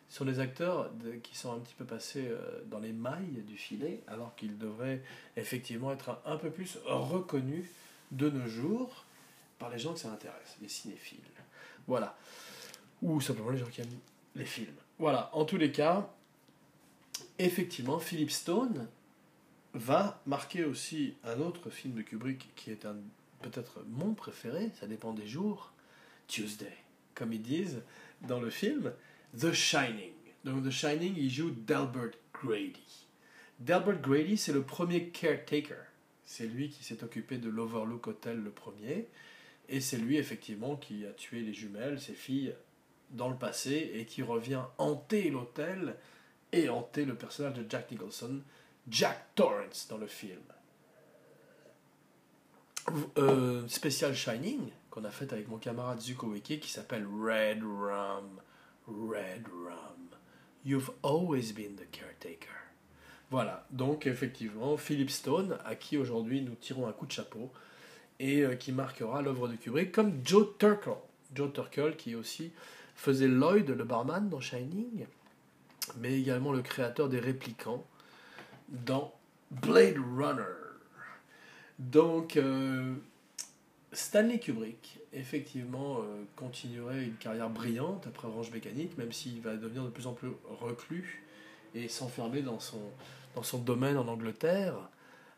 sont 0.09 0.25
des 0.25 0.41
acteurs 0.41 0.91
qui 1.23 1.37
sont 1.37 1.53
un 1.53 1.61
petit 1.61 1.75
peu 1.75 1.85
passés 1.85 2.27
euh, 2.29 2.63
dans 2.67 2.81
les 2.81 2.93
mailles 2.93 3.45
du 3.47 3.57
filet, 3.57 4.03
alors 4.09 4.35
qu'ils 4.35 4.59
devraient 4.59 5.03
effectivement 5.37 5.93
être 5.93 6.21
un, 6.27 6.37
peu 6.37 6.51
plus 6.51 6.79
reconnus 6.85 7.67
de 8.11 8.29
nos 8.29 8.49
jours 8.49 9.05
par 9.61 9.71
les 9.71 9.79
gens 9.79 9.93
que 9.93 10.01
ça 10.01 10.11
intéresse, 10.11 10.57
les 10.61 10.69
cinéphiles. 10.69 11.21
Voilà. 11.87 12.17
Ou 13.03 13.21
simplement 13.21 13.51
les 13.51 13.59
gens 13.59 13.67
qui 13.67 13.83
aiment 13.83 13.99
les 14.35 14.45
films. 14.45 14.75
Voilà, 14.99 15.31
en 15.33 15.45
tous 15.45 15.57
les 15.57 15.71
cas, 15.71 16.11
effectivement, 17.45 17.99
Philip 17.99 18.31
Stone 18.31 18.89
va 19.75 20.21
marquer 20.27 20.65
aussi 20.65 21.15
un 21.25 21.41
autre 21.41 21.71
film 21.71 21.95
de 21.95 22.03
Kubrick 22.03 22.51
qui 22.57 22.71
est 22.71 22.87
peut-être 23.43 23.85
mon 23.89 24.15
préféré, 24.15 24.71
ça 24.79 24.87
dépend 24.87 25.13
des 25.13 25.27
jours, 25.27 25.73
Tuesday, 26.27 26.77
comme 27.15 27.33
ils 27.33 27.43
disent 27.43 27.83
dans 28.23 28.41
le 28.41 28.51
film, 28.51 28.93
The 29.39 29.53
Shining. 29.53 30.13
Donc 30.45 30.65
The 30.65 30.71
Shining, 30.71 31.15
il 31.17 31.31
joue 31.31 31.51
Delbert 31.51 32.13
Grady. 32.33 33.07
Delbert 33.59 34.01
Grady, 34.01 34.37
c'est 34.37 34.53
le 34.53 34.63
premier 34.63 35.09
caretaker. 35.09 35.87
C'est 36.25 36.47
lui 36.47 36.69
qui 36.69 36.85
s'est 36.85 37.03
occupé 37.03 37.39
de 37.39 37.49
l'Overlook 37.49 38.07
Hotel 38.07 38.41
le 38.41 38.51
premier. 38.51 39.09
Et 39.69 39.81
c'est 39.81 39.99
lui, 39.99 40.17
effectivement, 40.17 40.77
qui 40.77 41.05
a 41.07 41.13
tué 41.13 41.41
les 41.41 41.53
jumelles, 41.53 42.01
ses 42.01 42.15
filles, 42.15 42.55
dans 43.11 43.29
le 43.29 43.37
passé, 43.37 43.93
et 43.95 44.05
qui 44.05 44.23
revient 44.23 44.63
hanter 44.79 45.31
l'hôtel 45.31 45.97
et 46.53 46.69
hanter 46.69 47.05
le 47.05 47.15
personnage 47.15 47.55
de 47.55 47.65
Jack 47.69 47.91
Nicholson, 47.91 48.41
Jack 48.89 49.35
Torrance, 49.35 49.87
dans 49.89 49.99
le 49.99 50.07
film. 50.07 50.41
Euh, 53.19 53.69
spécial 53.69 54.15
Shining, 54.15 54.71
qu'on 54.91 55.05
a 55.05 55.11
fait 55.11 55.33
avec 55.33 55.49
mon 55.49 55.59
camarade 55.59 56.01
Zuko 56.01 56.29
Wiki, 56.29 56.59
qui 56.59 56.71
s'appelle 56.71 57.07
Red 57.07 57.63
Rum. 57.63 58.41
Red 58.89 59.47
Rum. 59.47 60.09
You've 60.65 60.91
always 61.03 61.53
been 61.53 61.77
the 61.77 61.89
caretaker. 61.91 62.49
Voilà, 63.31 63.65
donc 63.71 64.07
effectivement, 64.07 64.77
Philip 64.77 65.09
Stone, 65.09 65.57
à 65.65 65.77
qui 65.77 65.97
aujourd'hui 65.97 66.43
nous 66.43 66.57
tirons 66.57 66.89
un 66.89 66.93
coup 66.93 67.07
de 67.07 67.13
chapeau, 67.13 67.53
et 68.19 68.43
euh, 68.43 68.57
qui 68.57 68.73
marquera 68.73 69.23
l'œuvre 69.23 69.47
de 69.49 69.55
Kubrick, 69.55 69.93
comme 69.93 70.21
Joe 70.25 70.49
Turkel. 70.59 70.95
Joe 71.35 71.53
Turkel 71.53 71.97
qui 71.97 72.17
aussi 72.17 72.53
faisait 72.97 73.29
Lloyd, 73.29 73.71
le 73.71 73.85
barman 73.85 74.29
dans 74.29 74.41
Shining, 74.41 75.07
mais 75.99 76.19
également 76.19 76.53
le 76.53 76.63
créateur 76.63 77.09
des 77.09 77.21
réplicants 77.21 77.85
dans 78.69 79.13
Blade 79.51 79.97
Runner. 80.17 80.43
Donc, 81.79 82.37
euh, 82.37 82.95
Stanley 83.93 84.39
Kubrick, 84.39 85.01
effectivement, 85.13 85.99
euh, 85.99 86.25
continuerait 86.37 87.05
une 87.05 87.17
carrière 87.17 87.51
brillante 87.51 88.07
après 88.07 88.29
Orange 88.29 88.51
Mécanique, 88.53 88.97
même 88.99 89.13
s'il 89.13 89.41
va 89.41 89.57
devenir 89.57 89.85
de 89.85 89.91
plus 89.91 90.07
en 90.07 90.13
plus 90.13 90.29
reclus 90.49 91.25
et 91.75 91.89
s'enfermer 91.89 92.43
dans 92.43 92.61
son, 92.61 92.83
dans 93.35 93.43
son 93.43 93.59
domaine 93.59 93.97
en 93.97 94.09
Angleterre 94.09 94.75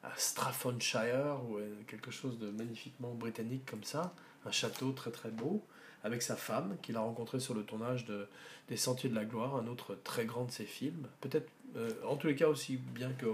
à 0.02 0.10
Straffordshire 0.16 1.40
ou 1.48 1.58
quelque 1.86 2.10
chose 2.10 2.38
de 2.38 2.50
magnifiquement 2.50 3.14
britannique 3.14 3.64
comme 3.70 3.84
ça, 3.84 4.14
un 4.44 4.50
château 4.50 4.90
très 4.92 5.12
très 5.12 5.30
beau, 5.30 5.64
avec 6.04 6.22
sa 6.22 6.36
femme 6.36 6.76
qu'il 6.82 6.96
a 6.96 7.00
rencontrée 7.00 7.40
sur 7.40 7.54
le 7.54 7.62
tournage 7.64 8.04
de 8.04 8.28
des 8.68 8.76
Sentiers 8.76 9.10
de 9.10 9.14
la 9.14 9.24
Gloire, 9.24 9.56
un 9.56 9.66
autre 9.66 9.98
très 10.04 10.24
grand 10.24 10.44
de 10.44 10.50
ses 10.50 10.64
films, 10.64 11.06
peut-être 11.20 11.48
euh, 11.76 11.90
en 12.06 12.16
tous 12.16 12.28
les 12.28 12.36
cas 12.36 12.48
aussi 12.48 12.76
bien 12.76 13.12
que 13.12 13.26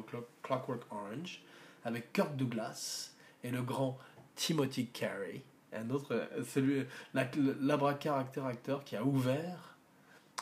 Clockwork 0.42 0.82
Orange, 0.90 1.42
avec 1.84 2.12
Kirk 2.12 2.34
Douglas 2.36 3.12
et 3.44 3.50
le 3.50 3.62
grand 3.62 3.98
Timothy 4.36 4.86
Carey, 4.86 5.42
un 5.72 5.90
autre, 5.90 6.28
celui, 6.46 6.84
l'abracaractère 7.14 8.46
acteur 8.46 8.84
qui 8.84 8.96
a 8.96 9.04
ouvert 9.04 9.76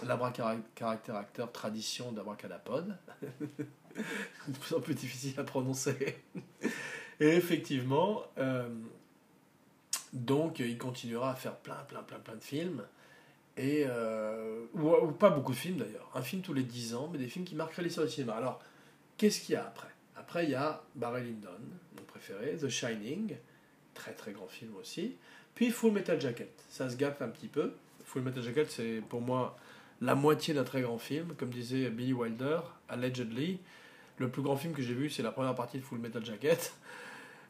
l'abracaractère 0.05 1.17
acteur 1.17 1.51
tradition 1.53 2.13
d'abracadapod. 2.13 2.97
de 4.49 4.59
plus 4.59 4.75
en 4.75 4.81
difficile 4.81 5.39
à 5.39 5.45
prononcer. 5.45 6.17
Et 7.19 7.29
effectivement, 7.29 8.23
euh, 8.39 8.69
donc 10.17 10.61
il 10.61 10.79
continuera 10.79 11.33
à 11.33 11.35
faire 11.35 11.57
plein, 11.57 11.77
plein, 11.89 12.03
plein, 12.03 12.19
plein 12.19 12.37
de 12.37 12.43
films. 12.43 12.83
Et, 13.57 13.85
euh, 13.87 14.65
ou, 14.75 15.13
pas 15.13 15.31
beaucoup 15.31 15.53
de 15.53 15.59
films 15.59 15.79
d'ailleurs. 15.79 16.11
Un 16.15 16.23
film 16.23 16.43
tous 16.43 16.55
les 16.55 16.63
10 16.63 16.95
ans, 16.95 17.09
mais 17.13 17.19
des 17.19 17.29
films 17.29 17.45
qui 17.45 17.55
marqueraient 17.55 17.83
l'histoire 17.83 18.07
du 18.07 18.13
cinéma. 18.13 18.35
Alors, 18.35 18.63
qu'est-ce 19.17 19.41
qu'il 19.41 19.55
y 19.55 19.57
a 19.57 19.65
après? 19.65 19.89
Après, 20.17 20.45
il 20.45 20.51
y 20.51 20.55
a 20.55 20.83
Barry 20.95 21.23
Lyndon, 21.25 21.51
mon 21.97 22.03
préféré, 22.05 22.57
The 22.57 22.69
Shining, 22.69 23.37
très 23.95 24.13
très 24.13 24.33
grand 24.33 24.49
film 24.49 24.75
aussi. 24.77 25.17
Puis 25.55 25.71
Full 25.71 25.93
Metal 25.93 26.21
Jacket, 26.21 26.53
ça 26.69 26.91
se 26.91 26.97
gaffe 26.97 27.23
un 27.23 27.29
petit 27.29 27.49
peu. 27.49 27.73
Full 28.05 28.23
Metal 28.23 28.43
Jacket, 28.43 28.71
c'est 28.71 29.03
pour 29.09 29.21
moi 29.21 29.57
la 30.01 30.15
moitié 30.15 30.53
d'un 30.53 30.65
très 30.65 30.83
grand 30.83 30.99
film. 30.99 31.35
Comme 31.39 31.51
disait 31.51 31.91
Billy 31.91 32.13
Wilder, 32.13 32.61
allegedly, 32.89 33.59
le 34.19 34.31
plus 34.31 34.43
grand 34.43 34.57
film 34.57 34.75
que 34.75 34.83
j'ai 34.83 34.95
vu, 34.95 35.09
c'est 35.09 35.23
la 35.23 35.33
première 35.33 35.55
partie 35.55 35.79
de 35.79 35.83
Full 35.83 35.99
Metal 35.99 36.25
Jacket. 36.25 36.75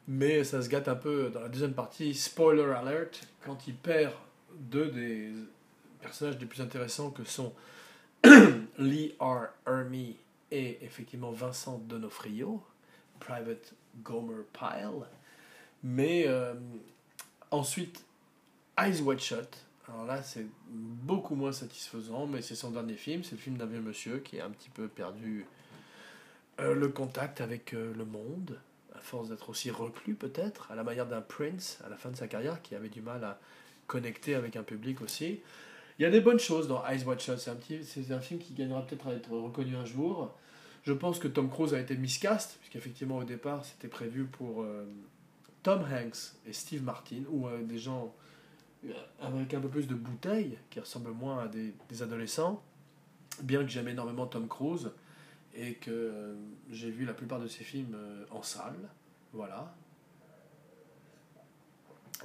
Mais 0.08 0.44
ça 0.44 0.62
se 0.62 0.68
gâte 0.68 0.88
un 0.88 0.94
peu 0.94 1.30
dans 1.30 1.40
la 1.40 1.48
deuxième 1.48 1.74
partie. 1.74 2.14
Spoiler 2.14 2.72
alert, 2.72 3.26
quand 3.44 3.66
il 3.66 3.74
perd 3.74 4.12
deux 4.54 4.88
des 4.88 5.32
personnages 6.00 6.38
les 6.38 6.46
plus 6.46 6.62
intéressants 6.62 7.10
que 7.10 7.24
sont 7.24 7.52
Lee 8.78 9.14
R. 9.18 9.48
Ermey 9.66 10.16
et 10.50 10.78
effectivement 10.84 11.32
Vincent 11.32 11.78
Donofrio, 11.78 12.62
Private 13.18 13.74
Gomer 14.02 14.44
Pyle. 14.52 15.06
Mais 15.82 16.24
euh, 16.26 16.54
ensuite, 17.50 18.04
Eyes 18.78 19.00
Wide 19.00 19.20
Shut. 19.20 19.48
Alors 19.88 20.04
là, 20.04 20.22
c'est 20.22 20.46
beaucoup 20.68 21.34
moins 21.34 21.52
satisfaisant, 21.52 22.26
mais 22.26 22.42
c'est 22.42 22.56
son 22.56 22.70
dernier 22.70 22.96
film. 22.96 23.22
C'est 23.22 23.36
le 23.36 23.40
film 23.40 23.56
d'un 23.56 23.66
vieux 23.66 23.80
monsieur 23.80 24.18
qui 24.18 24.36
est 24.36 24.40
un 24.40 24.50
petit 24.50 24.70
peu 24.70 24.88
perdu 24.88 25.46
euh, 26.60 26.74
le 26.74 26.88
contact 26.88 27.40
avec 27.40 27.74
euh, 27.74 27.92
le 27.94 28.04
monde, 28.04 28.58
à 28.96 29.00
force 29.00 29.28
d'être 29.28 29.50
aussi 29.50 29.70
reclus 29.70 30.14
peut-être, 30.14 30.70
à 30.70 30.74
la 30.74 30.82
manière 30.82 31.06
d'un 31.06 31.20
Prince 31.20 31.78
à 31.84 31.88
la 31.88 31.96
fin 31.96 32.10
de 32.10 32.16
sa 32.16 32.26
carrière 32.26 32.62
qui 32.62 32.74
avait 32.74 32.88
du 32.88 33.02
mal 33.02 33.22
à 33.24 33.38
connecter 33.86 34.34
avec 34.34 34.56
un 34.56 34.62
public 34.62 35.02
aussi. 35.02 35.40
Il 35.98 36.02
y 36.02 36.04
a 36.04 36.10
des 36.10 36.20
bonnes 36.20 36.38
choses 36.38 36.68
dans 36.68 36.86
Eyes 36.86 37.04
Shut. 37.18 37.38
C'est 37.38 38.10
un, 38.10 38.16
un 38.16 38.20
film 38.20 38.40
qui 38.40 38.52
gagnera 38.52 38.84
peut-être 38.84 39.06
à 39.06 39.12
être 39.12 39.30
reconnu 39.30 39.76
un 39.76 39.84
jour. 39.84 40.34
Je 40.82 40.92
pense 40.92 41.18
que 41.18 41.28
Tom 41.28 41.48
Cruise 41.48 41.74
a 41.74 41.80
été 41.80 41.96
miscast, 41.96 42.58
puisqu'effectivement 42.60 43.18
au 43.18 43.24
départ 43.24 43.64
c'était 43.64 43.88
prévu 43.88 44.24
pour 44.24 44.62
euh, 44.62 44.84
Tom 45.62 45.82
Hanks 45.82 46.34
et 46.46 46.52
Steve 46.52 46.82
Martin, 46.82 47.22
ou 47.30 47.48
des 47.62 47.78
gens 47.78 48.14
avec 49.20 49.52
un 49.54 49.60
peu 49.60 49.68
plus 49.68 49.88
de 49.88 49.94
bouteilles, 49.94 50.58
qui 50.70 50.78
ressemblent 50.78 51.10
moins 51.10 51.44
à 51.44 51.48
des, 51.48 51.74
des 51.88 52.02
adolescents, 52.02 52.62
bien 53.42 53.62
que 53.62 53.68
j'aime 53.68 53.88
énormément 53.88 54.26
Tom 54.26 54.46
Cruise 54.46 54.90
et 55.56 55.74
que 55.74 55.90
euh, 55.90 56.34
j'ai 56.70 56.90
vu 56.90 57.04
la 57.04 57.14
plupart 57.14 57.40
de 57.40 57.48
ses 57.48 57.64
films 57.64 57.94
euh, 57.94 58.24
en 58.30 58.42
salle. 58.42 58.88
Voilà. 59.32 59.74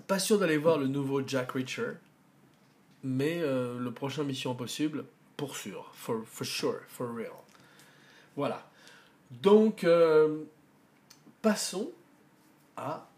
Pas 0.08 0.20
sûr 0.20 0.38
d'aller 0.40 0.58
voir 0.58 0.78
le 0.78 0.88
nouveau 0.88 1.26
Jack 1.26 1.52
Reacher, 1.52 1.94
mais 3.04 3.42
euh, 3.42 3.80
le 3.80 3.92
prochain 3.92 4.24
Mission 4.24 4.52
Impossible, 4.52 5.06
pour 5.38 5.56
sûr, 5.56 5.92
for, 5.94 6.24
for 6.26 6.46
sure, 6.46 6.82
for 6.88 7.14
real. 7.14 7.32
Voilà. 8.36 8.68
Donc, 9.30 9.86
passons 11.42 11.92
à 12.76 13.10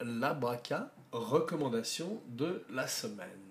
l'abraca 0.00 0.92
recommandation 1.12 2.20
de 2.28 2.64
la 2.70 2.86
semaine. 2.86 3.45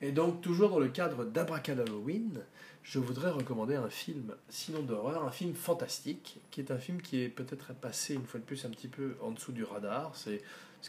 Et 0.00 0.12
donc, 0.12 0.40
toujours 0.40 0.70
dans 0.70 0.78
le 0.78 0.88
cadre 0.88 1.24
d'Abracadabra-Halloween, 1.24 2.40
je 2.84 2.98
voudrais 2.98 3.30
recommander 3.30 3.74
un 3.74 3.90
film, 3.90 4.34
sinon 4.48 4.82
d'horreur, 4.82 5.24
un 5.24 5.30
film 5.30 5.54
fantastique, 5.54 6.40
qui 6.50 6.60
est 6.60 6.70
un 6.70 6.78
film 6.78 7.02
qui 7.02 7.20
est 7.20 7.28
peut-être 7.28 7.74
passé 7.74 8.14
une 8.14 8.24
fois 8.24 8.38
de 8.40 8.44
plus 8.44 8.64
un 8.64 8.70
petit 8.70 8.88
peu 8.88 9.16
en 9.20 9.32
dessous 9.32 9.52
du 9.52 9.64
radar. 9.64 10.12
C'est 10.14 10.40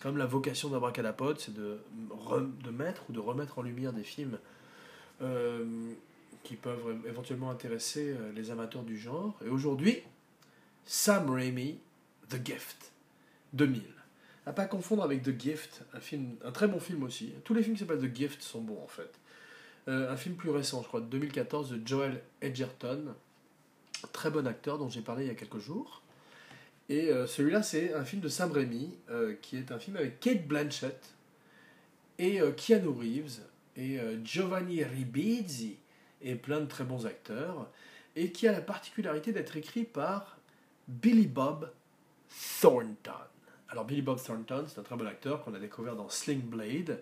quand 0.01 0.09
même 0.09 0.17
la 0.17 0.27
vocation 0.27 0.69
d'Abracadapod, 0.69 1.39
c'est 1.39 1.53
de, 1.53 1.79
de 2.63 2.69
mettre 2.69 3.01
ou 3.09 3.13
de 3.13 3.19
remettre 3.19 3.57
en 3.57 3.63
lumière 3.63 3.93
des 3.93 4.03
films 4.03 4.37
euh, 5.21 5.91
qui 6.43 6.55
peuvent 6.55 6.95
éventuellement 7.07 7.51
intéresser 7.51 8.11
euh, 8.11 8.31
les 8.33 8.51
amateurs 8.51 8.83
du 8.83 8.97
genre. 8.97 9.37
Et 9.45 9.49
aujourd'hui, 9.49 10.01
Sam 10.85 11.29
Raimi, 11.29 11.79
The 12.29 12.45
Gift, 12.45 12.93
2000. 13.53 13.98
À 14.49 14.51
pas 14.51 14.65
confondre 14.65 15.03
avec 15.03 15.21
The 15.21 15.39
Gift, 15.39 15.83
un, 15.93 15.99
film, 15.99 16.35
très 16.55 16.67
bon 16.67 16.79
film 16.79 17.03
aussi. 17.03 17.33
Tous 17.43 17.53
les 17.53 17.61
films 17.61 17.75
qui 17.75 17.81
s'appellent 17.81 18.01
The 18.01 18.15
Gift 18.15 18.41
sont 18.41 18.61
bons 18.61 18.81
en 18.83 18.87
fait. 18.87 19.11
Euh, 19.87 20.11
un 20.11 20.17
film 20.17 20.33
plus 20.37 20.49
récent, 20.49 20.81
je 20.81 20.87
crois, 20.87 21.01
de 21.01 21.05
2014, 21.05 21.69
de 21.69 21.87
Joel 21.87 22.19
Edgerton. 22.41 23.13
Très 24.11 24.31
bon 24.31 24.47
acteur 24.47 24.79
dont 24.79 24.89
j'ai 24.89 25.01
parlé 25.01 25.25
il 25.25 25.27
y 25.27 25.31
a 25.31 25.35
quelques 25.35 25.59
jours. 25.59 26.01
Et 26.89 27.11
euh, 27.11 27.27
celui-là, 27.27 27.61
c'est 27.61 27.93
un 27.93 28.03
film 28.03 28.23
de 28.23 28.27
Sam 28.27 28.51
Raimi, 28.51 28.97
euh, 29.11 29.35
qui 29.39 29.55
est 29.55 29.71
un 29.71 29.77
film 29.77 29.97
avec 29.97 30.19
Kate 30.19 30.47
Blanchett 30.47 31.13
et 32.17 32.41
Keanu 32.57 32.87
Reeves 32.87 33.41
et 33.77 33.99
Giovanni 34.23 34.83
Ribisi 34.83 35.77
et 36.23 36.33
plein 36.33 36.59
de 36.59 36.65
très 36.65 36.85
bons 36.85 37.05
acteurs, 37.05 37.69
et 38.15 38.31
qui 38.31 38.47
a 38.47 38.51
la 38.51 38.61
particularité 38.61 39.31
d'être 39.31 39.55
écrit 39.57 39.83
par 39.83 40.39
Billy 40.87 41.27
Bob 41.27 41.71
Thornton. 42.59 43.29
Alors 43.69 43.85
Billy 43.85 44.01
Bob 44.01 44.21
Thornton, 44.21 44.65
c'est 44.67 44.79
un 44.79 44.83
très 44.83 44.95
bon 44.95 45.05
acteur 45.05 45.43
qu'on 45.43 45.53
a 45.53 45.59
découvert 45.59 45.95
dans 45.95 46.09
Sling 46.09 46.41
Blade, 46.41 46.99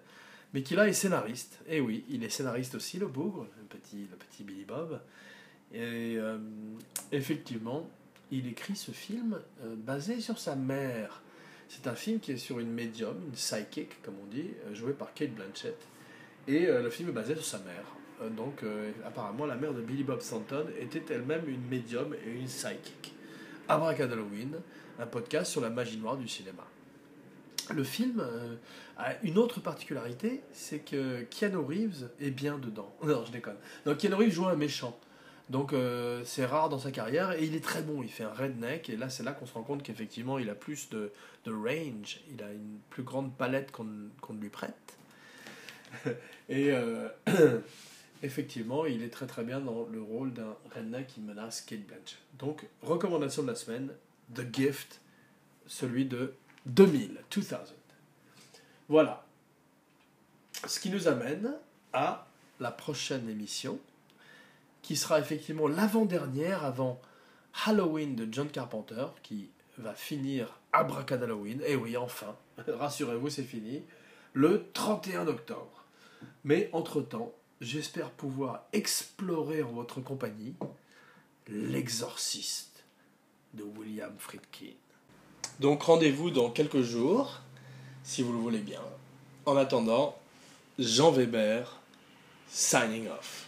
mais 0.54 0.64
qui 0.64 0.76
là 0.76 0.88
est 0.88 0.94
scénariste. 0.94 1.60
Et 1.68 1.80
oui, 1.80 2.04
il 2.10 2.24
est 2.24 2.30
scénariste 2.30 2.76
aussi, 2.76 2.98
le 2.98 3.08
bougre, 3.08 3.48
le 3.58 3.66
petit, 3.66 4.44
Billy 4.44 4.66
Bob. 4.66 5.00
Et 5.74 6.18
effectivement, 7.12 7.90
il 8.32 8.48
écrit 8.48 8.76
ce 8.76 8.92
film 8.92 9.40
euh, 9.64 9.76
basé 9.76 10.20
sur 10.20 10.38
sa 10.38 10.56
mère. 10.56 11.22
C'est 11.70 11.88
un 11.88 11.96
film 11.96 12.20
qui 12.20 12.32
est 12.32 12.38
sur 12.38 12.60
une 12.60 12.72
médium, 12.72 13.16
une 13.26 13.32
psychic, 13.32 14.02
comme 14.02 14.16
on 14.22 14.26
dit, 14.26 14.52
euh, 14.66 14.74
jouée 14.74 14.94
par 14.94 15.14
Kate 15.14 15.32
Blanchett. 15.32 15.78
Et 16.48 16.68
euh, 16.68 16.82
le 16.82 16.90
film 16.90 17.10
est 17.10 17.14
basé 17.14 17.36
sur 17.36 17.46
sa 17.46 17.60
mère. 17.60 18.32
donc, 18.36 18.64
apparemment, 19.06 19.46
la 19.46 19.56
mère 19.56 19.74
de 19.74 19.82
Billy 19.82 20.04
Bob 20.04 20.20
Thornton 20.28 20.66
était 20.80 21.04
elle-même 21.14 21.48
une 21.48 21.68
médium 21.68 22.16
et 22.16 22.32
une 22.32 22.48
psychic. 22.48 23.14
Halloween, 23.68 24.56
un 25.00 25.06
podcast 25.06 25.52
sur 25.52 25.62
la 25.62 25.70
magie 25.70 25.98
noire 25.98 26.18
du 26.18 26.28
cinéma. 26.28 26.64
Le 27.74 27.84
film 27.84 28.26
a 28.98 29.14
une 29.24 29.38
autre 29.38 29.60
particularité, 29.60 30.42
c'est 30.54 30.80
que 30.80 31.24
Keanu 31.24 31.58
Reeves 31.58 32.10
est 32.20 32.32
bien 32.32 32.58
dedans. 32.58 32.94
Non, 33.04 33.26
je 33.26 33.32
déconne. 33.32 33.58
Donc 33.86 33.98
Keanu 33.98 34.16
Reeves 34.16 34.32
joue 34.32 34.48
un 34.48 34.56
méchant. 34.56 34.98
Donc 35.50 35.72
euh, 35.72 36.24
c'est 36.26 36.46
rare 36.46 36.68
dans 36.68 36.80
sa 36.80 36.92
carrière 36.92 37.32
et 37.32 37.46
il 37.46 37.56
est 37.56 37.64
très 37.64 37.82
bon. 37.82 38.04
Il 38.04 38.10
fait 38.10 38.24
un 38.24 38.34
redneck 38.34 38.90
et 38.90 38.98
là 38.98 39.10
c'est 39.10 39.24
là 39.24 39.32
qu'on 39.32 39.46
se 39.46 39.54
rend 39.54 39.64
compte 39.64 39.84
qu'effectivement 39.84 40.40
il 40.40 40.50
a 40.50 40.56
plus 40.56 40.90
de, 40.90 41.12
range, 41.46 42.20
il 42.32 42.44
a 42.44 42.52
une 42.52 42.80
plus 42.90 43.04
grande 43.04 43.36
palette 43.36 43.72
qu'on 43.72 43.86
ne 43.86 44.42
lui 44.42 44.50
prête. 44.50 44.98
et 46.50 46.72
euh, 46.72 47.08
effectivement 48.24 48.86
il 48.86 49.04
est 49.04 49.10
très 49.10 49.26
très 49.26 49.44
bien 49.44 49.62
dans 49.62 49.88
le 49.90 50.02
rôle 50.02 50.34
d'un 50.34 50.56
redneck 50.76 51.08
qui 51.08 51.22
menace 51.22 51.62
Kate 51.62 51.86
Blanchett. 51.88 52.18
Donc 52.38 52.66
recommandation 52.82 53.44
de 53.44 53.48
la 53.48 53.56
semaine, 53.56 53.92
The 54.34 54.54
Gift, 54.54 55.02
celui 55.66 56.06
de 56.06 56.34
2000, 56.66 57.20
2000. 57.30 57.58
Voilà. 58.90 59.26
Ce 60.68 60.80
qui 60.80 60.90
nous 60.90 61.08
amène 61.08 61.54
à 61.94 62.28
la 62.60 62.72
prochaine 62.72 63.30
émission 63.30 63.80
qui 64.82 64.96
sera 64.96 65.20
effectivement 65.20 65.68
l'avant-dernière 65.68 66.64
avant 66.64 67.02
Halloween 67.66 68.16
de 68.16 68.28
John 68.32 68.50
Carpenter, 68.50 69.06
qui 69.22 69.50
va 69.78 69.94
finir 69.94 70.60
Halloween. 70.72 71.62
Et 71.66 71.76
oui, 71.76 71.98
enfin, 71.98 72.36
rassurez-vous, 72.68 73.30
c'est 73.30 73.44
fini, 73.44 73.84
le 74.34 74.70
31 74.74 75.28
octobre. 75.28 75.84
Mais 76.44 76.70
entre-temps, 76.72 77.34
j'espère 77.60 78.12
pouvoir 78.12 78.66
explorer 78.74 79.62
en 79.64 79.72
votre 79.72 80.02
compagnie 80.02 80.56
L'exorciste 81.50 82.77
William 83.64 84.14
Friedkin. 84.18 84.74
Donc 85.60 85.84
rendez-vous 85.84 86.30
dans 86.30 86.50
quelques 86.50 86.82
jours, 86.82 87.42
si 88.04 88.22
vous 88.22 88.34
le 88.34 88.40
voulez 88.40 88.60
bien. 88.60 88.82
En 89.46 89.56
attendant, 89.56 90.18
Jean 90.78 91.12
Weber, 91.12 91.80
signing 92.48 93.08
off. 93.08 93.48